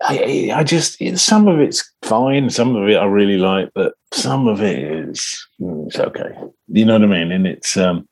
I, 0.02 0.52
I 0.54 0.64
just, 0.64 1.02
some 1.18 1.48
of 1.48 1.60
it's 1.60 1.92
fine, 2.04 2.50
some 2.50 2.76
of 2.76 2.88
it 2.88 2.96
I 2.96 3.06
really 3.06 3.38
like, 3.38 3.70
but 3.74 3.94
some 4.14 4.48
of 4.48 4.62
it 4.62 4.80
is, 4.80 5.48
mm, 5.60 5.88
it's 5.88 6.00
okay. 6.00 6.34
You 6.68 6.86
know 6.86 6.94
what 6.94 7.04
I 7.04 7.08
mean? 7.08 7.32
And 7.32 7.46
it's, 7.46 7.76
um, 7.76 8.08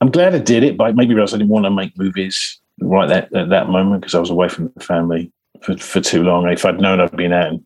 I'm 0.00 0.10
glad 0.10 0.34
I 0.34 0.38
did 0.38 0.62
it, 0.62 0.76
but 0.76 0.96
maybe 0.96 1.14
because 1.14 1.34
I 1.34 1.38
didn't 1.38 1.50
want 1.50 1.66
to 1.66 1.70
make 1.70 1.96
movies 1.98 2.58
right 2.80 3.08
that 3.08 3.32
at 3.34 3.50
that 3.50 3.68
moment 3.68 4.00
because 4.00 4.14
I 4.14 4.20
was 4.20 4.30
away 4.30 4.48
from 4.48 4.72
the 4.74 4.84
family 4.84 5.32
for, 5.62 5.76
for 5.76 6.00
too 6.00 6.22
long. 6.22 6.48
If 6.48 6.64
I'd 6.64 6.80
known 6.80 7.00
I'd 7.00 7.16
been 7.16 7.32
out, 7.32 7.48
and 7.48 7.64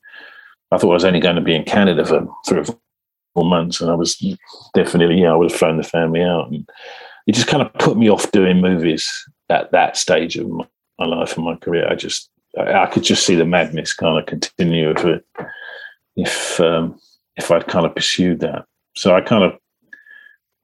I 0.71 0.79
thought 0.79 0.91
I 0.91 0.95
was 0.95 1.05
only 1.05 1.21
going 1.21 1.37
to 1.37 1.43
be 1.43 1.55
in 1.55 1.64
Canada 1.64 2.05
for 2.05 2.27
three 2.47 2.61
or 2.61 2.64
months, 3.45 3.80
and 3.80 3.91
I 3.91 3.95
was 3.95 4.16
definitely, 4.74 5.20
yeah, 5.20 5.32
I 5.32 5.36
would 5.36 5.51
have 5.51 5.59
thrown 5.59 5.76
the 5.76 5.82
family 5.82 6.22
out. 6.22 6.51
And 6.51 6.68
it 7.26 7.34
just 7.34 7.47
kind 7.49 7.62
of 7.62 7.72
put 7.74 7.97
me 7.97 8.09
off 8.09 8.30
doing 8.32 8.61
movies 8.61 9.11
at 9.51 9.70
that 9.72 9.97
stage 9.97 10.36
of 10.36 10.49
my, 10.51 11.07
life 11.07 11.36
and 11.36 11.45
my 11.45 11.57
career. 11.57 11.89
I 11.89 11.95
just, 11.95 12.30
I, 12.59 12.72
I 12.72 12.86
could 12.86 13.05
just 13.05 13.24
see 13.24 13.34
the 13.34 13.45
madness 13.45 13.95
kind 13.95 14.18
of 14.18 14.26
continue 14.26 14.91
if 14.91 15.22
if 16.16 16.61
um, 16.61 16.99
if 17.36 17.51
I'd 17.51 17.68
kind 17.68 17.86
of 17.86 17.95
pursued 17.95 18.41
that. 18.41 18.64
So 18.97 19.14
I 19.14 19.20
kind 19.20 19.45
of 19.45 19.59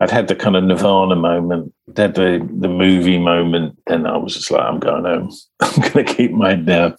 I'd 0.00 0.10
had 0.10 0.28
the 0.28 0.34
kind 0.34 0.56
of 0.56 0.64
Nirvana 0.64 1.16
moment, 1.16 1.72
had 1.96 2.14
the 2.14 2.46
the 2.58 2.68
movie 2.68 3.18
moment, 3.18 3.78
and 3.86 4.06
I 4.06 4.16
was 4.16 4.34
just 4.34 4.50
like, 4.50 4.62
I'm 4.62 4.80
going 4.80 5.04
home. 5.04 5.32
I'm 5.60 5.80
going 5.92 6.04
to 6.04 6.14
keep 6.14 6.32
my 6.32 6.50
head 6.50 6.66
down, 6.66 6.96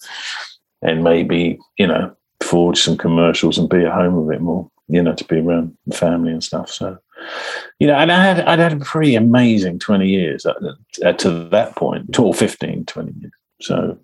and 0.82 1.04
maybe 1.04 1.58
you 1.78 1.86
know 1.86 2.16
forge 2.42 2.80
some 2.80 2.96
commercials 2.96 3.58
and 3.58 3.68
be 3.68 3.84
at 3.84 3.92
home 3.92 4.16
a 4.16 4.30
bit 4.30 4.40
more. 4.40 4.70
You 4.88 5.02
know, 5.02 5.14
to 5.14 5.24
be 5.24 5.38
around 5.40 5.76
family 5.92 6.30
and 6.32 6.44
stuff. 6.44 6.70
So, 6.70 6.98
you 7.80 7.86
know, 7.88 7.94
and 7.94 8.12
I 8.12 8.22
had 8.22 8.40
I'd 8.40 8.58
had 8.60 8.72
a 8.72 8.84
pretty 8.84 9.16
amazing 9.16 9.78
20 9.80 10.06
years 10.08 10.46
at, 10.46 10.56
at, 11.04 11.18
to 11.20 11.48
that 11.48 11.74
point, 11.74 12.16
or 12.18 12.32
15, 12.32 12.84
20 12.84 13.12
years. 13.20 13.32
So 13.60 13.98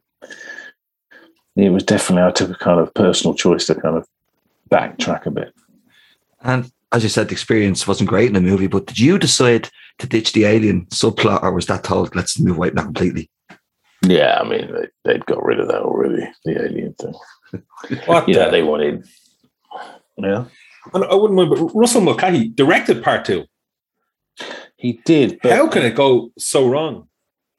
it 1.56 1.70
was 1.70 1.84
definitely 1.84 2.24
I 2.28 2.30
took 2.32 2.50
a 2.50 2.54
kind 2.54 2.80
of 2.80 2.92
personal 2.94 3.34
choice 3.34 3.66
to 3.66 3.74
kind 3.74 3.96
of 3.96 4.06
backtrack 4.70 5.26
a 5.26 5.30
bit. 5.30 5.54
And 6.42 6.70
as 6.92 7.02
you 7.02 7.08
said, 7.08 7.28
the 7.28 7.32
experience 7.32 7.86
wasn't 7.86 8.08
great 8.08 8.26
in 8.28 8.34
the 8.34 8.40
movie, 8.40 8.66
but 8.66 8.86
did 8.86 8.98
you 8.98 9.18
decide 9.18 9.68
to 9.98 10.06
ditch 10.06 10.32
the 10.32 10.44
alien 10.46 10.86
subplot 10.86 11.42
or 11.42 11.52
was 11.52 11.66
that 11.66 11.84
told, 11.84 12.14
let's 12.16 12.40
move 12.40 12.56
away 12.56 12.68
from 12.68 12.76
that 12.76 12.84
completely? 12.86 13.30
Yeah, 14.04 14.38
I 14.40 14.48
mean, 14.48 14.72
they, 14.72 14.88
they'd 15.04 15.26
got 15.26 15.44
rid 15.44 15.60
of 15.60 15.68
that 15.68 15.82
already, 15.82 16.26
the 16.44 16.60
alien 16.64 16.94
thing. 16.94 17.14
What 18.06 18.28
Yeah, 18.28 18.46
the- 18.46 18.50
they 18.50 18.62
wanted. 18.62 19.04
Yeah, 20.16 20.44
And 20.94 21.04
I 21.04 21.14
wouldn't 21.14 21.34
mind, 21.34 21.50
but 21.50 21.74
Russell 21.74 22.00
Mulcahy 22.00 22.48
directed 22.48 23.02
part 23.02 23.24
two. 23.24 23.44
he 24.76 25.00
did. 25.04 25.38
But 25.42 25.52
How 25.52 25.68
can 25.68 25.82
it 25.84 25.94
go 25.94 26.30
so 26.38 26.68
wrong? 26.68 27.08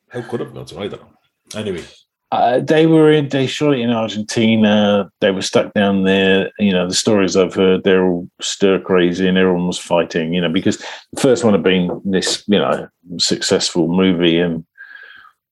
How 0.09 0.21
could 0.21 0.41
it 0.41 0.45
have 0.45 0.53
gone 0.53 0.67
so 0.67 0.75
wrong? 0.75 0.85
I 0.85 0.87
don't 0.89 1.01
know. 1.01 1.59
Anyway, 1.59 1.83
uh, 2.31 2.59
they 2.59 2.87
were 2.87 3.11
in, 3.11 3.29
they 3.29 3.45
shot 3.47 3.73
it 3.73 3.79
in 3.79 3.91
Argentina. 3.91 5.09
They 5.21 5.31
were 5.31 5.41
stuck 5.41 5.73
down 5.73 6.03
there. 6.03 6.51
You 6.59 6.71
know, 6.71 6.87
the 6.87 6.93
stories 6.95 7.37
I've 7.37 7.53
heard, 7.53 7.83
they're 7.83 8.05
all 8.05 8.27
stir 8.41 8.79
crazy 8.79 9.27
and 9.27 9.37
everyone 9.37 9.67
was 9.67 9.77
fighting, 9.77 10.33
you 10.33 10.41
know, 10.41 10.49
because 10.49 10.77
the 11.13 11.21
first 11.21 11.43
one 11.43 11.53
had 11.53 11.63
been 11.63 12.01
this, 12.05 12.43
you 12.47 12.57
know, 12.57 12.87
successful 13.19 13.87
movie 13.87 14.39
and, 14.39 14.65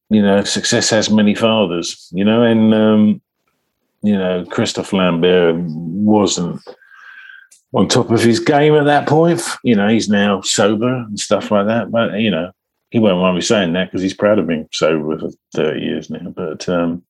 you 0.10 0.22
know, 0.22 0.44
success 0.44 0.90
has 0.90 1.10
many 1.10 1.36
fathers, 1.36 2.10
you 2.12 2.26
know, 2.26 2.42
and, 2.42 2.74
um, 2.74 3.22
you 4.02 4.18
know, 4.18 4.44
Christophe 4.46 4.92
Lambert 4.92 5.56
wasn't 5.58 6.60
on 7.74 7.88
top 7.88 8.12
of 8.12 8.22
his 8.22 8.40
game 8.40 8.76
at 8.76 8.86
that 8.86 9.08
point. 9.08 9.42
You 9.64 9.76
know, 9.76 9.88
he's 9.88 10.10
now 10.10 10.42
sober 10.42 10.94
and 10.94 11.20
stuff 11.20 11.52
like 11.52 11.68
that. 11.68 11.92
But, 11.92 12.20
you 12.20 12.32
know, 12.32 12.52
he 12.90 13.00
won't 13.00 13.22
mind 13.22 13.36
me 13.36 13.42
saying 13.42 13.74
that 13.74 13.90
because 13.90 14.02
he's 14.02 14.14
proud 14.14 14.40
of 14.40 14.48
being 14.48 14.68
sober 14.72 15.18
for 15.18 15.30
30 15.56 15.80
years 15.80 16.10
now. 16.10 16.30
But 16.36 16.68
um, 16.68 17.04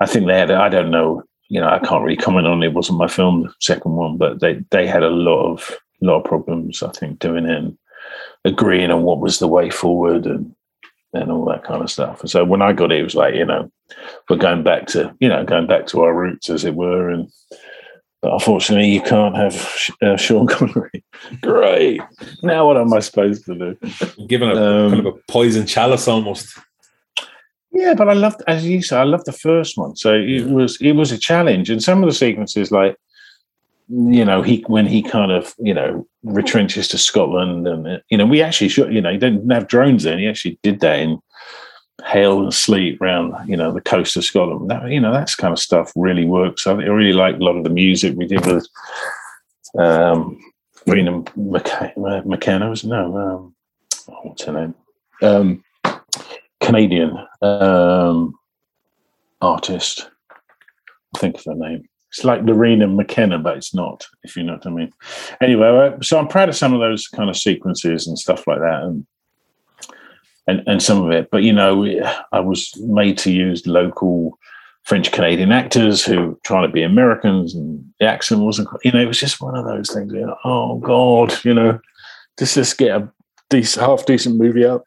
I 0.00 0.06
think 0.06 0.26
they 0.26 0.38
had, 0.38 0.50
I 0.50 0.68
don't 0.68 0.90
know, 0.90 1.22
you 1.48 1.60
know, 1.60 1.68
I 1.68 1.78
can't 1.78 2.02
really 2.02 2.16
comment 2.16 2.46
on 2.46 2.62
it. 2.62 2.66
It 2.66 2.74
wasn't 2.74 2.98
my 2.98 3.08
film, 3.08 3.42
the 3.42 3.54
second 3.60 3.92
one, 3.92 4.16
but 4.18 4.40
they, 4.40 4.62
they 4.70 4.86
had 4.86 5.02
a 5.02 5.10
lot 5.10 5.52
of, 5.52 5.76
lot 6.02 6.18
of 6.18 6.24
problems, 6.24 6.82
I 6.82 6.90
think, 6.90 7.18
doing 7.18 7.46
it 7.46 7.56
and 7.56 7.78
agreeing 8.44 8.90
on 8.90 9.02
what 9.02 9.20
was 9.20 9.38
the 9.38 9.48
way 9.48 9.70
forward 9.70 10.26
and, 10.26 10.54
and 11.14 11.30
all 11.32 11.46
that 11.46 11.64
kind 11.64 11.82
of 11.82 11.90
stuff. 11.90 12.20
And 12.20 12.30
so 12.30 12.44
when 12.44 12.60
I 12.60 12.72
got 12.74 12.92
it, 12.92 13.00
it 13.00 13.04
was 13.04 13.14
like, 13.14 13.34
you 13.34 13.46
know, 13.46 13.70
we're 14.28 14.36
going 14.36 14.62
back 14.62 14.86
to, 14.88 15.14
you 15.20 15.28
know, 15.28 15.44
going 15.44 15.66
back 15.66 15.86
to 15.86 16.02
our 16.02 16.12
roots, 16.12 16.50
as 16.50 16.64
it 16.64 16.74
were. 16.74 17.08
And, 17.08 17.30
but 18.22 18.32
unfortunately, 18.32 18.88
you 18.90 19.02
can't 19.02 19.36
have 19.36 19.90
uh, 20.02 20.16
Sean 20.16 20.46
Connery. 20.46 21.04
Great. 21.42 22.00
Now, 22.42 22.66
what 22.66 22.76
am 22.76 22.92
I 22.92 23.00
supposed 23.00 23.44
to 23.46 23.54
do? 23.54 24.26
given 24.26 24.50
a 24.50 24.54
Um, 24.54 24.90
kind 24.90 25.06
of 25.06 25.14
a 25.14 25.18
poison 25.28 25.66
chalice 25.66 26.08
almost. 26.08 26.58
Yeah, 27.72 27.94
but 27.94 28.08
I 28.08 28.14
loved, 28.14 28.42
as 28.46 28.66
you 28.66 28.80
said, 28.82 29.00
I 29.00 29.04
loved 29.04 29.26
the 29.26 29.32
first 29.32 29.76
one. 29.76 29.96
So 29.96 30.14
it 30.14 30.46
was 30.48 30.78
it 30.80 30.92
was 30.92 31.12
a 31.12 31.18
challenge, 31.18 31.68
and 31.68 31.82
some 31.82 32.02
of 32.02 32.08
the 32.08 32.14
sequences, 32.14 32.70
like 32.72 32.96
you 33.88 34.24
know, 34.24 34.42
he 34.42 34.64
when 34.66 34.86
he 34.86 35.02
kind 35.02 35.30
of 35.30 35.54
you 35.58 35.74
know 35.74 36.06
retrenches 36.24 36.90
to 36.90 36.98
Scotland, 36.98 37.68
and 37.68 37.86
uh, 37.86 37.98
you 38.08 38.16
know, 38.16 38.26
we 38.26 38.40
actually 38.40 38.70
shot. 38.70 38.92
You 38.92 39.02
know, 39.02 39.12
he 39.12 39.18
didn't 39.18 39.50
have 39.50 39.68
drones 39.68 40.04
then. 40.04 40.18
He 40.18 40.26
actually 40.26 40.58
did 40.62 40.80
that 40.80 40.98
in 40.98 41.20
hail 42.04 42.42
and 42.42 42.52
sleet 42.52 42.98
around 43.00 43.34
you 43.48 43.56
know 43.56 43.72
the 43.72 43.80
coast 43.80 44.16
of 44.16 44.24
Scotland. 44.24 44.70
That, 44.70 44.90
you 44.90 45.00
know, 45.00 45.12
that's 45.12 45.34
kind 45.34 45.52
of 45.52 45.58
stuff 45.58 45.92
really 45.96 46.24
works. 46.24 46.66
I, 46.66 46.72
really 46.72 47.12
like 47.12 47.36
a 47.36 47.44
lot 47.44 47.56
of 47.56 47.64
the 47.64 47.70
music 47.70 48.14
we 48.16 48.26
did 48.26 48.44
with 48.46 48.66
um, 49.78 50.38
Rena 50.86 51.22
McKenna. 51.36 52.70
Was 52.70 52.84
no, 52.84 53.16
um, 53.16 53.54
what's 54.22 54.44
her 54.44 54.52
name? 54.52 54.74
Um, 55.22 55.64
Canadian 56.60 57.16
um, 57.42 58.34
artist. 59.40 60.08
I 61.14 61.18
think 61.18 61.38
of 61.38 61.44
her 61.44 61.54
name. 61.54 61.88
It's 62.10 62.24
like 62.24 62.42
Lorena 62.42 62.86
McKenna, 62.86 63.38
but 63.38 63.56
it's 63.56 63.74
not, 63.74 64.06
if 64.22 64.36
you 64.36 64.42
know 64.42 64.54
what 64.54 64.66
I 64.66 64.70
mean. 64.70 64.92
Anyway, 65.40 65.68
uh, 65.68 66.00
so 66.02 66.18
I'm 66.18 66.28
proud 66.28 66.48
of 66.48 66.56
some 66.56 66.72
of 66.72 66.80
those 66.80 67.08
kind 67.08 67.28
of 67.28 67.36
sequences 67.36 68.06
and 68.06 68.18
stuff 68.18 68.46
like 68.46 68.60
that, 68.60 68.82
and 68.84 69.06
and, 70.46 70.62
and 70.66 70.82
some 70.82 71.02
of 71.04 71.10
it. 71.10 71.30
But 71.30 71.42
you 71.42 71.52
know, 71.52 71.84
I 72.32 72.40
was 72.40 72.72
made 72.80 73.18
to 73.18 73.32
use 73.32 73.66
local 73.66 74.38
French 74.84 75.10
Canadian 75.10 75.52
actors 75.52 76.04
who 76.04 76.38
trying 76.44 76.66
to 76.66 76.72
be 76.72 76.82
Americans, 76.82 77.54
and 77.54 77.84
the 78.00 78.06
accent 78.06 78.40
wasn't. 78.42 78.68
quite- 78.68 78.84
You 78.84 78.92
know, 78.92 79.00
it 79.00 79.08
was 79.08 79.20
just 79.20 79.40
one 79.40 79.56
of 79.56 79.64
those 79.64 79.90
things. 79.92 80.12
You 80.12 80.26
know, 80.26 80.36
oh 80.44 80.78
God, 80.78 81.34
you 81.44 81.54
know, 81.54 81.80
just 82.38 82.54
just 82.54 82.78
get 82.78 82.96
a 82.96 83.08
decent, 83.50 83.84
half 83.86 84.06
decent 84.06 84.36
movie 84.36 84.66
out 84.66 84.84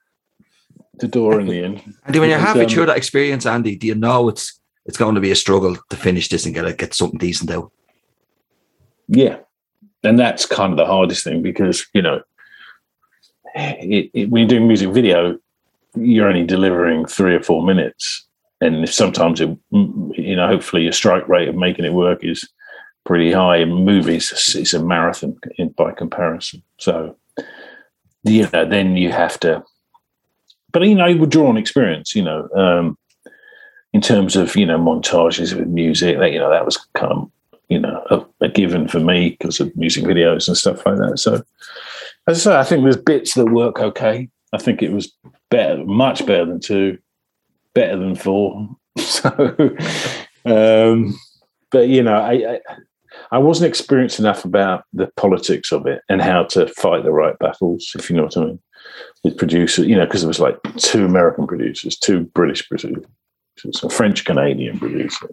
the 1.00 1.08
door 1.08 1.40
in 1.40 1.48
the 1.48 1.64
end. 1.64 1.82
And 2.06 2.16
when 2.16 2.30
you're 2.30 2.40
halfway 2.40 2.64
um, 2.64 2.70
through 2.70 2.88
that 2.88 2.98
experience, 2.98 3.46
Andy, 3.46 3.76
do 3.76 3.88
you 3.88 3.96
know 3.96 4.30
it's 4.30 4.60
it's 4.86 4.98
going 4.98 5.16
to 5.16 5.22
be 5.22 5.32
a 5.32 5.36
struggle 5.36 5.78
to 5.90 5.96
finish 5.96 6.30
this 6.30 6.46
and 6.46 6.56
get 6.56 6.66
a, 6.66 6.74
get 6.74 6.94
something 6.94 7.20
decent 7.20 7.52
out? 7.52 7.72
Yeah, 9.08 9.38
and 10.04 10.18
that's 10.18 10.46
kind 10.46 10.72
of 10.72 10.78
the 10.78 10.86
hardest 10.86 11.24
thing 11.24 11.42
because 11.42 11.86
you 11.94 12.02
know, 12.02 12.22
it, 13.56 14.10
it, 14.14 14.30
when 14.30 14.42
you're 14.42 14.50
doing 14.50 14.68
music 14.68 14.90
video, 14.90 15.38
you're 15.96 16.28
only 16.28 16.46
delivering 16.46 17.06
three 17.06 17.36
or 17.36 17.44
four 17.44 17.64
minutes, 17.64 18.26
and 18.62 18.88
sometimes 18.90 19.42
it, 19.42 19.50
you 19.72 20.36
know, 20.36 20.48
hopefully 20.48 20.84
your 20.84 20.92
strike 20.92 21.28
rate 21.28 21.48
of 21.48 21.56
making 21.56 21.86
it 21.86 21.94
work 21.94 22.24
is 22.24 22.48
pretty 23.06 23.32
high. 23.32 23.58
In 23.58 23.72
movies, 23.72 24.32
it's, 24.32 24.56
it's 24.56 24.74
a 24.74 24.84
marathon 24.84 25.38
in, 25.58 25.70
by 25.70 25.92
comparison. 25.92 26.62
So, 26.78 27.16
you 28.24 28.48
know, 28.52 28.66
then 28.66 28.98
you 28.98 29.12
have 29.12 29.40
to. 29.42 29.64
But 30.72 30.84
you 30.84 30.96
know, 30.96 31.08
you 31.08 31.18
would 31.18 31.32
draw 31.32 31.50
on 31.50 31.58
experience. 31.58 32.16
You 32.16 32.24
know, 32.24 32.50
um, 32.56 32.98
in 33.94 34.02
terms 34.02 34.36
of 34.36 34.56
you 34.56 34.66
know 34.66 34.78
montages 34.78 35.54
with 35.54 35.68
music, 35.68 36.20
that 36.20 36.32
you 36.32 36.40
know 36.40 36.50
that 36.50 36.66
was 36.66 36.78
kind 36.94 37.12
of 37.12 37.32
you 37.70 37.80
know 37.80 38.04
a, 38.12 38.46
a 38.46 38.50
given 38.50 38.88
for 38.88 39.00
me 39.00 39.32
because 39.32 39.60
of 39.60 39.76
music 39.76 40.04
videos 40.04 40.48
and 40.48 40.58
stuff 40.58 40.86
like 40.86 40.98
that. 40.98 41.18
So, 41.18 41.42
as 42.28 42.46
I 42.46 42.52
say, 42.52 42.56
I 42.58 42.64
think 42.64 42.84
there's 42.84 42.98
bits 42.98 43.34
that 43.34 43.48
work 43.48 43.80
okay. 43.80 44.30
I 44.54 44.58
think 44.58 44.82
it 44.82 44.92
was 44.92 45.14
better, 45.50 45.84
much 45.86 46.26
better 46.26 46.46
than 46.46 46.60
two, 46.60 46.98
better 47.74 47.98
than 47.98 48.16
four. 48.16 48.70
So, 48.98 49.30
um, 50.46 51.18
but 51.72 51.88
you 51.88 52.04
know, 52.04 52.16
I, 52.16 52.34
I 52.34 52.60
I 53.32 53.38
wasn't 53.38 53.70
experienced 53.70 54.20
enough 54.20 54.46
about 54.46 54.84
the 54.94 55.08
politics 55.16 55.72
of 55.72 55.86
it 55.86 56.02
and 56.10 56.22
how 56.22 56.44
to 56.46 56.68
fight 56.68 57.04
the 57.04 57.12
right 57.12 57.38
battles, 57.40 57.92
if 57.98 58.10
you 58.10 58.16
know 58.16 58.24
what 58.24 58.38
I 58.38 58.42
mean, 58.42 58.60
with 59.24 59.38
producers. 59.38 59.86
You 59.86 59.96
know, 59.96 60.06
because 60.06 60.24
it 60.24 60.28
was 60.28 60.40
like 60.40 60.58
two 60.78 61.06
American 61.06 61.48
producers, 61.48 61.98
two 61.98 62.22
British 62.22 62.68
producers, 62.68 63.06
a 63.84 63.90
French 63.90 64.26
Canadian 64.26 64.80
producer 64.80 65.30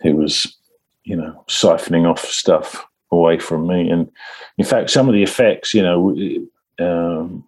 who 0.00 0.16
was, 0.16 0.56
you 1.04 1.16
know, 1.16 1.44
siphoning 1.48 2.08
off 2.08 2.24
stuff 2.24 2.84
away 3.10 3.38
from 3.38 3.66
me. 3.66 3.88
And 3.88 4.10
in 4.58 4.64
fact, 4.64 4.90
some 4.90 5.08
of 5.08 5.14
the 5.14 5.22
effects, 5.22 5.72
you 5.72 5.82
know, 5.82 6.14
um, 6.78 7.44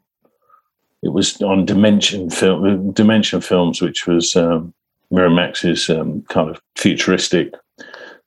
it 1.03 1.11
was 1.11 1.41
on 1.43 1.65
Dimension 1.65 2.31
film, 2.31 2.93
Dimension 2.93 3.41
Films, 3.41 3.81
which 3.81 4.07
was 4.07 4.35
um, 4.37 4.73
Miramax's 5.13 5.89
um, 5.91 6.23
kind 6.23 6.51
of 6.51 6.61
futuristic 6.77 7.55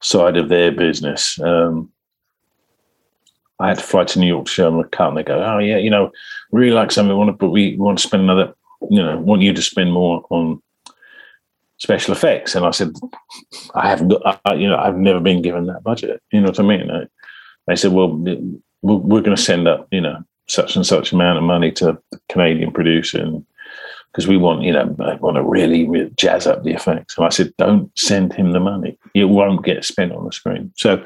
side 0.01 0.38
of 0.38 0.49
their 0.49 0.72
business. 0.72 1.39
Um, 1.39 1.91
I 3.59 3.70
had 3.70 3.78
to 3.78 3.84
fly 3.84 4.05
to 4.05 4.20
New 4.20 4.28
York 4.28 4.45
to 4.45 4.51
show 4.51 4.72
them 4.72 4.80
a 4.80 4.88
cut, 4.88 5.09
and 5.09 5.17
they 5.17 5.24
go, 5.24 5.43
"Oh 5.43 5.57
yeah, 5.57 5.78
you 5.78 5.89
know, 5.89 6.11
really 6.51 6.72
like 6.72 6.91
something, 6.91 7.15
want 7.17 7.30
to, 7.30 7.34
but 7.34 7.49
we 7.49 7.76
want 7.76 7.97
to 7.97 8.07
spend 8.07 8.24
another, 8.24 8.53
you 8.89 9.03
know, 9.03 9.17
want 9.17 9.41
you 9.41 9.53
to 9.53 9.61
spend 9.61 9.91
more 9.91 10.26
on 10.30 10.61
special 11.78 12.13
effects." 12.13 12.55
And 12.55 12.65
I 12.65 12.72
said, 12.72 12.93
"I 13.76 13.89
haven't, 13.89 14.09
got, 14.09 14.39
I, 14.45 14.53
you 14.53 14.67
know, 14.67 14.78
I've 14.78 14.95
never 14.95 15.20
been 15.20 15.41
given 15.41 15.65
that 15.65 15.84
budget. 15.84 16.22
You 16.32 16.41
know 16.41 16.47
what 16.47 16.59
I 16.59 16.63
mean?" 16.63 17.09
They 17.67 17.76
said, 17.76 17.91
"Well, 17.91 18.15
we're 18.82 19.22
going 19.22 19.36
to 19.36 19.41
send 19.41 19.67
up, 19.67 19.88
you 19.91 20.01
know, 20.01 20.24
such 20.50 20.76
and 20.76 20.86
such 20.86 21.14
amount 21.14 21.38
of 21.38 21.43
money 21.43 21.72
to 21.74 21.97
Canadian 22.28 22.72
producer, 22.72 23.26
because 24.12 24.28
we 24.28 24.38
want, 24.38 24.64
you 24.64 24.74
know, 24.74 24.95
I 25.00 25.16
want 25.16 25.38
to 25.38 25.43
really, 25.43 25.88
really 25.88 26.12
jazz 26.16 26.47
up 26.47 26.64
the 26.64 26.74
effects. 26.74 27.16
And 27.16 27.26
I 27.26 27.30
said, 27.30 27.54
don't 27.58 27.91
send 27.97 28.34
him 28.34 28.52
the 28.52 28.60
money. 28.60 28.97
It 29.14 29.26
won't 29.26 29.64
get 29.64 29.86
spent 29.86 30.12
on 30.12 30.26
the 30.26 30.32
screen. 30.32 30.74
So 30.76 31.04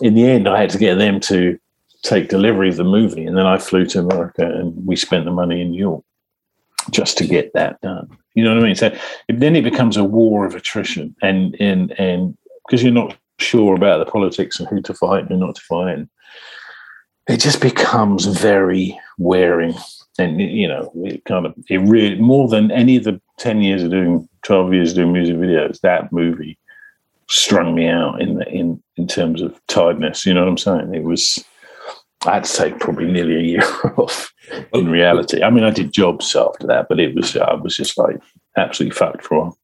in 0.00 0.14
the 0.14 0.24
end, 0.24 0.48
I 0.48 0.60
had 0.60 0.70
to 0.70 0.78
get 0.78 0.96
them 0.96 1.18
to 1.20 1.58
take 2.02 2.28
delivery 2.28 2.68
of 2.68 2.76
the 2.76 2.84
movie. 2.84 3.26
And 3.26 3.36
then 3.36 3.46
I 3.46 3.58
flew 3.58 3.84
to 3.86 3.98
America 3.98 4.44
and 4.46 4.86
we 4.86 4.94
spent 4.94 5.24
the 5.24 5.32
money 5.32 5.60
in 5.60 5.70
New 5.70 5.80
York 5.80 6.04
just 6.90 7.18
to 7.18 7.26
get 7.26 7.52
that 7.54 7.80
done. 7.80 8.08
You 8.34 8.44
know 8.44 8.54
what 8.54 8.62
I 8.62 8.66
mean? 8.66 8.76
So 8.76 8.96
then 9.28 9.56
it 9.56 9.64
becomes 9.64 9.96
a 9.96 10.04
war 10.04 10.46
of 10.46 10.54
attrition 10.54 11.16
and, 11.22 11.56
and, 11.58 11.90
and 11.98 12.38
because 12.64 12.84
you're 12.84 12.92
not 12.92 13.16
sure 13.40 13.74
about 13.74 13.98
the 13.98 14.10
politics 14.10 14.60
and 14.60 14.68
who 14.68 14.80
to 14.82 14.94
fight 14.94 15.22
and 15.22 15.30
who 15.30 15.38
not 15.38 15.56
to 15.56 15.62
fight. 15.62 15.98
And 15.98 16.08
it 17.28 17.40
just 17.40 17.60
becomes 17.60 18.24
very 18.24 18.98
wearing 19.18 19.74
and 20.18 20.40
you 20.40 20.66
know 20.66 20.90
it 21.04 21.24
kind 21.24 21.46
of 21.46 21.54
it 21.68 21.78
really 21.78 22.16
more 22.16 22.48
than 22.48 22.70
any 22.70 22.96
of 22.96 23.04
the 23.04 23.20
10 23.38 23.62
years 23.62 23.82
of 23.82 23.90
doing 23.90 24.28
12 24.42 24.74
years 24.74 24.90
of 24.90 24.96
doing 24.96 25.12
music 25.12 25.36
videos 25.36 25.80
that 25.80 26.12
movie 26.12 26.58
strung 27.28 27.74
me 27.74 27.86
out 27.86 28.20
in 28.20 28.36
the, 28.36 28.48
in 28.48 28.82
in 28.96 29.06
terms 29.06 29.42
of 29.42 29.60
tiredness 29.68 30.26
you 30.26 30.34
know 30.34 30.40
what 30.40 30.48
i'm 30.48 30.58
saying? 30.58 30.94
It 30.94 31.04
was 31.04 31.44
i 32.26 32.34
had 32.34 32.44
to 32.44 32.52
take 32.52 32.80
probably 32.80 33.06
nearly 33.06 33.36
a 33.36 33.40
year 33.40 33.62
off 33.96 34.32
in 34.72 34.90
reality. 34.90 35.42
I 35.42 35.50
mean 35.50 35.64
i 35.64 35.70
did 35.70 35.92
jobs 35.92 36.34
after 36.34 36.66
that 36.66 36.86
but 36.88 36.98
it 36.98 37.14
was 37.14 37.36
i 37.36 37.54
was 37.54 37.76
just 37.76 37.98
like 37.98 38.16
absolutely 38.56 38.96
fucked 38.96 39.24
for 39.24 39.34
a 39.34 39.40
while 39.40 39.58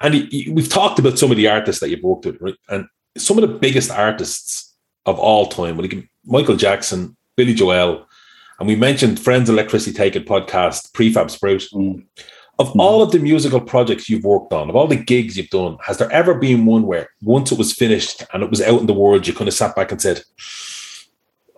And 0.00 0.28
we've 0.50 0.68
talked 0.68 0.98
about 0.98 1.18
some 1.18 1.30
of 1.30 1.36
the 1.36 1.48
artists 1.48 1.80
that 1.80 1.90
you've 1.90 2.02
worked 2.02 2.24
with, 2.24 2.40
right? 2.40 2.56
And 2.68 2.86
some 3.18 3.38
of 3.38 3.42
the 3.42 3.58
biggest 3.58 3.90
artists 3.90 4.74
of 5.06 5.18
all 5.18 5.46
time, 5.46 5.76
can, 5.88 6.08
Michael 6.24 6.56
Jackson, 6.56 7.16
Billy 7.36 7.54
Joel, 7.54 8.06
and 8.58 8.68
we 8.68 8.76
mentioned 8.76 9.18
Friends 9.18 9.48
Electricity 9.48 9.96
Taken 9.96 10.22
podcast, 10.22 10.92
Prefab 10.92 11.30
Sprout. 11.30 11.60
Mm. 11.72 12.04
Of 12.58 12.78
all 12.78 13.02
of 13.02 13.10
the 13.10 13.18
musical 13.18 13.60
projects 13.60 14.10
you've 14.10 14.24
worked 14.24 14.52
on, 14.52 14.68
of 14.68 14.76
all 14.76 14.86
the 14.86 14.96
gigs 14.96 15.34
you've 15.34 15.48
done, 15.48 15.78
has 15.82 15.96
there 15.96 16.12
ever 16.12 16.34
been 16.34 16.66
one 16.66 16.82
where 16.82 17.08
once 17.22 17.50
it 17.50 17.56
was 17.56 17.72
finished 17.72 18.22
and 18.34 18.42
it 18.42 18.50
was 18.50 18.60
out 18.60 18.80
in 18.80 18.86
the 18.86 18.92
world, 18.92 19.26
you 19.26 19.32
kind 19.32 19.48
of 19.48 19.54
sat 19.54 19.74
back 19.74 19.90
and 19.90 20.02
said, 20.02 20.22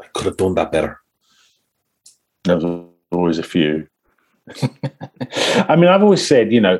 I 0.00 0.06
could 0.14 0.26
have 0.26 0.36
done 0.36 0.54
that 0.54 0.70
better? 0.70 1.00
There's 2.44 2.64
always 3.10 3.38
a 3.38 3.42
few. 3.42 3.88
I 5.68 5.74
mean, 5.74 5.88
I've 5.88 6.04
always 6.04 6.24
said, 6.24 6.52
you 6.52 6.60
know, 6.60 6.78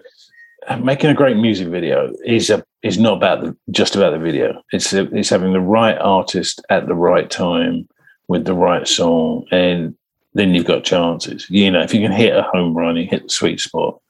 making 0.81 1.11
a 1.11 1.15
great 1.15 1.37
music 1.37 1.69
video 1.69 2.13
is 2.25 2.51
a, 2.51 2.65
is 2.83 2.99
not 2.99 3.17
about 3.17 3.41
the, 3.41 3.57
just 3.71 3.97
about 3.97 4.11
the 4.11 4.19
video. 4.19 4.63
It's 4.73 4.93
it's 4.93 5.31
having 5.31 5.53
the 5.53 5.61
right 5.61 5.99
artist 5.99 6.61
at 6.71 6.87
the 6.87 6.95
right 6.95 7.31
time 7.31 7.89
with 8.29 8.45
the 8.45 8.55
right 8.55 8.87
song, 8.87 9.47
and 9.51 9.95
then 10.35 10.55
you've 10.55 10.67
got 10.67 10.85
chances. 10.85 11.47
You 11.51 11.71
know, 11.71 11.83
if 11.83 11.93
you 11.93 12.01
can 12.01 12.13
hit 12.13 12.37
a 12.37 12.43
home 12.43 12.75
run, 12.75 12.97
you 12.97 13.07
hit 13.07 13.25
the 13.25 13.29
sweet 13.29 13.61
spot, 13.61 14.01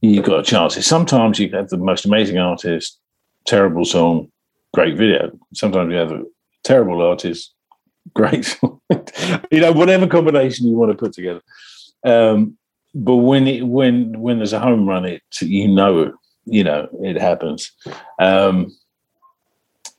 you've 0.00 0.24
got 0.24 0.44
chances. 0.44 0.86
Sometimes 0.86 1.38
you 1.38 1.50
have 1.50 1.68
the 1.68 1.76
most 1.76 2.04
amazing 2.04 2.38
artist, 2.38 2.98
terrible 3.46 3.84
song, 3.84 4.30
great 4.72 4.96
video. 4.96 5.30
Sometimes 5.54 5.90
you 5.90 5.98
have 5.98 6.12
a 6.12 6.22
terrible 6.62 7.02
artist, 7.02 7.54
great 8.14 8.44
song. 8.44 8.80
you 9.50 9.60
know, 9.60 9.72
whatever 9.72 10.06
combination 10.06 10.66
you 10.66 10.76
want 10.76 10.92
to 10.92 10.98
put 10.98 11.12
together. 11.12 11.42
Um, 12.04 12.58
but 12.94 13.16
when 13.16 13.46
it 13.46 13.66
when 13.66 14.20
when 14.20 14.38
there's 14.38 14.52
a 14.52 14.60
home 14.60 14.88
run, 14.88 15.04
it 15.04 15.22
you 15.40 15.68
know 15.68 16.14
you 16.44 16.62
know 16.62 16.88
it 17.02 17.20
happens, 17.20 17.72
um, 18.18 18.74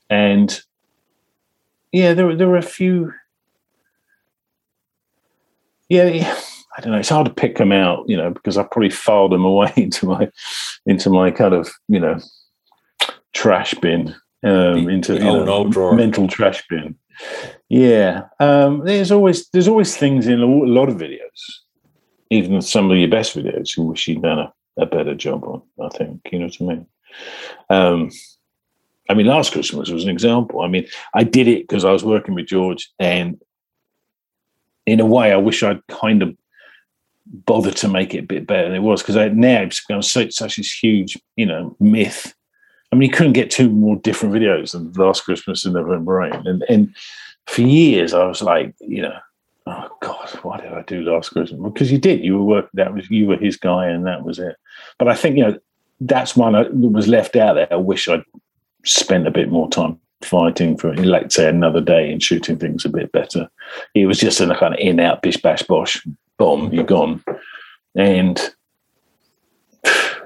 and 0.09 0.61
yeah, 1.91 2.13
there 2.13 2.27
were 2.27 2.35
there 2.35 2.47
were 2.47 2.57
a 2.57 2.61
few. 2.61 3.13
Yeah, 5.89 6.35
I 6.77 6.81
don't 6.81 6.91
know. 6.91 6.97
It's 6.97 7.09
hard 7.09 7.27
to 7.27 7.33
pick 7.33 7.57
them 7.57 7.71
out, 7.71 8.05
you 8.07 8.17
know, 8.17 8.31
because 8.31 8.57
I 8.57 8.63
probably 8.63 8.89
filed 8.89 9.31
them 9.31 9.45
away 9.45 9.71
into 9.77 10.05
my 10.05 10.29
into 10.85 11.09
my 11.09 11.31
kind 11.31 11.53
of 11.53 11.69
you 11.87 11.99
know 11.99 12.19
trash 13.33 13.73
bin, 13.75 14.15
um, 14.43 14.89
into 14.89 15.13
the 15.13 15.27
oh 15.27 15.43
know, 15.43 15.45
no 15.45 15.69
drawer. 15.69 15.95
mental 15.95 16.27
trash 16.27 16.63
bin. 16.69 16.95
Yeah, 17.69 18.23
um, 18.39 18.83
there's 18.85 19.11
always 19.11 19.49
there's 19.49 19.67
always 19.67 19.97
things 19.97 20.27
in 20.27 20.41
a 20.41 20.45
lot 20.45 20.89
of 20.89 20.95
videos, 20.95 21.41
even 22.29 22.61
some 22.61 22.91
of 22.91 22.97
your 22.97 23.09
best 23.09 23.35
videos, 23.35 23.77
you 23.77 23.83
wish 23.83 24.07
you'd 24.07 24.21
done 24.21 24.39
a, 24.39 24.53
a 24.77 24.85
better 24.85 25.15
job 25.15 25.43
on. 25.43 25.61
I 25.83 25.89
think 25.89 26.21
you 26.31 26.39
know 26.39 26.45
what 26.45 26.61
I 26.61 26.63
mean. 26.63 26.87
Um, 27.69 28.11
I 29.09 29.13
mean, 29.13 29.27
last 29.27 29.51
Christmas 29.51 29.89
was 29.89 30.03
an 30.03 30.09
example. 30.09 30.61
I 30.61 30.67
mean, 30.67 30.87
I 31.13 31.23
did 31.23 31.47
it 31.47 31.67
because 31.67 31.85
I 31.85 31.91
was 31.91 32.03
working 32.03 32.33
with 32.33 32.47
George, 32.47 32.89
and 32.99 33.39
in 34.85 34.99
a 34.99 35.05
way, 35.05 35.31
I 35.31 35.37
wish 35.37 35.63
I'd 35.63 35.85
kind 35.87 36.23
of 36.23 36.35
bothered 37.27 37.75
to 37.75 37.87
make 37.87 38.13
it 38.13 38.19
a 38.19 38.23
bit 38.23 38.45
better 38.45 38.67
than 38.67 38.75
it 38.75 38.83
was 38.83 39.01
because 39.01 39.17
I 39.17 39.29
now 39.29 39.61
it's 39.61 39.83
become 39.85 40.01
such 40.01 40.33
such 40.33 40.57
this 40.57 40.71
huge, 40.71 41.19
you 41.35 41.45
know, 41.45 41.75
myth. 41.79 42.33
I 42.91 42.95
mean, 42.95 43.09
you 43.09 43.15
couldn't 43.15 43.33
get 43.33 43.51
two 43.51 43.69
more 43.69 43.97
different 43.97 44.33
videos 44.33 44.71
than 44.71 44.91
Last 44.93 45.21
Christmas 45.21 45.65
and 45.65 45.73
November 45.73 46.13
Rain, 46.13 46.41
and 46.45 46.63
and 46.69 46.95
for 47.47 47.61
years 47.61 48.13
I 48.13 48.25
was 48.25 48.41
like, 48.41 48.73
you 48.79 49.01
know, 49.01 49.17
oh 49.65 49.89
God, 50.01 50.29
why 50.43 50.57
did 50.57 50.73
I 50.73 50.81
do 50.83 51.01
Last 51.01 51.29
Christmas? 51.29 51.59
Because 51.61 51.91
you 51.91 51.97
did, 51.97 52.23
you 52.23 52.37
were 52.37 52.43
working. 52.43 52.69
That 52.73 52.93
was 52.93 53.09
you 53.09 53.27
were 53.27 53.37
his 53.37 53.57
guy, 53.57 53.87
and 53.87 54.05
that 54.05 54.23
was 54.23 54.39
it. 54.39 54.55
But 54.99 55.07
I 55.07 55.15
think 55.15 55.37
you 55.37 55.43
know 55.43 55.59
that's 55.99 56.35
one 56.35 56.53
that 56.53 56.73
was 56.73 57.07
left 57.07 57.35
out 57.35 57.55
there. 57.55 57.67
I 57.71 57.77
wish 57.77 58.07
I'd 58.07 58.23
spent 58.85 59.27
a 59.27 59.31
bit 59.31 59.49
more 59.49 59.69
time 59.69 59.99
fighting 60.21 60.77
for, 60.77 60.93
like, 60.95 61.31
say, 61.31 61.47
another 61.47 61.81
day 61.81 62.11
and 62.11 62.21
shooting 62.21 62.57
things 62.57 62.85
a 62.85 62.89
bit 62.89 63.11
better. 63.11 63.49
It 63.93 64.05
was 64.05 64.19
just 64.19 64.41
a 64.41 64.55
kind 64.55 64.73
of 64.73 64.79
in 64.79 64.99
out, 64.99 65.21
bish 65.21 65.37
bash 65.37 65.63
bosh, 65.63 66.05
bomb, 66.37 66.73
you're 66.73 66.83
gone. 66.97 67.23
And 67.95 68.53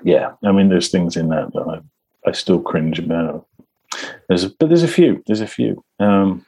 yeah, 0.04 0.34
I 0.44 0.52
mean, 0.52 0.70
there's 0.70 0.90
things 0.90 1.16
in 1.16 1.30
that 1.30 1.54
that 1.54 1.82
I, 2.26 2.30
I 2.30 2.32
still 2.32 2.62
cringe 2.62 3.00
about. 3.00 3.46
There's, 4.28 4.46
but 4.46 4.70
there's 4.70 4.84
a 4.84 4.88
few. 4.88 5.24
There's 5.26 5.42
a 5.42 5.48
few. 5.48 5.84
Um, 6.00 6.46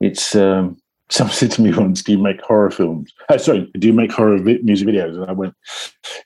it's 0.00 0.34
um, 0.34 0.80
someone 1.10 1.34
said 1.34 1.50
to 1.52 1.62
me 1.62 1.72
once, 1.72 2.02
"Do 2.02 2.12
you 2.12 2.18
make 2.18 2.40
horror 2.40 2.70
films?" 2.70 3.12
Oh, 3.28 3.36
sorry, 3.36 3.70
do 3.78 3.86
you 3.86 3.92
make 3.92 4.12
horror 4.12 4.38
vi- 4.38 4.60
music 4.62 4.88
videos? 4.88 5.14
And 5.14 5.24
I 5.26 5.32
went, 5.32 5.54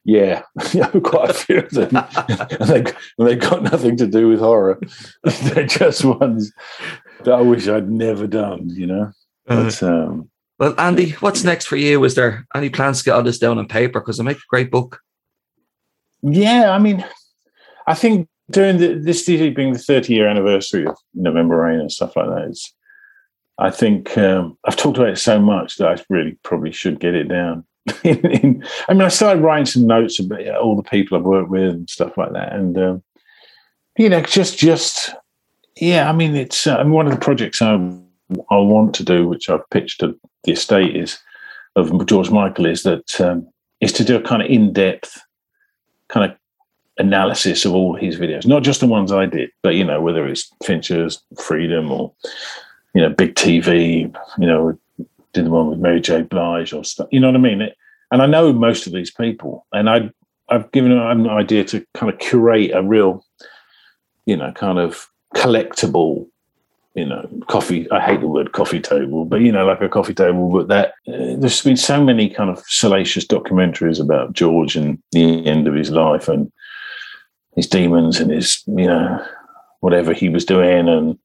"Yeah, 0.05 0.43
quite 1.03 1.31
a 1.31 1.35
few 1.35 1.59
of 1.59 1.71
them." 1.71 1.97
and 2.61 2.69
they 2.69 2.93
and 3.19 3.29
they 3.29 3.37
got 3.37 3.63
nothing 3.63 3.97
to 3.99 4.07
do 4.07 4.29
with 4.29 4.41
horror. 4.41 4.81
They're 5.25 5.67
just 5.67 6.05
ones 6.05 6.53
that 7.25 7.35
I 7.35 7.41
wish 7.41 7.69
I'd 7.69 7.91
never 7.91 8.27
done. 8.27 8.69
You 8.71 8.87
know. 8.87 9.13
But, 9.47 9.83
um, 9.83 10.31
Well, 10.59 10.79
Andy, 10.79 11.13
what's 11.13 11.43
next 11.43 11.67
for 11.67 11.77
you? 11.77 12.03
Is 12.05 12.15
there 12.15 12.47
any 12.55 12.71
plans 12.71 12.99
to 12.99 13.05
get 13.05 13.15
all 13.15 13.23
this 13.23 13.39
down 13.39 13.59
on 13.59 13.67
paper? 13.67 14.01
Because 14.01 14.21
I 14.21 14.23
make 14.23 14.37
a 14.37 14.49
great 14.49 14.71
book. 14.71 15.01
Yeah, 16.23 16.71
I 16.71 16.79
mean, 16.79 17.05
I 17.87 17.95
think 17.95 18.29
during 18.51 18.79
the, 18.79 18.95
this 18.95 19.25
being 19.27 19.73
the 19.73 19.79
30 19.79 20.15
year 20.15 20.29
anniversary 20.29 20.87
of 20.87 20.97
November 21.15 21.57
Rain 21.57 21.81
and 21.81 21.91
stuff 21.91 22.15
like 22.17 22.29
that, 22.29 22.49
it's, 22.49 22.73
I 23.63 23.71
think 23.71 24.19
um, 24.19 24.59
I've 24.65 24.77
talked 24.77 24.99
about 24.99 25.11
it 25.11 25.19
so 25.19 25.41
much 25.41 25.77
that 25.77 25.87
I 25.87 26.03
really 26.09 26.37
probably 26.43 26.73
should 26.73 26.99
get 26.99 27.15
it 27.15 27.29
down. 27.29 27.65
I 28.05 28.61
mean, 28.89 29.03
I 29.03 29.09
started 29.09 29.41
writing 29.41 29.67
some 29.67 29.87
notes 29.87 30.19
about 30.19 30.45
all 30.57 30.75
the 30.75 30.83
people 30.83 31.17
I've 31.17 31.25
worked 31.25 31.49
with 31.49 31.71
and 31.71 31.89
stuff 31.89 32.19
like 32.19 32.33
that, 32.33 32.53
and 32.53 32.77
um, 32.77 33.03
you 33.97 34.09
know, 34.09 34.21
just 34.23 34.59
just 34.59 35.15
yeah. 35.77 36.09
I 36.09 36.13
mean, 36.13 36.35
it's 36.35 36.67
uh, 36.67 36.77
I 36.77 36.83
mean, 36.83 36.93
one 36.93 37.07
of 37.07 37.13
the 37.13 37.21
projects 37.21 37.63
I 37.63 37.75
I 38.51 38.57
want 38.57 38.95
to 38.97 39.05
do, 39.05 39.29
which 39.29 39.49
I've 39.49 39.69
pitched 39.71 40.01
to 40.01 40.19
the 40.43 40.53
estate, 40.53 40.97
is 40.97 41.19
of 41.77 42.07
George 42.07 42.31
Michael, 42.31 42.67
is 42.67 42.83
that 42.83 43.21
um, 43.21 43.49
is 43.81 43.93
to 43.93 44.05
do 44.05 44.17
a 44.17 44.23
kind 44.23 44.43
of 44.43 44.51
in 44.51 44.73
depth 44.73 45.21
kind 46.09 46.29
of 46.31 46.37
analysis 46.99 47.65
of 47.65 47.75
all 47.75 47.95
his 47.95 48.19
videos, 48.19 48.45
not 48.45 48.65
just 48.65 48.81
the 48.81 48.87
ones 48.89 49.13
I 49.13 49.27
did, 49.27 49.51
but 49.63 49.77
you 49.77 49.85
know, 49.85 50.01
whether 50.01 50.27
it's 50.27 50.51
Fincher's 50.65 51.23
Freedom 51.41 51.93
or 51.93 52.13
you 52.95 53.03
know, 53.03 53.11
Big 53.11 53.35
TV, 53.35 54.15
you 54.39 54.47
know, 54.47 54.79
did 55.33 55.47
the 55.47 55.51
one 55.51 55.69
with 55.69 55.79
Mary 55.79 56.01
J. 56.01 56.23
Blige 56.23 56.73
or 56.73 56.85
stuff. 56.85 57.09
You 57.11 57.21
know 57.21 57.29
what 57.29 57.37
I 57.37 57.41
mean? 57.41 57.63
It, 57.63 57.77
and 58.11 58.21
I 58.21 58.27
know 58.27 58.53
most 58.53 58.87
of 58.87 58.93
these 58.93 59.11
people, 59.11 59.67
and 59.73 59.89
I 59.89 60.11
I've 60.49 60.71
given 60.73 60.93
an 60.93 61.29
idea 61.29 61.65
to 61.65 61.87
kind 61.95 62.13
of 62.13 62.19
curate 62.19 62.73
a 62.75 62.83
real, 62.83 63.25
you 64.27 64.37
know, 64.37 64.53
kind 64.53 64.79
of 64.79 65.09
collectible 65.35 66.27
you 66.95 67.07
know, 67.07 67.27
coffee. 67.49 67.91
I 67.91 68.01
hate 68.01 68.21
the 68.21 68.29
word 68.29 68.53
coffee 68.53 68.81
table, 68.81 69.25
but 69.25 69.41
you 69.41 69.51
know, 69.51 69.65
like 69.65 69.81
a 69.81 69.89
coffee 69.89 70.15
table. 70.15 70.51
But 70.51 70.69
that 70.69 70.89
uh, 71.09 71.37
there's 71.39 71.63
been 71.63 71.77
so 71.77 72.03
many 72.05 72.29
kind 72.29 72.51
of 72.51 72.63
salacious 72.67 73.27
documentaries 73.27 74.01
about 74.01 74.35
George 74.35 74.77
and 74.77 75.03
the 75.13 75.47
end 75.47 75.67
of 75.67 75.75
his 75.75 75.91
life 75.91 76.29
and 76.29 76.53
his 77.57 77.67
demons 77.67 78.21
and 78.21 78.31
his, 78.31 78.63
you 78.67 78.87
know, 78.87 79.25
whatever 79.81 80.13
he 80.13 80.29
was 80.29 80.45
doing 80.45 80.89
and 80.89 81.19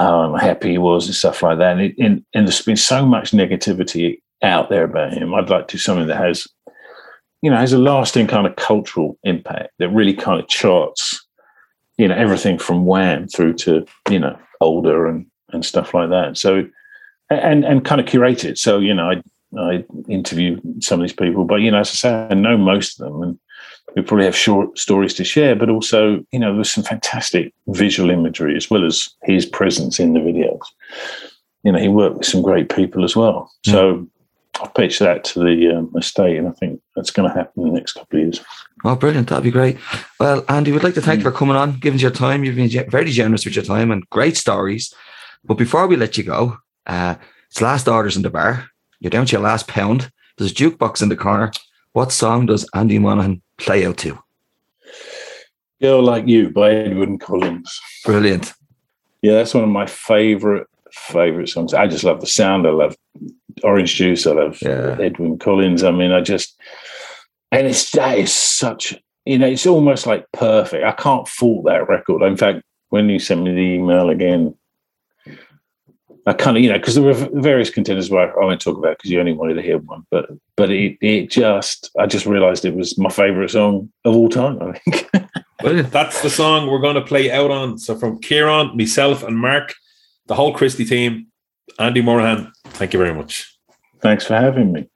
how 0.00 0.34
happy 0.36 0.70
he 0.72 0.78
was 0.78 1.06
and 1.06 1.14
stuff 1.14 1.42
like 1.42 1.58
that. 1.58 1.72
And, 1.72 1.80
it, 1.80 1.94
and, 1.98 2.24
and 2.34 2.46
there's 2.46 2.62
been 2.62 2.76
so 2.76 3.04
much 3.04 3.32
negativity 3.32 4.20
out 4.42 4.70
there 4.70 4.84
about 4.84 5.12
him. 5.12 5.34
I'd 5.34 5.50
like 5.50 5.68
to 5.68 5.76
do 5.76 5.78
something 5.78 6.06
that 6.06 6.16
has, 6.16 6.46
you 7.42 7.50
know, 7.50 7.56
has 7.56 7.72
a 7.72 7.78
lasting 7.78 8.26
kind 8.26 8.46
of 8.46 8.56
cultural 8.56 9.18
impact 9.24 9.70
that 9.78 9.90
really 9.90 10.14
kind 10.14 10.40
of 10.40 10.48
charts, 10.48 11.26
you 11.98 12.08
know, 12.08 12.14
everything 12.14 12.58
from 12.58 12.86
Wham 12.86 13.28
through 13.28 13.54
to, 13.54 13.84
you 14.10 14.18
know, 14.18 14.38
older 14.60 15.06
and, 15.06 15.26
and 15.52 15.64
stuff 15.64 15.94
like 15.94 16.10
that. 16.10 16.38
So, 16.38 16.66
and, 17.30 17.64
and 17.64 17.84
kind 17.84 18.00
of 18.00 18.06
curate 18.06 18.44
it. 18.44 18.58
So, 18.58 18.78
you 18.78 18.94
know, 18.94 19.10
I, 19.10 19.22
I 19.58 19.84
interview 20.08 20.60
some 20.80 21.00
of 21.00 21.04
these 21.04 21.16
people, 21.16 21.44
but, 21.44 21.56
you 21.56 21.70
know, 21.70 21.80
as 21.80 21.90
I 21.90 21.94
say, 21.94 22.28
I 22.30 22.34
know 22.34 22.56
most 22.56 23.00
of 23.00 23.06
them 23.06 23.22
and 23.22 23.38
we 23.96 24.02
probably 24.02 24.24
have 24.24 24.36
short 24.36 24.78
stories 24.78 25.14
to 25.14 25.24
share, 25.24 25.56
but 25.56 25.68
also, 25.68 26.24
you 26.32 26.38
know, 26.38 26.54
there's 26.54 26.72
some 26.72 26.84
fantastic 26.84 27.52
visual 27.68 28.10
imagery 28.10 28.56
as 28.56 28.70
well 28.70 28.84
as 28.84 29.08
his 29.24 29.46
presence 29.46 29.98
in 29.98 30.12
the 30.12 30.20
videos. 30.20 30.60
You 31.64 31.72
know, 31.72 31.78
he 31.78 31.88
worked 31.88 32.18
with 32.18 32.26
some 32.26 32.42
great 32.42 32.74
people 32.74 33.04
as 33.04 33.16
well. 33.16 33.50
So 33.66 34.06
I've 34.62 34.74
pitched 34.74 35.00
that 35.00 35.24
to 35.24 35.40
the 35.40 35.76
um, 35.76 35.92
estate, 35.96 36.38
and 36.38 36.48
I 36.48 36.52
think 36.52 36.80
that's 36.94 37.10
going 37.10 37.28
to 37.28 37.34
happen 37.34 37.62
in 37.62 37.68
the 37.68 37.74
next 37.74 37.94
couple 37.94 38.18
of 38.18 38.24
years. 38.24 38.40
Oh, 38.84 38.96
brilliant. 38.96 39.28
That'd 39.28 39.44
be 39.44 39.50
great. 39.50 39.78
Well, 40.18 40.44
Andy, 40.48 40.72
we'd 40.72 40.82
like 40.82 40.94
to 40.94 41.02
thank 41.02 41.18
you 41.18 41.24
for 41.24 41.36
coming 41.36 41.56
on, 41.56 41.78
giving 41.78 41.96
us 41.96 42.02
your 42.02 42.10
time. 42.10 42.44
You've 42.44 42.56
been 42.56 42.90
very 42.90 43.10
generous 43.10 43.44
with 43.44 43.56
your 43.56 43.64
time 43.64 43.90
and 43.90 44.08
great 44.10 44.36
stories. 44.36 44.92
But 45.44 45.54
before 45.54 45.86
we 45.86 45.96
let 45.96 46.16
you 46.16 46.24
go, 46.24 46.58
uh, 46.86 47.16
it's 47.50 47.60
last 47.60 47.88
orders 47.88 48.16
in 48.16 48.22
the 48.22 48.30
bar. 48.30 48.66
You're 49.00 49.10
down 49.10 49.26
to 49.26 49.32
your 49.32 49.42
last 49.42 49.66
pound. 49.66 50.10
There's 50.36 50.52
a 50.52 50.54
jukebox 50.54 51.02
in 51.02 51.08
the 51.08 51.16
corner. 51.16 51.50
What 51.92 52.12
song 52.12 52.46
does 52.46 52.68
Andy 52.74 52.98
Morahan 52.98 53.42
play 53.58 53.84
out 53.84 53.98
to? 53.98 54.18
Girl 55.80 56.02
Like 56.02 56.26
You 56.26 56.50
by 56.50 56.70
Edwyn 56.72 57.18
Collins. 57.18 57.80
Brilliant. 58.04 58.52
Yeah, 59.22 59.32
that's 59.34 59.54
one 59.54 59.64
of 59.64 59.70
my 59.70 59.86
favorite 59.86 60.66
favorite 60.92 61.48
songs. 61.48 61.72
I 61.72 61.86
just 61.86 62.04
love 62.04 62.20
the 62.20 62.26
sound. 62.26 62.66
I 62.66 62.70
love 62.70 62.96
Orange 63.62 63.94
Juice. 63.94 64.26
I 64.26 64.32
love 64.32 64.58
Yeah. 64.62 64.96
Edwyn 65.00 65.38
Collins. 65.38 65.82
I 65.84 65.90
mean, 65.90 66.12
I 66.12 66.20
just 66.20 66.58
and 67.52 67.66
it's 67.66 67.90
that 67.92 68.18
is 68.18 68.32
such 68.32 68.94
you 69.26 69.38
know, 69.38 69.46
it's 69.46 69.66
almost 69.66 70.06
like 70.06 70.26
perfect. 70.32 70.82
I 70.84 70.92
can't 70.92 71.28
fault 71.28 71.66
that 71.66 71.88
record. 71.88 72.22
In 72.22 72.36
fact, 72.36 72.62
when 72.88 73.08
you 73.08 73.18
sent 73.18 73.42
me 73.42 73.52
the 73.52 73.60
email 73.60 74.08
again, 74.08 74.54
I 76.26 76.32
kind 76.34 76.56
of 76.56 76.62
you 76.62 76.70
know 76.70 76.78
because 76.78 76.94
there 76.94 77.04
were 77.04 77.14
various 77.14 77.70
contenders 77.70 78.10
where 78.10 78.30
I 78.38 78.44
won't 78.44 78.60
talk 78.60 78.76
about 78.76 78.98
because 78.98 79.10
you 79.10 79.18
only 79.20 79.32
wanted 79.32 79.54
to 79.54 79.62
hear 79.62 79.78
one, 79.78 80.06
but 80.10 80.30
but 80.56 80.70
it 80.70 80.98
it 81.00 81.30
just 81.30 81.90
I 81.98 82.06
just 82.06 82.26
realised 82.26 82.64
it 82.64 82.74
was 82.74 82.98
my 82.98 83.10
favourite 83.10 83.50
song 83.50 83.90
of 84.04 84.14
all 84.14 84.28
time. 84.28 84.60
I 84.62 84.78
think. 84.78 85.10
Brilliant. 85.60 85.92
That's 85.92 86.22
the 86.22 86.30
song 86.30 86.70
we're 86.70 86.80
going 86.80 86.94
to 86.94 87.02
play 87.02 87.30
out 87.30 87.50
on. 87.50 87.78
So 87.78 87.94
from 87.94 88.18
Kieran, 88.20 88.76
myself, 88.76 89.22
and 89.22 89.36
Mark, 89.36 89.74
the 90.26 90.34
whole 90.34 90.54
Christy 90.54 90.86
team, 90.86 91.26
Andy 91.78 92.00
Morahan, 92.00 92.50
thank 92.64 92.94
you 92.94 92.98
very 92.98 93.12
much. 93.12 93.54
Thanks 94.00 94.24
for 94.24 94.34
having 94.34 94.72
me. 94.72 94.88